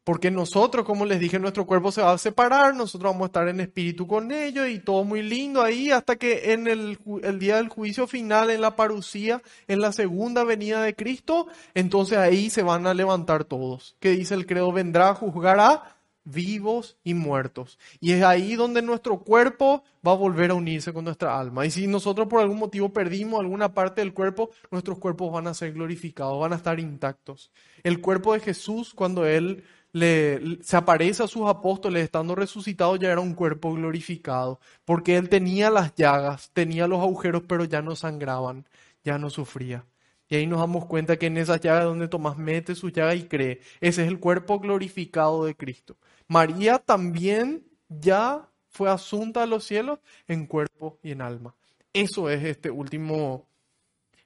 Porque 0.07 0.31
nosotros, 0.31 0.85
como 0.85 1.03
les 1.03 1.19
dije, 1.19 1.37
nuestro 1.37 1.65
cuerpo 1.65 1.91
se 1.91 2.01
va 2.01 2.13
a 2.13 2.17
separar, 2.17 2.73
nosotros 2.73 3.11
vamos 3.11 3.25
a 3.25 3.25
estar 3.25 3.49
en 3.49 3.59
espíritu 3.59 4.07
con 4.07 4.31
ellos 4.31 4.65
y 4.69 4.79
todo 4.79 5.03
muy 5.03 5.21
lindo 5.21 5.61
ahí 5.61 5.91
hasta 5.91 6.15
que 6.15 6.53
en 6.53 6.65
el, 6.69 6.97
día 7.37 7.57
del 7.57 7.67
juicio 7.67 8.07
final, 8.07 8.49
en 8.49 8.61
la 8.61 8.77
parucía, 8.77 9.41
en 9.67 9.81
la 9.81 9.91
segunda 9.91 10.45
venida 10.45 10.81
de 10.81 10.95
Cristo, 10.95 11.47
entonces 11.73 12.19
ahí 12.19 12.49
se 12.49 12.63
van 12.63 12.87
a 12.87 12.93
levantar 12.93 13.43
todos. 13.43 13.97
Que 13.99 14.11
dice 14.11 14.33
el 14.33 14.45
credo, 14.45 14.71
vendrá 14.71 15.09
a 15.09 15.13
juzgar 15.13 15.59
a 15.59 15.97
vivos 16.23 16.97
y 17.03 17.13
muertos. 17.13 17.77
Y 17.99 18.13
es 18.13 18.23
ahí 18.23 18.55
donde 18.55 18.81
nuestro 18.81 19.19
cuerpo 19.19 19.83
va 20.07 20.13
a 20.13 20.15
volver 20.15 20.51
a 20.51 20.55
unirse 20.55 20.93
con 20.93 21.03
nuestra 21.03 21.37
alma. 21.37 21.65
Y 21.65 21.71
si 21.71 21.85
nosotros 21.85 22.27
por 22.29 22.39
algún 22.39 22.59
motivo 22.59 22.93
perdimos 22.93 23.41
alguna 23.41 23.73
parte 23.73 24.01
del 24.01 24.13
cuerpo, 24.13 24.51
nuestros 24.71 24.99
cuerpos 24.99 25.33
van 25.33 25.47
a 25.47 25.53
ser 25.53 25.73
glorificados, 25.73 26.39
van 26.39 26.53
a 26.53 26.57
estar 26.57 26.79
intactos. 26.79 27.51
El 27.83 27.99
cuerpo 27.99 28.33
de 28.33 28.39
Jesús, 28.39 28.93
cuando 28.93 29.25
Él 29.25 29.65
le, 29.93 30.63
se 30.63 30.77
aparece 30.77 31.23
a 31.23 31.27
sus 31.27 31.47
apóstoles 31.47 32.03
estando 32.03 32.35
resucitado, 32.35 32.95
ya 32.95 33.11
era 33.11 33.21
un 33.21 33.33
cuerpo 33.33 33.73
glorificado, 33.73 34.59
porque 34.85 35.17
él 35.17 35.29
tenía 35.29 35.69
las 35.69 35.95
llagas, 35.95 36.51
tenía 36.53 36.87
los 36.87 36.99
agujeros, 37.01 37.43
pero 37.47 37.65
ya 37.65 37.81
no 37.81 37.95
sangraban, 37.95 38.67
ya 39.03 39.17
no 39.17 39.29
sufría. 39.29 39.85
Y 40.29 40.35
ahí 40.35 40.47
nos 40.47 40.59
damos 40.59 40.85
cuenta 40.85 41.17
que 41.17 41.27
en 41.27 41.37
esas 41.37 41.61
llagas 41.61 41.85
donde 41.85 42.07
Tomás 42.07 42.37
mete 42.37 42.75
su 42.75 42.89
llaga 42.89 43.15
y 43.15 43.27
cree, 43.27 43.61
ese 43.79 44.03
es 44.03 44.07
el 44.09 44.19
cuerpo 44.19 44.59
glorificado 44.59 45.45
de 45.45 45.55
Cristo. 45.55 45.97
María 46.27 46.79
también 46.79 47.65
ya 47.87 48.49
fue 48.69 48.89
asunta 48.89 49.43
a 49.43 49.45
los 49.45 49.63
cielos 49.63 49.99
en 50.27 50.45
cuerpo 50.45 50.99
y 51.01 51.11
en 51.11 51.21
alma. 51.21 51.55
Eso 51.93 52.29
es 52.29 52.43
este 52.43 52.69
último, 52.69 53.47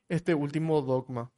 este 0.09 0.34
último 0.34 0.82
dogma. 0.82 1.32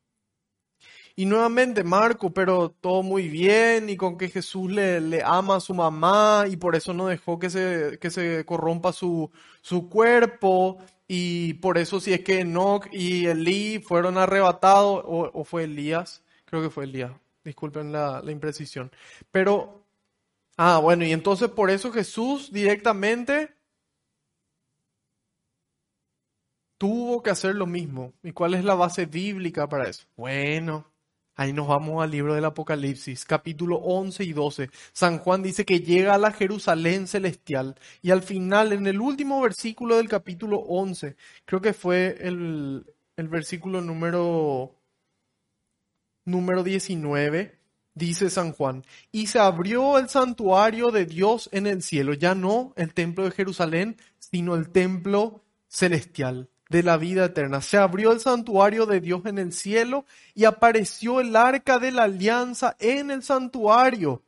Y 1.15 1.25
nuevamente 1.25 1.83
Marco, 1.83 2.33
pero 2.33 2.69
todo 2.71 3.03
muy 3.03 3.29
bien 3.29 3.89
y 3.89 3.97
con 3.97 4.17
que 4.17 4.29
Jesús 4.29 4.71
le, 4.71 4.99
le 4.99 5.21
ama 5.23 5.57
a 5.57 5.59
su 5.59 5.75
mamá 5.75 6.45
y 6.49 6.57
por 6.57 6.75
eso 6.75 6.93
no 6.93 7.07
dejó 7.07 7.37
que 7.37 7.51
se, 7.51 7.99
que 8.01 8.09
se 8.09 8.43
corrompa 8.45 8.91
su, 8.93 9.29
su 9.61 9.89
cuerpo 9.89 10.79
y 11.07 11.53
por 11.55 11.77
eso 11.77 11.99
si 11.99 12.13
es 12.13 12.21
que 12.23 12.39
Enoch 12.39 12.87
y 12.91 13.27
Elí 13.27 13.79
fueron 13.79 14.17
arrebatados, 14.17 15.03
o, 15.05 15.43
fue 15.43 15.65
Elías, 15.65 16.23
creo 16.45 16.63
que 16.63 16.71
fue 16.71 16.85
Elías, 16.85 17.11
disculpen 17.43 17.91
la, 17.91 18.21
la 18.23 18.31
imprecisión, 18.31 18.91
pero, 19.31 19.85
ah, 20.57 20.79
bueno, 20.79 21.05
y 21.05 21.11
entonces 21.11 21.49
por 21.49 21.69
eso 21.69 21.91
Jesús 21.91 22.51
directamente 22.51 23.53
tuvo 26.77 27.23
que 27.23 27.29
hacer 27.29 27.55
lo 27.55 27.65
mismo. 27.65 28.13
¿Y 28.23 28.33
cuál 28.33 28.55
es 28.55 28.65
la 28.65 28.75
base 28.75 29.05
bíblica 29.05 29.69
para 29.69 29.89
eso? 29.89 30.05
Bueno, 30.17 30.92
Ahí 31.35 31.51
nos 31.51 31.67
vamos 31.67 32.03
al 32.03 32.11
libro 32.11 32.35
del 32.35 32.45
Apocalipsis, 32.45 33.25
capítulo 33.25 33.77
11 33.77 34.23
y 34.23 34.33
12. 34.33 34.69
San 34.91 35.17
Juan 35.17 35.41
dice 35.41 35.65
que 35.65 35.79
llega 35.79 36.13
a 36.13 36.19
la 36.19 36.31
Jerusalén 36.31 37.07
celestial 37.07 37.75
y 38.03 38.11
al 38.11 38.21
final, 38.21 38.71
en 38.71 38.85
el 38.85 39.01
último 39.01 39.41
versículo 39.41 39.97
del 39.97 40.07
capítulo 40.07 40.57
11, 40.59 41.15
creo 41.45 41.59
que 41.59 41.73
fue 41.73 42.17
el, 42.19 42.85
el 43.17 43.27
versículo 43.29 43.81
número, 43.81 44.75
número 46.25 46.63
19, 46.63 47.57
dice 47.95 48.29
San 48.29 48.51
Juan, 48.51 48.85
y 49.11 49.25
se 49.25 49.39
abrió 49.39 49.97
el 49.97 50.09
santuario 50.09 50.91
de 50.91 51.05
Dios 51.05 51.49
en 51.51 51.65
el 51.65 51.81
cielo, 51.81 52.13
ya 52.13 52.35
no 52.35 52.73
el 52.75 52.93
templo 52.93 53.23
de 53.23 53.31
Jerusalén, 53.31 53.97
sino 54.19 54.55
el 54.55 54.69
templo 54.69 55.43
celestial 55.67 56.52
de 56.73 56.81
la 56.81 56.97
vida 56.97 57.25
eterna. 57.25 57.61
Se 57.61 57.77
abrió 57.77 58.11
el 58.11 58.19
santuario 58.19 58.87
de 58.87 58.99
Dios 58.99 59.27
en 59.27 59.37
el 59.37 59.53
cielo 59.53 60.05
y 60.33 60.45
apareció 60.45 61.19
el 61.19 61.35
arca 61.35 61.77
de 61.77 61.91
la 61.91 62.05
alianza 62.05 62.75
en 62.79 63.11
el 63.11 63.21
santuario. 63.21 64.23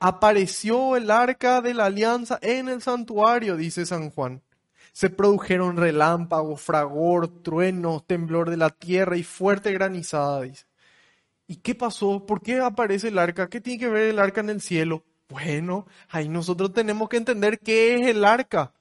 Apareció 0.00 0.96
el 0.96 1.12
arca 1.12 1.60
de 1.60 1.72
la 1.72 1.84
alianza 1.84 2.40
en 2.42 2.68
el 2.68 2.82
santuario, 2.82 3.56
dice 3.56 3.86
San 3.86 4.10
Juan. 4.10 4.42
Se 4.92 5.08
produjeron 5.08 5.76
relámpagos, 5.76 6.60
fragor, 6.60 7.28
truenos, 7.42 8.04
temblor 8.04 8.50
de 8.50 8.56
la 8.56 8.70
tierra 8.70 9.16
y 9.16 9.22
fuerte 9.22 9.72
granizada, 9.72 10.42
dice. 10.42 10.66
¿Y 11.46 11.56
qué 11.56 11.76
pasó? 11.76 12.26
¿Por 12.26 12.42
qué 12.42 12.58
aparece 12.58 13.08
el 13.08 13.18
arca? 13.20 13.48
¿Qué 13.48 13.60
tiene 13.60 13.78
que 13.78 13.88
ver 13.88 14.08
el 14.08 14.18
arca 14.18 14.40
en 14.40 14.50
el 14.50 14.60
cielo? 14.60 15.04
Bueno, 15.28 15.86
ahí 16.08 16.28
nosotros 16.28 16.72
tenemos 16.72 17.08
que 17.08 17.18
entender 17.18 17.60
qué 17.60 17.94
es 17.94 18.08
el 18.08 18.24
arca, 18.24 18.72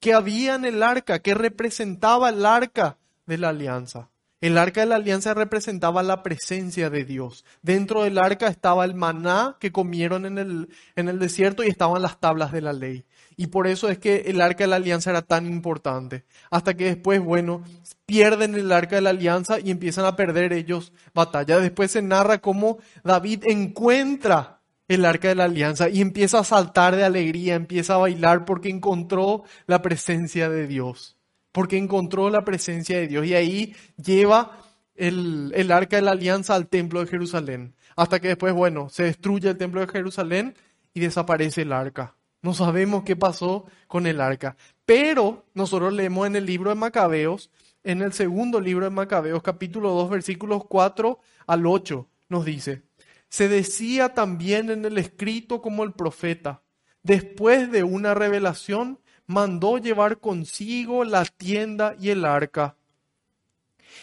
qué 0.00 0.14
había 0.14 0.54
en 0.54 0.64
el 0.64 0.82
arca, 0.82 1.20
qué 1.20 1.34
representaba 1.34 2.30
el 2.30 2.44
arca 2.44 2.96
de 3.26 3.38
la 3.38 3.50
alianza. 3.50 4.08
El 4.40 4.56
arca 4.56 4.80
de 4.80 4.86
la 4.86 4.96
alianza 4.96 5.34
representaba 5.34 6.02
la 6.02 6.22
presencia 6.22 6.88
de 6.88 7.04
Dios. 7.04 7.44
Dentro 7.60 8.04
del 8.04 8.16
arca 8.16 8.48
estaba 8.48 8.86
el 8.86 8.94
maná 8.94 9.58
que 9.60 9.70
comieron 9.70 10.24
en 10.24 10.38
el, 10.38 10.70
en 10.96 11.10
el 11.10 11.18
desierto 11.18 11.62
y 11.62 11.68
estaban 11.68 12.00
las 12.00 12.18
tablas 12.20 12.50
de 12.50 12.62
la 12.62 12.72
ley. 12.72 13.04
Y 13.36 13.48
por 13.48 13.66
eso 13.66 13.90
es 13.90 13.98
que 13.98 14.24
el 14.26 14.40
arca 14.40 14.64
de 14.64 14.68
la 14.68 14.76
alianza 14.76 15.10
era 15.10 15.20
tan 15.20 15.46
importante. 15.46 16.24
Hasta 16.50 16.74
que 16.74 16.86
después, 16.86 17.20
bueno, 17.20 17.62
pierden 18.06 18.54
el 18.54 18.72
arca 18.72 18.96
de 18.96 19.02
la 19.02 19.10
alianza 19.10 19.60
y 19.60 19.70
empiezan 19.70 20.06
a 20.06 20.16
perder 20.16 20.54
ellos 20.54 20.94
batalla. 21.12 21.58
Después 21.58 21.90
se 21.90 22.00
narra 22.00 22.38
cómo 22.38 22.78
David 23.04 23.42
encuentra 23.44 24.59
el 24.90 25.04
arca 25.04 25.28
de 25.28 25.34
la 25.36 25.44
alianza 25.44 25.88
y 25.88 26.00
empieza 26.00 26.40
a 26.40 26.44
saltar 26.44 26.96
de 26.96 27.04
alegría, 27.04 27.54
empieza 27.54 27.94
a 27.94 27.98
bailar 27.98 28.44
porque 28.44 28.68
encontró 28.68 29.44
la 29.66 29.80
presencia 29.82 30.50
de 30.50 30.66
Dios 30.66 31.16
porque 31.52 31.76
encontró 31.76 32.30
la 32.30 32.44
presencia 32.44 32.98
de 32.98 33.08
Dios 33.08 33.26
y 33.26 33.34
ahí 33.34 33.76
lleva 33.96 34.58
el, 34.94 35.52
el, 35.54 35.72
arca 35.72 35.96
de 35.96 36.02
la 36.02 36.12
alianza 36.12 36.54
al 36.54 36.68
templo 36.68 37.00
de 37.00 37.06
Jerusalén. 37.06 37.74
Hasta 37.96 38.20
que 38.20 38.28
después, 38.28 38.54
bueno, 38.54 38.88
se 38.88 39.04
destruye 39.04 39.48
el 39.48 39.56
templo 39.56 39.80
de 39.80 39.88
Jerusalén 39.88 40.54
y 40.94 41.00
desaparece 41.00 41.62
el 41.62 41.72
arca. 41.72 42.14
No 42.42 42.54
sabemos 42.54 43.02
qué 43.04 43.16
pasó 43.16 43.66
con 43.86 44.06
el 44.06 44.20
arca. 44.20 44.56
Pero 44.86 45.44
nosotros 45.54 45.92
leemos 45.92 46.26
en 46.26 46.36
el 46.36 46.46
libro 46.46 46.70
de 46.70 46.76
Macabeos, 46.76 47.50
en 47.82 48.02
el 48.02 48.12
segundo 48.12 48.60
libro 48.60 48.84
de 48.84 48.90
Macabeos, 48.90 49.42
capítulo 49.42 49.90
2, 49.90 50.10
versículos 50.10 50.64
4 50.66 51.18
al 51.46 51.66
8, 51.66 52.06
nos 52.28 52.44
dice, 52.44 52.82
se 53.30 53.48
decía 53.48 54.12
también 54.12 54.70
en 54.70 54.84
el 54.84 54.98
escrito 54.98 55.62
como 55.62 55.84
el 55.84 55.92
profeta, 55.92 56.62
después 57.02 57.70
de 57.70 57.84
una 57.84 58.12
revelación, 58.12 58.98
mandó 59.26 59.78
llevar 59.78 60.18
consigo 60.18 61.04
la 61.04 61.24
tienda 61.24 61.94
y 61.98 62.10
el 62.10 62.24
arca. 62.24 62.76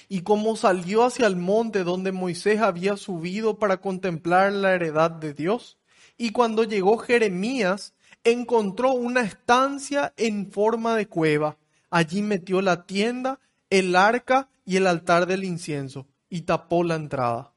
Y 0.08 0.22
como 0.22 0.56
salió 0.56 1.04
hacia 1.04 1.28
el 1.28 1.36
monte 1.36 1.84
donde 1.84 2.14
Moisés 2.14 2.62
había 2.62 2.96
subido 2.96 3.60
para 3.60 3.82
contemplar 3.82 4.54
la 4.54 4.74
heredad 4.74 5.12
de 5.12 5.34
Dios, 5.34 5.78
y 6.18 6.32
cuando 6.32 6.64
llegó 6.64 6.98
Jeremías, 6.98 7.94
encontró 8.24 8.94
una 8.94 9.22
estancia 9.22 10.14
en 10.16 10.50
forma 10.50 10.96
de 10.96 11.08
cueva. 11.08 11.58
Allí 11.90 12.22
metió 12.22 12.62
la 12.62 12.86
tienda, 12.86 13.40
el 13.70 13.96
arca 13.96 14.48
y 14.66 14.78
el 14.78 14.88
altar 14.88 15.26
del 15.28 15.44
incienso, 15.44 16.08
y 16.30 16.42
tapó 16.42 16.86
la 16.86 16.96
entrada. 16.96 17.52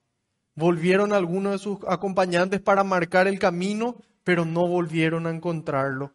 Volvieron 0.55 1.13
algunos 1.13 1.53
de 1.53 1.59
sus 1.59 1.79
acompañantes 1.87 2.61
para 2.61 2.85
marcar 2.85 3.27
el 3.29 3.39
camino, 3.39 3.97
pero 4.25 4.45
no 4.45 4.67
volvieron 4.67 5.27
a 5.27 5.31
encontrarlo. 5.31 6.15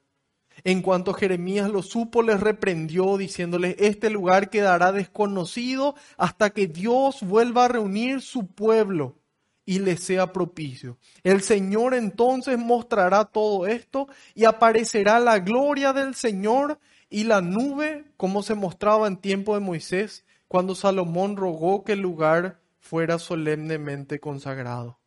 En 0.64 0.82
cuanto 0.82 1.14
Jeremías 1.14 1.70
lo 1.70 1.82
supo, 1.82 2.22
les 2.22 2.40
reprendió 2.40 3.18
diciéndole, 3.18 3.76
este 3.80 4.10
lugar 4.10 4.50
quedará 4.50 4.92
desconocido 4.92 5.96
hasta 6.18 6.52
que 6.52 6.68
Dios 6.68 7.22
vuelva 7.22 7.66
a 7.66 7.70
reunir 7.70 8.22
su 8.22 8.48
pueblo 8.48 9.16
y 9.66 9.80
le 9.80 9.98
sea 9.98 10.32
propicio. 10.32 10.98
El 11.24 11.42
Señor 11.42 11.94
entonces 11.94 12.58
mostrará 12.58 13.26
todo 13.26 13.68
esto 13.68 14.08
y 14.34 14.46
aparecerá 14.46 15.20
la 15.20 15.40
gloria 15.40 15.92
del 15.92 16.16
Señor 16.16 16.80
y 17.10 17.24
la 17.24 17.42
nube 17.42 18.06
como 18.16 18.44
se 18.44 18.56
mostraba 18.56 19.08
en 19.08 19.18
tiempo 19.18 19.56
de 19.56 19.62
Moisés 19.62 20.24
cuando 20.48 20.76
Salomón 20.76 21.36
rogó 21.36 21.84
que 21.84 21.94
el 21.94 22.00
lugar 22.00 22.60
fuera 22.86 23.18
solemnemente 23.18 24.20
consagrado. 24.20 25.00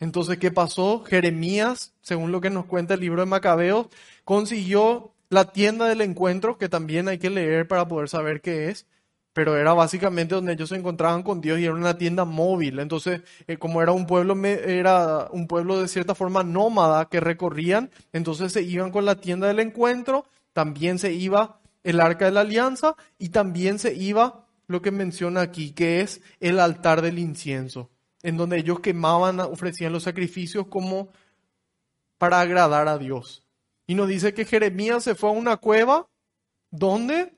Entonces, 0.00 0.36
¿qué 0.36 0.50
pasó? 0.50 1.02
Jeremías, 1.02 1.94
según 2.02 2.30
lo 2.30 2.42
que 2.42 2.50
nos 2.50 2.66
cuenta 2.66 2.92
el 2.92 3.00
libro 3.00 3.22
de 3.22 3.26
Macabeos, 3.26 3.86
consiguió 4.24 5.14
la 5.30 5.50
tienda 5.50 5.86
del 5.86 6.02
encuentro, 6.02 6.58
que 6.58 6.68
también 6.68 7.08
hay 7.08 7.18
que 7.18 7.30
leer 7.30 7.66
para 7.66 7.88
poder 7.88 8.10
saber 8.10 8.42
qué 8.42 8.68
es, 8.68 8.86
pero 9.32 9.56
era 9.56 9.72
básicamente 9.72 10.34
donde 10.34 10.52
ellos 10.52 10.68
se 10.68 10.76
encontraban 10.76 11.22
con 11.22 11.40
Dios 11.40 11.58
y 11.58 11.64
era 11.64 11.72
una 11.72 11.96
tienda 11.96 12.26
móvil. 12.26 12.78
Entonces, 12.78 13.22
eh, 13.46 13.56
como 13.56 13.80
era 13.80 13.92
un 13.92 14.06
pueblo, 14.06 14.36
era 14.44 15.28
un 15.32 15.46
pueblo 15.46 15.80
de 15.80 15.88
cierta 15.88 16.14
forma 16.14 16.44
nómada 16.44 17.08
que 17.08 17.20
recorrían, 17.20 17.90
entonces 18.12 18.52
se 18.52 18.62
iban 18.62 18.90
con 18.90 19.06
la 19.06 19.14
tienda 19.14 19.46
del 19.46 19.60
encuentro, 19.60 20.26
también 20.52 20.98
se 20.98 21.14
iba 21.14 21.60
el 21.82 22.00
arca 22.00 22.26
de 22.26 22.32
la 22.32 22.42
alianza 22.42 22.94
y 23.18 23.30
también 23.30 23.78
se 23.78 23.94
iba 23.94 24.43
lo 24.66 24.82
que 24.82 24.90
menciona 24.90 25.40
aquí, 25.40 25.72
que 25.72 26.00
es 26.00 26.20
el 26.40 26.60
altar 26.60 27.02
del 27.02 27.18
incienso, 27.18 27.90
en 28.22 28.36
donde 28.36 28.58
ellos 28.58 28.80
quemaban, 28.80 29.40
ofrecían 29.40 29.92
los 29.92 30.04
sacrificios 30.04 30.66
como 30.68 31.10
para 32.18 32.40
agradar 32.40 32.88
a 32.88 32.98
Dios. 32.98 33.44
Y 33.86 33.94
nos 33.94 34.08
dice 34.08 34.32
que 34.32 34.44
Jeremías 34.44 35.04
se 35.04 35.14
fue 35.14 35.30
a 35.30 35.32
una 35.32 35.56
cueva. 35.58 36.08
¿Dónde? 36.70 37.34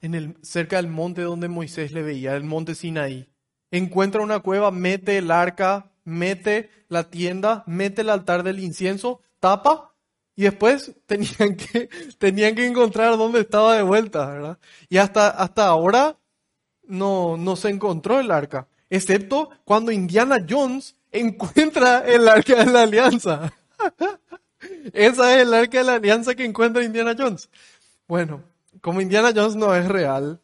En 0.00 0.14
el, 0.14 0.36
cerca 0.42 0.76
del 0.76 0.88
monte 0.88 1.22
donde 1.22 1.48
Moisés 1.48 1.92
le 1.92 2.02
veía, 2.02 2.36
el 2.36 2.44
monte 2.44 2.74
Sinaí. 2.74 3.28
Encuentra 3.70 4.22
una 4.22 4.40
cueva, 4.40 4.70
mete 4.70 5.16
el 5.16 5.30
arca, 5.30 5.90
mete 6.04 6.70
la 6.88 7.10
tienda, 7.10 7.64
mete 7.66 8.02
el 8.02 8.10
altar 8.10 8.42
del 8.42 8.60
incienso, 8.60 9.22
tapa 9.40 9.93
y 10.36 10.42
después 10.42 10.92
tenían 11.06 11.56
que, 11.56 11.88
tenían 12.18 12.54
que 12.54 12.66
encontrar 12.66 13.16
dónde 13.16 13.40
estaba 13.40 13.76
de 13.76 13.82
vuelta, 13.82 14.26
¿verdad? 14.26 14.58
Y 14.88 14.98
hasta, 14.98 15.28
hasta 15.28 15.66
ahora 15.66 16.16
no, 16.82 17.36
no 17.36 17.56
se 17.56 17.68
encontró 17.68 18.18
el 18.18 18.30
arca, 18.30 18.68
excepto 18.90 19.50
cuando 19.64 19.92
Indiana 19.92 20.44
Jones 20.48 20.96
encuentra 21.12 22.00
el 22.00 22.28
arca 22.28 22.64
de 22.64 22.70
la 22.70 22.82
alianza. 22.82 23.52
Esa 24.92 25.34
es 25.34 25.42
el 25.42 25.54
arca 25.54 25.78
de 25.78 25.84
la 25.84 25.94
alianza 25.94 26.34
que 26.34 26.44
encuentra 26.44 26.82
Indiana 26.82 27.14
Jones. 27.16 27.48
Bueno, 28.08 28.42
como 28.80 29.00
Indiana 29.00 29.32
Jones 29.34 29.56
no 29.56 29.74
es 29.74 29.86
real, 29.86 30.40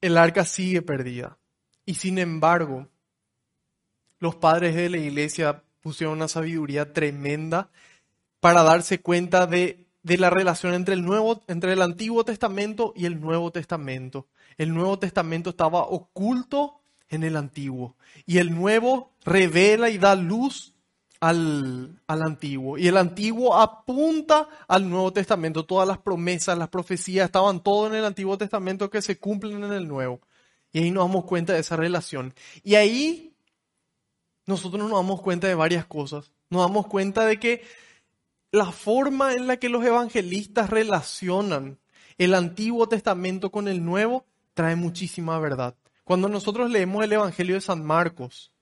el 0.00 0.16
arca 0.16 0.44
sigue 0.44 0.82
perdida. 0.82 1.36
Y 1.84 1.94
sin 1.94 2.18
embargo, 2.18 2.88
los 4.20 4.36
padres 4.36 4.74
de 4.76 4.88
la 4.90 4.98
iglesia 4.98 5.62
pusieron 5.80 6.16
una 6.16 6.28
sabiduría 6.28 6.92
tremenda 6.92 7.70
para 8.40 8.62
darse 8.62 9.00
cuenta 9.00 9.46
de, 9.46 9.86
de, 10.02 10.18
la 10.18 10.30
relación 10.30 10.74
entre 10.74 10.94
el, 10.94 11.04
nuevo, 11.04 11.42
entre 11.48 11.72
el 11.72 11.82
Antiguo 11.82 12.24
Testamento 12.24 12.92
y 12.96 13.06
el 13.06 13.20
Nuevo 13.20 13.50
Testamento. 13.50 14.26
El 14.58 14.74
Nuevo 14.74 14.98
Testamento 14.98 15.50
estaba 15.50 15.82
oculto 15.82 16.80
en 17.08 17.24
el 17.24 17.36
Antiguo 17.36 17.96
y 18.26 18.38
el 18.38 18.54
Nuevo 18.54 19.12
revela 19.24 19.90
y 19.90 19.98
da 19.98 20.14
luz 20.14 20.74
al, 21.20 22.00
al, 22.06 22.22
antiguo. 22.22 22.78
Y 22.78 22.88
el 22.88 22.96
antiguo 22.96 23.56
apunta 23.56 24.48
al 24.66 24.88
Nuevo 24.88 25.12
Testamento. 25.12 25.66
Todas 25.66 25.86
las 25.86 25.98
promesas, 25.98 26.56
las 26.56 26.68
profecías, 26.68 27.26
estaban 27.26 27.62
todo 27.62 27.86
en 27.86 27.94
el 27.94 28.04
Antiguo 28.04 28.38
Testamento 28.38 28.88
que 28.88 29.02
se 29.02 29.18
cumplen 29.18 29.62
en 29.62 29.72
el 29.72 29.86
Nuevo. 29.86 30.20
Y 30.72 30.78
ahí 30.78 30.90
nos 30.90 31.08
damos 31.08 31.24
cuenta 31.24 31.52
de 31.52 31.60
esa 31.60 31.76
relación. 31.76 32.32
Y 32.62 32.76
ahí 32.76 33.29
nosotros 34.46 34.82
nos 34.82 34.92
damos 34.92 35.20
cuenta 35.20 35.46
de 35.46 35.54
varias 35.54 35.86
cosas. 35.86 36.32
Nos 36.50 36.62
damos 36.62 36.86
cuenta 36.86 37.26
de 37.26 37.38
que 37.38 37.62
la 38.52 38.72
forma 38.72 39.34
en 39.34 39.46
la 39.46 39.58
que 39.58 39.68
los 39.68 39.84
evangelistas 39.84 40.70
relacionan 40.70 41.78
el 42.18 42.34
Antiguo 42.34 42.88
Testamento 42.88 43.50
con 43.50 43.68
el 43.68 43.84
Nuevo 43.84 44.26
trae 44.54 44.76
muchísima 44.76 45.38
verdad. 45.38 45.74
Cuando 46.04 46.28
nosotros 46.28 46.70
leemos 46.70 47.04
el 47.04 47.12
Evangelio 47.12 47.54
de 47.54 47.60
San 47.60 47.84
Marcos, 47.84 48.52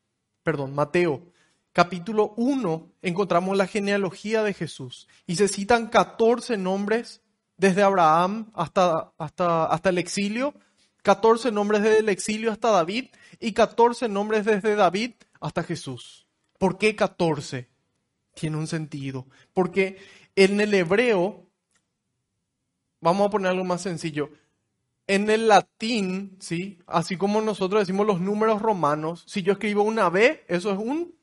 perdón, 0.43 0.75
Mateo, 0.75 1.33
capítulo 1.73 2.35
1 2.37 2.93
encontramos 3.03 3.57
la 3.57 3.67
genealogía 3.67 4.43
de 4.43 4.55
Jesús 4.55 5.09
y 5.27 5.37
se 5.37 5.49
citan 5.49 5.89
14 5.89 6.57
nombres 6.57 7.23
desde 7.57 7.83
Abraham 7.83 8.51
hasta, 8.55 9.13
hasta, 9.19 9.65
hasta 9.65 9.89
el 9.89 9.99
exilio, 9.99 10.55
14 11.03 11.51
nombres 11.51 11.83
desde 11.83 11.99
el 12.01 12.09
exilio 12.09 12.53
hasta 12.53 12.71
David 12.71 13.07
y 13.41 13.53
14 13.53 14.09
nombres 14.09 14.45
desde 14.45 14.77
David 14.77 15.13
hasta 15.41 15.63
Jesús. 15.63 16.27
¿Por 16.59 16.79
qué 16.79 16.97
14? 16.97 17.69
Tiene 18.35 18.57
un 18.57 18.67
sentido. 18.67 19.27
Porque 19.55 19.99
en 20.37 20.61
el 20.61 20.75
hebreo, 20.75 21.47
vamos 23.01 23.27
a 23.27 23.31
poner 23.31 23.49
algo 23.49 23.65
más 23.65 23.83
sencillo, 23.83 24.31
en 25.07 25.31
el 25.31 25.49
latín, 25.49 26.37
¿sí? 26.39 26.79
así 26.87 27.17
como 27.17 27.41
nosotros 27.41 27.81
decimos 27.81 28.07
los 28.07 28.21
números 28.21 28.61
romanos, 28.61 29.25
si 29.27 29.43
yo 29.43 29.55
escribo 29.55 29.83
una 29.83 30.11
B, 30.11 30.45
eso 30.49 30.71
es 30.71 30.79
un 30.79 31.15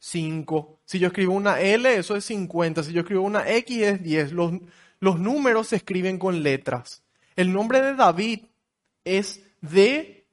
5. 0.00 0.80
Si 0.84 0.98
yo 0.98 1.08
escribo 1.08 1.34
una 1.34 1.60
L, 1.60 1.94
eso 1.94 2.16
es 2.16 2.24
50. 2.24 2.82
Si 2.82 2.92
yo 2.92 3.02
escribo 3.02 3.22
una 3.22 3.48
X, 3.48 3.82
es 3.82 4.02
10. 4.02 4.32
Los, 4.32 4.52
los 4.98 5.20
números 5.20 5.68
se 5.68 5.76
escriben 5.76 6.18
con 6.18 6.42
letras. 6.42 7.02
El 7.36 7.52
nombre 7.52 7.80
de 7.80 7.94
David 7.94 8.40
es 9.04 9.44
D, 9.60 10.26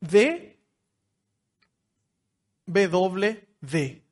D, 0.00 0.51
W, 2.72 3.48
D. 3.60 4.02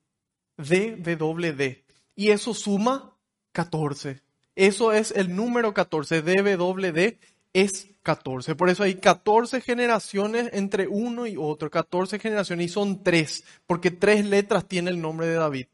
D, 0.56 1.16
W, 1.16 1.52
D. 1.52 1.84
Y 2.16 2.30
eso 2.30 2.54
suma 2.54 3.16
14. 3.52 4.20
Eso 4.54 4.92
es 4.92 5.12
el 5.12 5.34
número 5.34 5.72
14. 5.72 6.22
DWD 6.22 7.18
es 7.52 7.88
14. 8.02 8.54
Por 8.54 8.68
eso 8.68 8.82
hay 8.82 8.96
14 8.96 9.60
generaciones 9.60 10.50
entre 10.52 10.86
uno 10.86 11.26
y 11.26 11.36
otro. 11.36 11.70
14 11.70 12.18
generaciones 12.18 12.66
y 12.66 12.68
son 12.68 13.02
tres, 13.02 13.44
porque 13.66 13.90
tres 13.90 14.24
letras 14.24 14.66
tiene 14.66 14.90
el 14.90 15.00
nombre 15.00 15.26
de 15.26 15.34
David. 15.34 15.66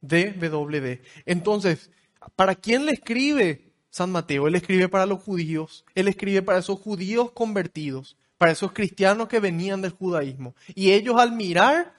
DWD. 0.00 0.98
Entonces, 1.26 1.90
¿para 2.34 2.54
quién 2.54 2.86
le 2.86 2.92
escribe 2.92 3.72
San 3.90 4.10
Mateo? 4.10 4.48
Él 4.48 4.56
escribe 4.56 4.88
para 4.88 5.06
los 5.06 5.22
judíos. 5.22 5.84
Él 5.94 6.08
escribe 6.08 6.42
para 6.42 6.58
esos 6.58 6.80
judíos 6.80 7.30
convertidos, 7.32 8.16
para 8.38 8.52
esos 8.52 8.72
cristianos 8.72 9.28
que 9.28 9.40
venían 9.40 9.80
del 9.80 9.92
judaísmo. 9.92 10.56
Y 10.74 10.90
ellos 10.90 11.16
al 11.18 11.32
mirar 11.32 11.94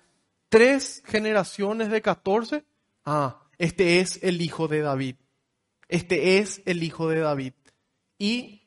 tres 0.53 1.01
generaciones 1.07 1.89
de 1.89 2.03
14, 2.03 2.63
ah, 3.05 3.41
este 3.57 4.01
es 4.01 4.19
el 4.21 4.39
hijo 4.39 4.67
de 4.67 4.81
David. 4.81 5.15
Este 5.87 6.37
es 6.37 6.61
el 6.67 6.83
hijo 6.83 7.09
de 7.09 7.21
David. 7.21 7.53
Y 8.19 8.61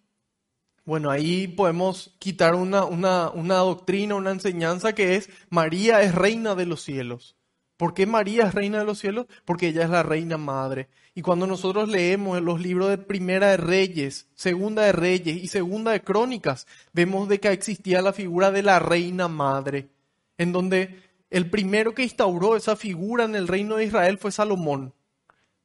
bueno, 0.84 1.12
ahí 1.12 1.46
podemos 1.46 2.16
quitar 2.18 2.56
una, 2.56 2.84
una, 2.84 3.30
una, 3.30 3.58
doctrina, 3.58 4.16
una 4.16 4.32
enseñanza 4.32 4.96
que 4.96 5.14
es 5.14 5.30
María 5.48 6.02
es 6.02 6.12
reina 6.12 6.56
de 6.56 6.66
los 6.66 6.82
cielos. 6.82 7.36
¿Por 7.76 7.94
qué 7.94 8.04
María 8.04 8.48
es 8.48 8.54
reina 8.54 8.80
de 8.80 8.84
los 8.84 8.98
cielos? 8.98 9.26
Porque 9.44 9.68
ella 9.68 9.84
es 9.84 9.90
la 9.90 10.02
reina 10.02 10.38
madre. 10.38 10.88
Y 11.14 11.22
cuando 11.22 11.46
nosotros 11.46 11.88
leemos 11.88 12.42
los 12.42 12.60
libros 12.60 12.88
de 12.88 12.98
Primera 12.98 13.50
de 13.50 13.58
Reyes, 13.58 14.26
Segunda 14.34 14.82
de 14.82 14.90
Reyes 14.92 15.36
y 15.36 15.46
Segunda 15.46 15.92
de 15.92 16.02
Crónicas, 16.02 16.66
vemos 16.92 17.28
de 17.28 17.38
que 17.38 17.52
existía 17.52 18.02
la 18.02 18.12
figura 18.12 18.50
de 18.50 18.64
la 18.64 18.80
reina 18.80 19.28
madre, 19.28 19.90
en 20.36 20.50
donde 20.50 21.05
el 21.30 21.50
primero 21.50 21.94
que 21.94 22.02
instauró 22.02 22.56
esa 22.56 22.76
figura 22.76 23.24
en 23.24 23.34
el 23.34 23.48
reino 23.48 23.76
de 23.76 23.84
Israel 23.84 24.18
fue 24.18 24.32
Salomón. 24.32 24.94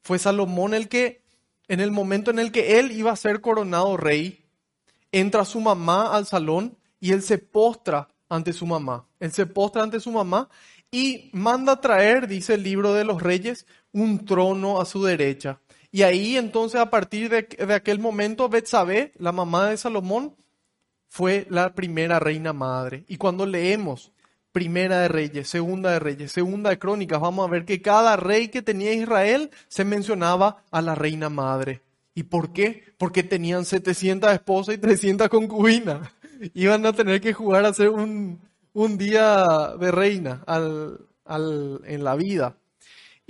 Fue 0.01 0.17
Salomón 0.17 0.73
el 0.73 0.89
que, 0.89 1.23
en 1.67 1.79
el 1.79 1.91
momento 1.91 2.31
en 2.31 2.39
el 2.39 2.51
que 2.51 2.79
él 2.79 2.91
iba 2.91 3.11
a 3.11 3.15
ser 3.15 3.41
coronado 3.41 3.97
rey, 3.97 4.43
entra 5.11 5.45
su 5.45 5.59
mamá 5.59 6.15
al 6.15 6.25
salón 6.25 6.77
y 6.99 7.11
él 7.11 7.21
se 7.21 7.37
postra 7.37 8.07
ante 8.29 8.53
su 8.53 8.65
mamá. 8.65 9.07
Él 9.19 9.31
se 9.31 9.45
postra 9.45 9.83
ante 9.83 9.99
su 9.99 10.11
mamá 10.11 10.49
y 10.89 11.29
manda 11.33 11.79
traer, 11.79 12.27
dice 12.27 12.55
el 12.55 12.63
libro 12.63 12.93
de 12.93 13.03
los 13.03 13.21
reyes, 13.21 13.65
un 13.91 14.25
trono 14.25 14.81
a 14.81 14.85
su 14.85 15.03
derecha. 15.03 15.59
Y 15.91 16.03
ahí 16.03 16.37
entonces 16.37 16.79
a 16.79 16.89
partir 16.89 17.29
de, 17.29 17.43
de 17.43 17.73
aquel 17.73 17.99
momento 17.99 18.49
Betsabé, 18.49 19.11
la 19.17 19.31
mamá 19.31 19.69
de 19.69 19.77
Salomón, 19.77 20.35
fue 21.07 21.45
la 21.49 21.75
primera 21.75 22.19
reina 22.19 22.53
madre. 22.53 23.03
Y 23.07 23.17
cuando 23.17 23.45
leemos 23.45 24.13
Primera 24.51 24.99
de 24.99 25.07
Reyes, 25.07 25.47
Segunda 25.47 25.91
de 25.91 25.99
Reyes, 25.99 26.31
Segunda 26.31 26.69
de 26.69 26.79
Crónicas, 26.79 27.21
vamos 27.21 27.47
a 27.47 27.51
ver 27.51 27.65
que 27.65 27.81
cada 27.81 28.17
rey 28.17 28.49
que 28.49 28.61
tenía 28.61 28.93
Israel 28.93 29.49
se 29.67 29.85
mencionaba 29.85 30.63
a 30.71 30.81
la 30.81 30.95
reina 30.95 31.29
madre. 31.29 31.81
¿Y 32.13 32.23
por 32.23 32.51
qué? 32.51 32.83
Porque 32.97 33.23
tenían 33.23 33.65
700 33.65 34.31
esposas 34.33 34.75
y 34.75 34.77
300 34.77 35.29
concubinas. 35.29 36.09
Iban 36.53 36.85
a 36.85 36.93
tener 36.93 37.21
que 37.21 37.33
jugar 37.33 37.65
a 37.65 37.73
ser 37.73 37.89
un, 37.89 38.41
un 38.73 38.97
día 38.97 39.73
de 39.79 39.91
reina 39.91 40.43
en 41.85 42.03
la 42.03 42.15
vida. 42.15 42.57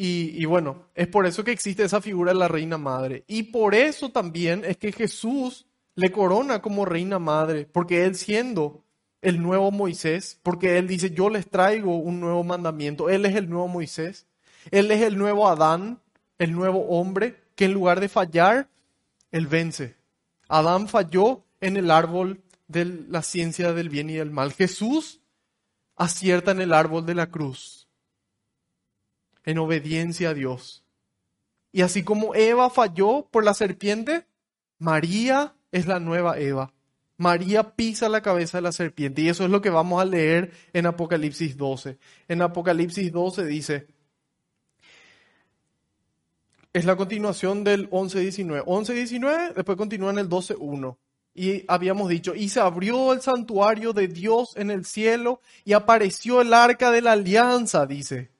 Y, 0.03 0.45
bueno, 0.45 0.87
es 0.95 1.07
por 1.07 1.27
eso 1.27 1.43
que 1.43 1.51
existe 1.51 1.83
esa 1.83 2.01
figura 2.01 2.33
de 2.33 2.39
la 2.39 2.47
reina 2.47 2.79
madre. 2.79 3.23
Y 3.27 3.43
por 3.43 3.75
eso 3.75 4.09
también 4.09 4.63
es 4.65 4.77
que 4.77 4.91
Jesús 4.91 5.67
le 5.93 6.11
corona 6.11 6.59
como 6.59 6.85
reina 6.85 7.19
madre, 7.19 7.67
porque 7.71 8.05
él 8.05 8.15
siendo 8.15 8.83
el 9.21 9.41
nuevo 9.41 9.71
Moisés, 9.71 10.39
porque 10.41 10.77
él 10.77 10.87
dice, 10.87 11.11
yo 11.11 11.29
les 11.29 11.49
traigo 11.49 11.97
un 11.97 12.19
nuevo 12.19 12.43
mandamiento, 12.43 13.09
él 13.09 13.25
es 13.25 13.35
el 13.35 13.49
nuevo 13.49 13.67
Moisés, 13.67 14.25
él 14.71 14.91
es 14.91 15.01
el 15.01 15.17
nuevo 15.17 15.47
Adán, 15.47 15.99
el 16.37 16.53
nuevo 16.53 16.87
hombre, 16.87 17.39
que 17.55 17.65
en 17.65 17.73
lugar 17.73 17.99
de 17.99 18.09
fallar, 18.09 18.67
él 19.31 19.47
vence. 19.47 19.95
Adán 20.47 20.87
falló 20.87 21.43
en 21.59 21.77
el 21.77 21.91
árbol 21.91 22.41
de 22.67 22.85
la 22.85 23.21
ciencia 23.21 23.73
del 23.73 23.89
bien 23.89 24.09
y 24.09 24.15
del 24.15 24.31
mal. 24.31 24.53
Jesús 24.53 25.21
acierta 25.95 26.51
en 26.51 26.61
el 26.61 26.73
árbol 26.73 27.05
de 27.05 27.15
la 27.15 27.29
cruz, 27.29 27.87
en 29.45 29.59
obediencia 29.59 30.29
a 30.29 30.33
Dios. 30.33 30.83
Y 31.71 31.83
así 31.83 32.03
como 32.03 32.35
Eva 32.35 32.69
falló 32.69 33.27
por 33.31 33.45
la 33.45 33.53
serpiente, 33.53 34.25
María 34.79 35.53
es 35.71 35.85
la 35.85 35.99
nueva 35.99 36.39
Eva. 36.39 36.73
María 37.21 37.75
pisa 37.75 38.09
la 38.09 38.21
cabeza 38.21 38.57
de 38.57 38.63
la 38.63 38.71
serpiente 38.71 39.21
y 39.21 39.29
eso 39.29 39.45
es 39.45 39.51
lo 39.51 39.61
que 39.61 39.69
vamos 39.69 40.01
a 40.01 40.05
leer 40.05 40.51
en 40.73 40.87
Apocalipsis 40.87 41.55
12. 41.55 41.99
En 42.27 42.41
Apocalipsis 42.41 43.11
12 43.11 43.45
dice, 43.45 43.87
es 46.73 46.83
la 46.83 46.95
continuación 46.95 47.63
del 47.63 47.87
11.19. 47.91 48.63
11.19, 48.63 49.53
después 49.53 49.77
continúa 49.77 50.09
en 50.09 50.17
el 50.17 50.29
12.1. 50.29 50.97
Y 51.35 51.63
habíamos 51.67 52.09
dicho, 52.09 52.33
y 52.33 52.49
se 52.49 52.59
abrió 52.59 53.13
el 53.13 53.21
santuario 53.21 53.93
de 53.93 54.07
Dios 54.07 54.53
en 54.55 54.71
el 54.71 54.83
cielo 54.83 55.41
y 55.63 55.73
apareció 55.73 56.41
el 56.41 56.55
arca 56.55 56.89
de 56.89 57.03
la 57.03 57.11
alianza, 57.11 57.85
dice. 57.85 58.31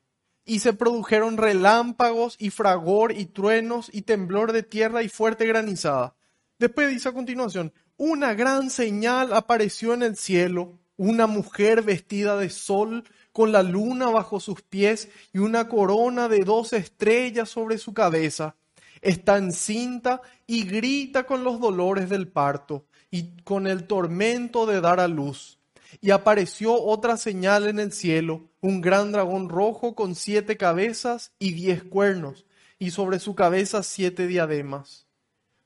Y 0.43 0.57
se 0.57 0.73
produjeron 0.73 1.37
relámpagos 1.37 2.35
y 2.39 2.49
fragor 2.49 3.11
y 3.11 3.27
truenos 3.27 3.91
y 3.93 4.01
temblor 4.01 4.53
de 4.53 4.63
tierra 4.63 5.03
y 5.03 5.07
fuerte 5.07 5.45
granizada. 5.45 6.15
Después 6.57 6.89
dice 6.89 7.09
a 7.09 7.13
continuación, 7.13 7.71
una 8.03 8.33
gran 8.33 8.71
señal 8.71 9.31
apareció 9.31 9.93
en 9.93 10.01
el 10.01 10.17
cielo, 10.17 10.79
una 10.97 11.27
mujer 11.27 11.83
vestida 11.83 12.35
de 12.35 12.49
sol 12.49 13.03
con 13.31 13.51
la 13.51 13.61
luna 13.61 14.09
bajo 14.09 14.39
sus 14.39 14.63
pies 14.63 15.09
y 15.33 15.37
una 15.37 15.67
corona 15.67 16.27
de 16.27 16.39
dos 16.39 16.73
estrellas 16.73 17.49
sobre 17.49 17.77
su 17.77 17.93
cabeza. 17.93 18.55
Está 19.01 19.37
encinta 19.37 20.23
y 20.47 20.63
grita 20.63 21.27
con 21.27 21.43
los 21.43 21.59
dolores 21.59 22.09
del 22.09 22.27
parto 22.27 22.87
y 23.11 23.37
con 23.43 23.67
el 23.67 23.85
tormento 23.85 24.65
de 24.65 24.81
dar 24.81 24.99
a 24.99 25.07
luz. 25.07 25.59
Y 26.01 26.09
apareció 26.09 26.73
otra 26.81 27.17
señal 27.17 27.67
en 27.67 27.77
el 27.77 27.91
cielo, 27.91 28.49
un 28.61 28.81
gran 28.81 29.11
dragón 29.11 29.47
rojo 29.47 29.93
con 29.93 30.15
siete 30.15 30.57
cabezas 30.57 31.33
y 31.37 31.51
diez 31.53 31.83
cuernos, 31.83 32.47
y 32.79 32.89
sobre 32.89 33.19
su 33.19 33.35
cabeza 33.35 33.83
siete 33.83 34.25
diademas. 34.25 35.05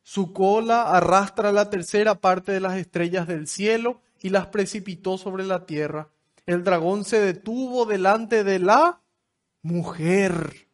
Su 0.06 0.32
cola 0.32 0.84
arrastra 0.84 1.52
la 1.52 1.70
tercera 1.70 2.16
parte 2.16 2.54
de 2.54 2.62
las 2.62 2.78
estrellas 2.78 3.28
del 3.28 3.48
cielo 3.48 4.00
y 4.22 4.30
las 4.30 4.48
precipitó 4.48 5.18
sobre 5.18 5.44
la 5.44 5.66
tierra 5.66 6.08
el 6.46 6.64
dragón 6.64 7.06
se 7.06 7.20
detuvo 7.20 7.86
delante 7.86 8.44
de 8.44 8.60
la 8.60 9.02
mujer. 9.62 10.68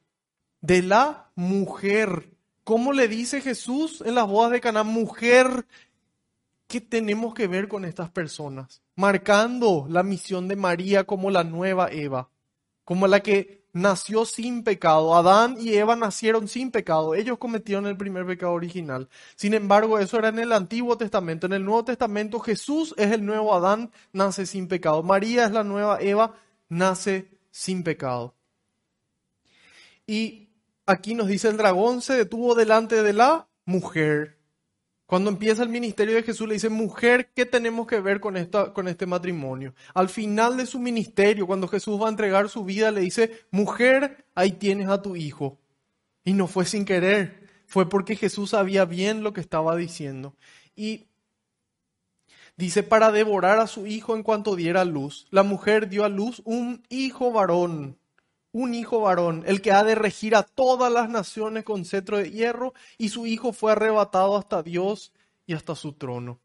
De 0.60 0.82
la 0.82 1.32
mujer. 1.36 2.30
¿Cómo 2.64 2.94
le 2.94 3.08
dice 3.08 3.42
Jesús 3.42 4.04
en 4.06 4.16
las 4.16 4.28
bodas 4.28 4.52
de 4.52 4.62
Cana? 4.62 4.84
Mujer, 4.84 5.66
¿qué 6.68 6.82
tenemos 6.82 7.34
que 7.34 7.48
ver 7.48 7.68
con 7.68 7.86
estas 7.86 8.10
personas? 8.12 8.82
Marcando 8.96 9.88
la 9.90 10.04
misión 10.04 10.48
de 10.48 10.56
María 10.56 11.06
como 11.06 11.32
la 11.32 11.44
nueva 11.44 11.90
Eva, 11.90 12.30
como 12.84 13.08
la 13.08 13.22
que 13.22 13.61
nació 13.74 14.26
sin 14.26 14.64
pecado. 14.64 15.16
Adán 15.16 15.56
y 15.60 15.74
Eva 15.74 15.96
nacieron 15.96 16.48
sin 16.48 16.72
pecado. 16.72 17.16
Ellos 17.16 17.38
cometieron 17.38 17.88
el 17.88 17.98
primer 17.98 18.26
pecado 18.26 18.54
original. 18.54 19.10
Sin 19.36 19.54
embargo, 19.54 20.00
eso 20.00 20.18
era 20.18 20.30
en 20.30 20.40
el 20.40 20.52
Antiguo 20.52 20.98
Testamento. 20.98 21.48
En 21.48 21.54
el 21.54 21.66
Nuevo 21.66 21.86
Testamento, 21.86 22.40
Jesús 22.40 22.94
es 22.98 23.12
el 23.12 23.26
nuevo 23.26 23.54
Adán, 23.54 23.92
nace 24.14 24.46
sin 24.46 24.68
pecado. 24.68 25.04
María 25.04 25.46
es 25.46 25.52
la 25.52 25.64
nueva 25.64 26.02
Eva, 26.02 26.36
nace 26.70 27.30
sin 27.52 27.84
pecado. 27.84 28.36
Y 30.08 30.50
aquí 30.86 31.14
nos 31.14 31.28
dice 31.28 31.48
el 31.48 31.58
dragón 31.58 32.02
se 32.02 32.14
detuvo 32.14 32.56
delante 32.56 33.04
de 33.04 33.14
la 33.14 33.48
mujer. 33.66 34.41
Cuando 35.12 35.30
empieza 35.30 35.62
el 35.62 35.68
ministerio 35.68 36.16
de 36.16 36.24
Jesús 36.24 36.48
le 36.48 36.54
dice, 36.54 36.70
mujer, 36.70 37.32
¿qué 37.36 37.46
tenemos 37.46 37.86
que 37.86 38.00
ver 38.00 38.22
con, 38.22 38.38
esta, 38.38 38.72
con 38.72 38.88
este 38.88 39.06
matrimonio? 39.06 39.76
Al 39.94 40.08
final 40.08 40.56
de 40.56 40.66
su 40.66 40.80
ministerio, 40.80 41.46
cuando 41.46 41.68
Jesús 41.68 42.02
va 42.02 42.06
a 42.08 42.12
entregar 42.12 42.48
su 42.48 42.64
vida, 42.64 42.92
le 42.92 43.02
dice, 43.02 43.44
mujer, 43.52 44.24
ahí 44.36 44.54
tienes 44.54 44.88
a 44.88 45.02
tu 45.02 45.18
hijo. 45.18 45.60
Y 46.24 46.32
no 46.32 46.48
fue 46.48 46.64
sin 46.64 46.86
querer, 46.86 47.46
fue 47.66 47.90
porque 47.90 48.16
Jesús 48.16 48.52
sabía 48.52 48.86
bien 48.86 49.22
lo 49.22 49.34
que 49.34 49.42
estaba 49.42 49.76
diciendo. 49.76 50.38
Y 50.78 51.10
dice, 52.56 52.82
para 52.82 53.12
devorar 53.12 53.60
a 53.60 53.68
su 53.68 53.88
hijo 53.88 54.16
en 54.16 54.24
cuanto 54.24 54.56
diera 54.56 54.86
luz. 54.86 55.28
La 55.30 55.44
mujer 55.44 55.90
dio 55.90 56.06
a 56.06 56.10
luz 56.10 56.42
un 56.46 56.84
hijo 56.88 57.34
varón 57.34 57.98
un 58.52 58.74
hijo 58.74 59.02
varón, 59.02 59.44
el 59.48 59.62
que 59.62 59.72
ha 59.72 59.84
de 59.84 59.96
regir 59.96 60.36
a 60.36 60.44
todas 60.44 60.92
las 60.92 61.10
naciones 61.10 61.64
con 61.64 61.86
cetro 61.86 62.18
de 62.18 62.32
hierro, 62.32 62.74
y 62.98 63.10
su 63.10 63.26
hijo 63.28 63.54
fue 63.54 63.72
arrebatado 63.72 64.38
hasta 64.38 64.64
Dios 64.64 65.14
y 65.46 65.54
hasta 65.54 65.76
su 65.76 65.94
trono. 65.94 66.40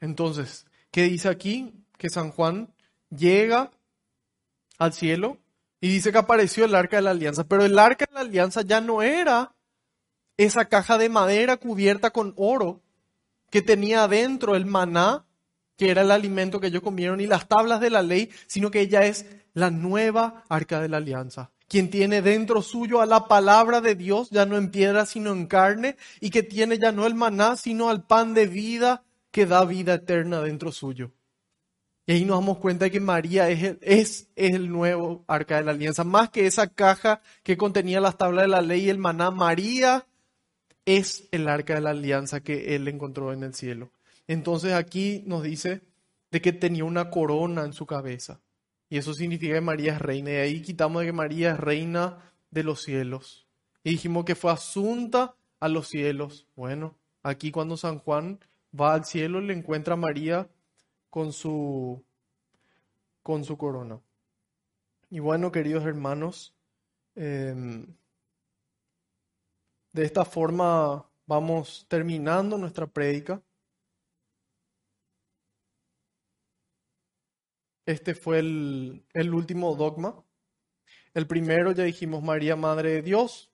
Entonces, 0.00 0.66
¿qué 0.90 1.04
dice 1.04 1.28
aquí? 1.28 1.72
Que 1.96 2.08
San 2.08 2.30
Juan 2.30 2.72
llega 3.10 3.70
al 4.78 4.92
cielo 4.92 5.38
y 5.80 5.88
dice 5.88 6.12
que 6.12 6.18
apareció 6.18 6.64
el 6.64 6.74
arca 6.74 6.96
de 6.96 7.02
la 7.02 7.10
alianza, 7.10 7.44
pero 7.44 7.64
el 7.64 7.78
arca 7.78 8.06
de 8.06 8.14
la 8.14 8.20
alianza 8.20 8.62
ya 8.62 8.80
no 8.80 9.02
era 9.02 9.54
esa 10.36 10.66
caja 10.66 10.98
de 10.98 11.08
madera 11.08 11.56
cubierta 11.56 12.10
con 12.10 12.32
oro 12.36 12.80
que 13.50 13.62
tenía 13.62 14.04
adentro 14.04 14.56
el 14.56 14.66
maná, 14.66 15.24
que 15.76 15.90
era 15.90 16.02
el 16.02 16.10
alimento 16.10 16.60
que 16.60 16.68
ellos 16.68 16.82
comieron, 16.82 17.20
y 17.20 17.26
las 17.26 17.48
tablas 17.48 17.80
de 17.80 17.90
la 17.90 18.02
ley, 18.02 18.30
sino 18.46 18.70
que 18.70 18.80
ella 18.80 19.04
es 19.06 19.26
la 19.54 19.70
nueva 19.70 20.44
arca 20.48 20.80
de 20.80 20.88
la 20.88 20.98
alianza, 20.98 21.50
quien 21.68 21.90
tiene 21.90 22.22
dentro 22.22 22.62
suyo 22.62 23.00
a 23.00 23.06
la 23.06 23.28
palabra 23.28 23.80
de 23.80 23.94
Dios, 23.94 24.30
ya 24.30 24.46
no 24.46 24.56
en 24.56 24.70
piedra, 24.70 25.06
sino 25.06 25.32
en 25.32 25.46
carne, 25.46 25.96
y 26.20 26.30
que 26.30 26.42
tiene 26.42 26.78
ya 26.78 26.92
no 26.92 27.06
el 27.06 27.14
maná, 27.14 27.56
sino 27.56 27.90
al 27.90 28.04
pan 28.04 28.34
de 28.34 28.46
vida 28.46 29.04
que 29.30 29.46
da 29.46 29.64
vida 29.64 29.94
eterna 29.94 30.40
dentro 30.40 30.72
suyo. 30.72 31.12
Y 32.06 32.12
ahí 32.12 32.24
nos 32.24 32.38
damos 32.38 32.56
cuenta 32.56 32.86
de 32.86 32.90
que 32.90 33.00
María 33.00 33.50
es 33.50 33.62
el, 33.62 33.78
es, 33.82 34.28
el 34.34 34.70
nuevo 34.70 35.24
arca 35.28 35.56
de 35.56 35.64
la 35.64 35.72
alianza. 35.72 36.04
Más 36.04 36.30
que 36.30 36.46
esa 36.46 36.68
caja 36.68 37.20
que 37.42 37.58
contenía 37.58 38.00
las 38.00 38.16
tablas 38.16 38.44
de 38.44 38.48
la 38.48 38.62
ley 38.62 38.86
y 38.86 38.88
el 38.88 38.96
maná, 38.96 39.30
María 39.30 40.06
es 40.86 41.28
el 41.32 41.46
arca 41.48 41.74
de 41.74 41.82
la 41.82 41.90
alianza 41.90 42.40
que 42.40 42.74
él 42.74 42.88
encontró 42.88 43.34
en 43.34 43.42
el 43.42 43.52
cielo. 43.52 43.90
Entonces 44.26 44.72
aquí 44.72 45.22
nos 45.26 45.42
dice 45.42 45.82
de 46.30 46.40
que 46.40 46.54
tenía 46.54 46.84
una 46.84 47.10
corona 47.10 47.64
en 47.64 47.74
su 47.74 47.84
cabeza. 47.84 48.40
Y 48.90 48.98
eso 48.98 49.12
significa 49.14 49.54
que 49.54 49.60
María 49.60 49.94
es 49.94 49.98
reina. 50.00 50.30
Y 50.30 50.36
ahí 50.36 50.62
quitamos 50.62 51.00
de 51.00 51.06
que 51.06 51.12
María 51.12 51.52
es 51.52 51.60
reina 51.60 52.32
de 52.50 52.62
los 52.62 52.82
cielos. 52.82 53.46
Y 53.84 53.90
dijimos 53.90 54.24
que 54.24 54.34
fue 54.34 54.52
asunta 54.52 55.34
a 55.60 55.68
los 55.68 55.88
cielos. 55.88 56.46
Bueno, 56.56 56.96
aquí 57.22 57.50
cuando 57.50 57.76
San 57.76 57.98
Juan 57.98 58.40
va 58.78 58.94
al 58.94 59.04
cielo 59.04 59.40
le 59.40 59.54
encuentra 59.54 59.94
a 59.94 59.96
María 59.96 60.48
con 61.10 61.32
su, 61.32 62.02
con 63.22 63.44
su 63.44 63.56
corona. 63.56 64.00
Y 65.10 65.20
bueno, 65.20 65.50
queridos 65.50 65.84
hermanos, 65.84 66.54
em, 67.14 67.86
de 69.92 70.04
esta 70.04 70.24
forma 70.24 71.06
vamos 71.26 71.86
terminando 71.88 72.58
nuestra 72.58 72.86
prédica. 72.86 73.42
Este 77.88 78.14
fue 78.14 78.40
el, 78.40 79.02
el, 79.14 79.32
último 79.32 79.74
dogma. 79.74 80.22
El 81.14 81.26
primero, 81.26 81.72
ya 81.72 81.84
dijimos, 81.84 82.22
María, 82.22 82.54
Madre 82.54 82.90
de 82.90 83.00
Dios, 83.00 83.50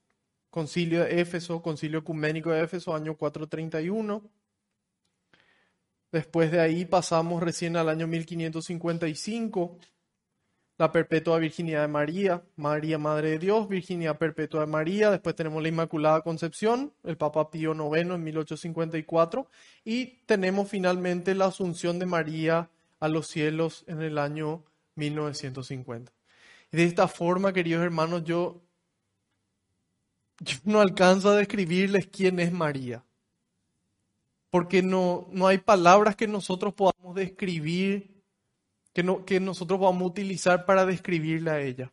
Concilio 0.51 1.05
de 1.05 1.21
Éfeso, 1.21 1.63
Concilio 1.63 2.01
Ecuménico 2.01 2.51
de 2.51 2.65
Éfeso, 2.65 2.97
año 2.97 3.17
431. 3.17 4.29
Después 6.11 6.51
de 6.51 6.61
ahí 6.61 6.85
pasamos 6.85 7.45
recién 7.45 7.77
al 7.77 7.89
año 7.89 8.09
1555, 8.09 9.79
la 10.79 10.91
perpetua 10.91 11.39
virginidad 11.39 11.83
de 11.83 11.89
María, 11.89 12.43
María 12.57 12.99
Madre 12.99 13.31
de 13.31 13.39
Dios, 13.39 13.69
virginidad 13.69 14.19
perpetua 14.19 14.63
de 14.63 14.67
María, 14.67 15.13
después 15.13 15.37
tenemos 15.37 15.63
la 15.63 15.69
Inmaculada 15.69 16.23
Concepción, 16.23 16.93
el 17.05 17.17
Papa 17.17 17.53
Pío 17.53 17.73
IX 17.73 18.11
en 18.11 18.25
1854, 18.25 19.49
y 19.85 20.07
tenemos 20.27 20.69
finalmente 20.69 21.37
la 21.37 21.45
Asunción 21.45 22.01
de 22.01 22.07
María 22.07 22.69
a 23.05 23.09
los 23.09 23.27
cielos 23.27 23.85
en 23.87 24.03
el 24.03 24.19
año 24.19 24.65
1950. 24.97 26.13
Y 26.73 26.77
de 26.77 26.85
esta 26.85 27.09
forma, 27.09 27.53
queridos 27.53 27.83
hermanos, 27.83 28.25
yo, 28.25 28.63
yo 30.41 30.57
no 30.65 30.81
alcanzo 30.81 31.31
a 31.31 31.37
describirles 31.37 32.07
quién 32.07 32.41
es 32.41 32.53
María 32.53 33.05
porque 34.55 34.83
no, 34.83 35.27
no 35.33 35.49
hay 35.49 35.59
palabras 35.59 36.15
que 36.15 36.29
nosotros 36.29 36.75
podamos 36.75 37.17
describir, 37.17 38.23
que, 38.93 39.03
no, 39.03 39.25
que 39.25 39.41
nosotros 39.41 39.81
podamos 39.81 40.09
utilizar 40.09 40.65
para 40.65 40.87
describirle 40.87 41.51
a 41.51 41.61
ella. 41.61 41.93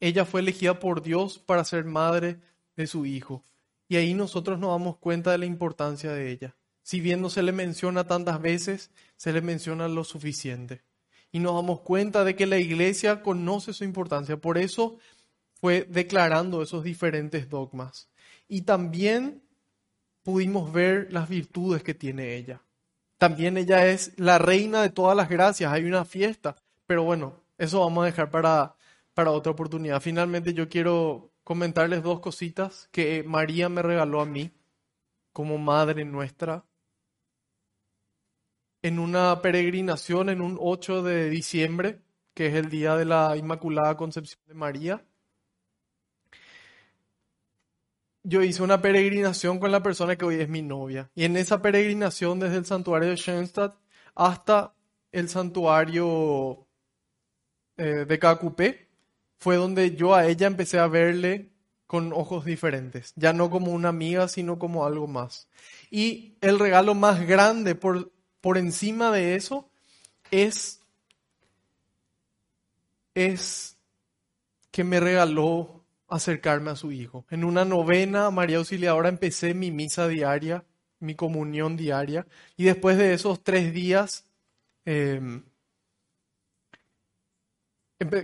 Ella 0.00 0.24
fue 0.24 0.40
elegida 0.40 0.80
por 0.80 1.02
Dios 1.02 1.38
para 1.38 1.62
ser 1.64 1.84
madre 1.84 2.40
de 2.74 2.86
su 2.86 3.04
hijo. 3.04 3.44
Y 3.86 3.96
ahí 3.96 4.14
nosotros 4.14 4.58
nos 4.58 4.70
damos 4.70 4.96
cuenta 4.96 5.30
de 5.30 5.36
la 5.36 5.44
importancia 5.44 6.10
de 6.10 6.30
ella. 6.30 6.56
Si 6.86 7.00
bien 7.00 7.20
no 7.20 7.30
se 7.30 7.42
le 7.42 7.50
menciona 7.50 8.06
tantas 8.06 8.40
veces, 8.40 8.92
se 9.16 9.32
le 9.32 9.40
menciona 9.40 9.88
lo 9.88 10.04
suficiente. 10.04 10.82
Y 11.32 11.40
nos 11.40 11.56
damos 11.56 11.80
cuenta 11.80 12.22
de 12.22 12.36
que 12.36 12.46
la 12.46 12.58
iglesia 12.58 13.24
conoce 13.24 13.72
su 13.72 13.82
importancia. 13.82 14.36
Por 14.36 14.56
eso 14.56 14.96
fue 15.54 15.84
declarando 15.90 16.62
esos 16.62 16.84
diferentes 16.84 17.50
dogmas. 17.50 18.08
Y 18.46 18.62
también 18.62 19.42
pudimos 20.22 20.72
ver 20.72 21.12
las 21.12 21.28
virtudes 21.28 21.82
que 21.82 21.92
tiene 21.92 22.36
ella. 22.36 22.62
También 23.18 23.56
ella 23.56 23.88
es 23.88 24.12
la 24.16 24.38
reina 24.38 24.80
de 24.80 24.90
todas 24.90 25.16
las 25.16 25.28
gracias, 25.28 25.72
hay 25.72 25.86
una 25.86 26.04
fiesta, 26.04 26.54
pero 26.86 27.02
bueno, 27.02 27.42
eso 27.58 27.80
vamos 27.80 28.04
a 28.04 28.06
dejar 28.06 28.30
para, 28.30 28.76
para 29.12 29.32
otra 29.32 29.50
oportunidad. 29.50 30.00
Finalmente 30.00 30.54
yo 30.54 30.68
quiero 30.68 31.32
comentarles 31.42 32.04
dos 32.04 32.20
cositas 32.20 32.88
que 32.92 33.24
María 33.24 33.68
me 33.68 33.82
regaló 33.82 34.20
a 34.20 34.24
mí 34.24 34.52
como 35.32 35.58
madre 35.58 36.04
nuestra 36.04 36.64
en 38.86 38.98
una 38.98 39.42
peregrinación 39.42 40.28
en 40.28 40.40
un 40.40 40.56
8 40.60 41.02
de 41.02 41.28
diciembre, 41.28 42.00
que 42.34 42.46
es 42.46 42.54
el 42.54 42.70
día 42.70 42.96
de 42.96 43.04
la 43.04 43.36
Inmaculada 43.36 43.96
Concepción 43.96 44.40
de 44.46 44.54
María. 44.54 45.04
yo 48.28 48.42
hice 48.42 48.62
una 48.64 48.82
peregrinación 48.82 49.60
con 49.60 49.70
la 49.70 49.84
persona 49.84 50.16
que 50.16 50.24
hoy 50.24 50.40
es 50.40 50.48
mi 50.48 50.60
novia. 50.60 51.10
Y 51.14 51.24
en 51.24 51.36
esa 51.36 51.62
peregrinación 51.62 52.40
desde 52.40 52.56
el 52.56 52.66
santuario 52.66 53.10
de 53.10 53.16
Schoenstatt 53.16 53.76
hasta 54.16 54.74
el 55.12 55.28
santuario 55.28 56.66
eh, 57.76 58.04
de 58.04 58.18
Cacupé, 58.18 58.88
fue 59.38 59.54
donde 59.54 59.94
yo 59.94 60.14
a 60.14 60.26
ella 60.26 60.48
empecé 60.48 60.80
a 60.80 60.88
verle 60.88 61.52
con 61.86 62.12
ojos 62.12 62.44
diferentes, 62.44 63.12
ya 63.14 63.32
no 63.32 63.48
como 63.48 63.70
una 63.70 63.90
amiga, 63.90 64.26
sino 64.26 64.58
como 64.58 64.86
algo 64.86 65.06
más. 65.06 65.48
Y 65.88 66.36
el 66.40 66.58
regalo 66.58 66.96
más 66.96 67.24
grande 67.24 67.76
por, 67.76 68.10
por 68.46 68.58
encima 68.58 69.10
de 69.10 69.34
eso 69.34 69.68
es, 70.30 70.80
es 73.12 73.76
que 74.70 74.84
me 74.84 75.00
regaló 75.00 75.84
acercarme 76.06 76.70
a 76.70 76.76
su 76.76 76.92
hijo. 76.92 77.26
En 77.28 77.42
una 77.42 77.64
novena 77.64 78.30
María 78.30 78.58
Auxiliadora 78.58 79.08
empecé 79.08 79.52
mi 79.52 79.72
misa 79.72 80.06
diaria, 80.06 80.64
mi 81.00 81.16
comunión 81.16 81.76
diaria, 81.76 82.24
y 82.56 82.66
después 82.66 82.96
de 82.98 83.14
esos 83.14 83.42
tres 83.42 83.74
días, 83.74 84.24
eh, 84.84 85.20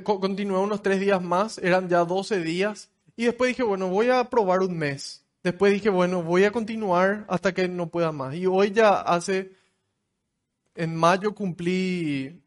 continué 0.04 0.58
unos 0.58 0.82
tres 0.82 1.00
días 1.00 1.20
más, 1.20 1.58
eran 1.58 1.88
ya 1.88 2.04
doce 2.04 2.38
días, 2.38 2.92
y 3.16 3.24
después 3.24 3.48
dije, 3.48 3.64
bueno, 3.64 3.88
voy 3.88 4.10
a 4.10 4.30
probar 4.30 4.60
un 4.60 4.78
mes. 4.78 5.24
Después 5.42 5.72
dije, 5.72 5.90
bueno, 5.90 6.22
voy 6.22 6.44
a 6.44 6.52
continuar 6.52 7.24
hasta 7.28 7.52
que 7.52 7.66
no 7.66 7.88
pueda 7.88 8.12
más. 8.12 8.36
Y 8.36 8.46
hoy 8.46 8.70
ya 8.70 9.00
hace, 9.00 9.60
en 10.74 10.96
mayo 10.96 11.34
cumplí 11.34 12.42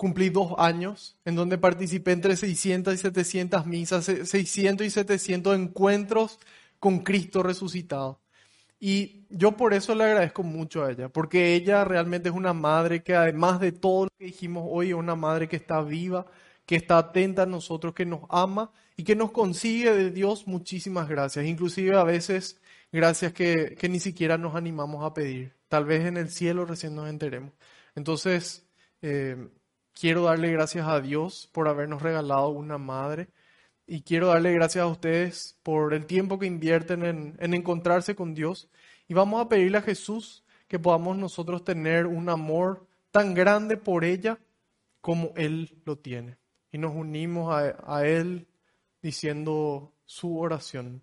cumplí 0.00 0.30
dos 0.30 0.54
años 0.56 1.18
en 1.26 1.36
donde 1.36 1.58
participé 1.58 2.12
entre 2.12 2.34
600 2.34 2.94
y 2.94 2.96
700 2.96 3.66
misas, 3.66 4.06
600 4.06 4.86
y 4.86 4.90
700 4.90 5.58
encuentros 5.58 6.38
con 6.78 7.00
Cristo 7.00 7.42
resucitado. 7.42 8.18
Y 8.80 9.26
yo 9.28 9.58
por 9.58 9.74
eso 9.74 9.94
le 9.94 10.04
agradezco 10.04 10.42
mucho 10.42 10.82
a 10.82 10.90
ella, 10.90 11.10
porque 11.10 11.54
ella 11.54 11.84
realmente 11.84 12.30
es 12.30 12.34
una 12.34 12.54
madre 12.54 13.02
que 13.02 13.14
además 13.14 13.60
de 13.60 13.72
todo 13.72 14.04
lo 14.04 14.10
que 14.18 14.24
dijimos 14.24 14.64
hoy, 14.66 14.88
es 14.88 14.94
una 14.94 15.16
madre 15.16 15.48
que 15.48 15.56
está 15.56 15.82
viva, 15.82 16.24
que 16.64 16.76
está 16.76 16.96
atenta 16.96 17.42
a 17.42 17.46
nosotros, 17.46 17.92
que 17.92 18.06
nos 18.06 18.22
ama 18.30 18.72
y 18.96 19.04
que 19.04 19.14
nos 19.14 19.32
consigue 19.32 19.92
de 19.94 20.10
Dios 20.10 20.46
muchísimas 20.46 21.10
gracias, 21.10 21.44
inclusive 21.44 21.94
a 21.94 22.04
veces 22.04 22.58
gracias 22.92 23.32
que, 23.32 23.76
que 23.78 23.88
ni 23.88 24.00
siquiera 24.00 24.38
nos 24.38 24.54
animamos 24.54 25.04
a 25.04 25.14
pedir. 25.14 25.54
Tal 25.68 25.84
vez 25.84 26.06
en 26.06 26.16
el 26.16 26.30
cielo 26.30 26.64
recién 26.64 26.94
nos 26.94 27.08
enteremos. 27.08 27.52
Entonces, 27.94 28.66
eh, 29.02 29.36
Quiero 30.00 30.22
darle 30.22 30.50
gracias 30.52 30.86
a 30.88 31.00
Dios 31.00 31.48
por 31.52 31.68
habernos 31.68 32.00
regalado 32.00 32.48
una 32.48 32.78
madre 32.78 33.28
y 33.86 34.00
quiero 34.00 34.28
darle 34.28 34.54
gracias 34.54 34.82
a 34.82 34.86
ustedes 34.86 35.58
por 35.62 35.92
el 35.92 36.06
tiempo 36.06 36.38
que 36.38 36.46
invierten 36.46 37.04
en, 37.04 37.54
encontrarse 37.54 38.14
con 38.14 38.32
Dios 38.32 38.70
y 39.08 39.14
vamos 39.14 39.44
a 39.44 39.48
pedirle 39.50 39.76
a 39.76 39.82
Jesús 39.82 40.42
que 40.68 40.78
podamos 40.78 41.18
nosotros 41.18 41.64
tener 41.64 42.06
un 42.06 42.30
amor 42.30 42.86
tan 43.10 43.34
grande 43.34 43.76
por 43.76 44.04
ella 44.04 44.38
como 45.02 45.32
Él 45.36 45.82
lo 45.84 45.98
tiene. 45.98 46.38
Y 46.72 46.78
nos 46.78 46.94
unimos 46.94 47.52
a 47.52 48.06
Él 48.06 48.46
diciendo 49.02 49.92
su 50.06 50.38
oración. 50.38 51.02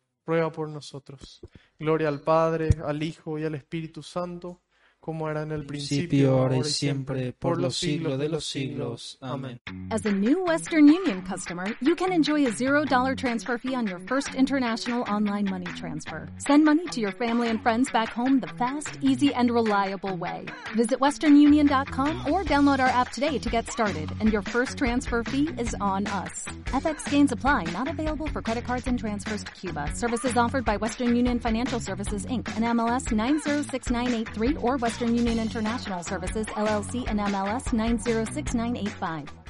ruega 0.31 0.49
por 0.49 0.69
nosotros. 0.69 1.41
Gloria 1.77 2.07
al 2.07 2.21
Padre, 2.21 2.69
al 2.85 3.03
Hijo 3.03 3.37
y 3.37 3.43
al 3.43 3.53
Espíritu 3.53 4.01
Santo 4.01 4.61
como 5.01 5.27
era 5.29 5.41
en 5.41 5.51
el 5.51 5.65
principio, 5.65 6.07
principio, 6.07 6.37
ahora 6.37 6.57
y 6.57 6.63
siempre, 6.63 7.33
por 7.33 7.59
los 7.59 7.75
siglos 7.75 8.19
de 8.19 8.29
los 8.29 8.45
siglos. 8.45 9.17
Amén. 9.19 9.59
As 9.89 10.05
a 10.05 10.11
new 10.11 10.45
Western 10.45 10.87
Union 10.87 11.23
customer, 11.23 11.75
you 11.81 11.95
can 11.95 12.13
enjoy 12.13 12.45
a 12.45 12.51
$0 12.51 13.17
transfer 13.17 13.57
fee 13.57 13.75
on 13.75 13.87
your 13.87 13.99
first 14.07 14.35
international 14.35 15.01
online 15.11 15.49
money 15.49 15.65
transfer. 15.75 16.29
Send 16.37 16.63
money 16.63 16.85
to 16.89 17.01
your 17.01 17.11
family 17.13 17.49
and 17.49 17.61
friends 17.63 17.89
back 17.91 18.09
home 18.09 18.39
the 18.39 18.47
fast, 18.59 18.99
easy, 19.01 19.33
and 19.33 19.49
reliable 19.49 20.15
way. 20.15 20.45
Visit 20.75 20.99
westernunion.com 20.99 22.31
or 22.31 22.43
download 22.43 22.79
our 22.79 22.87
app 22.87 23.11
today 23.11 23.39
to 23.39 23.49
get 23.49 23.71
started, 23.71 24.11
and 24.19 24.31
your 24.31 24.43
first 24.43 24.77
transfer 24.77 25.23
fee 25.23 25.49
is 25.57 25.75
on 25.81 26.05
us. 26.07 26.45
FX 26.67 27.09
gains 27.09 27.31
apply, 27.31 27.63
not 27.73 27.87
available 27.87 28.27
for 28.27 28.41
credit 28.43 28.65
cards 28.65 28.85
and 28.85 28.99
transfers 28.99 29.43
to 29.43 29.51
Cuba. 29.53 29.89
Services 29.95 30.37
offered 30.37 30.63
by 30.63 30.77
Western 30.77 31.15
Union 31.15 31.39
Financial 31.39 31.79
Services, 31.79 32.25
Inc., 32.27 32.47
and 32.55 32.65
MLS 32.77 33.11
906983 33.11 34.57
or 34.57 34.77
Western 34.91 35.15
Union 35.15 35.39
International 35.39 36.03
Services, 36.03 36.45
LLC, 36.47 37.07
and 37.07 37.17
MLS 37.17 37.71
906985. 37.71 39.40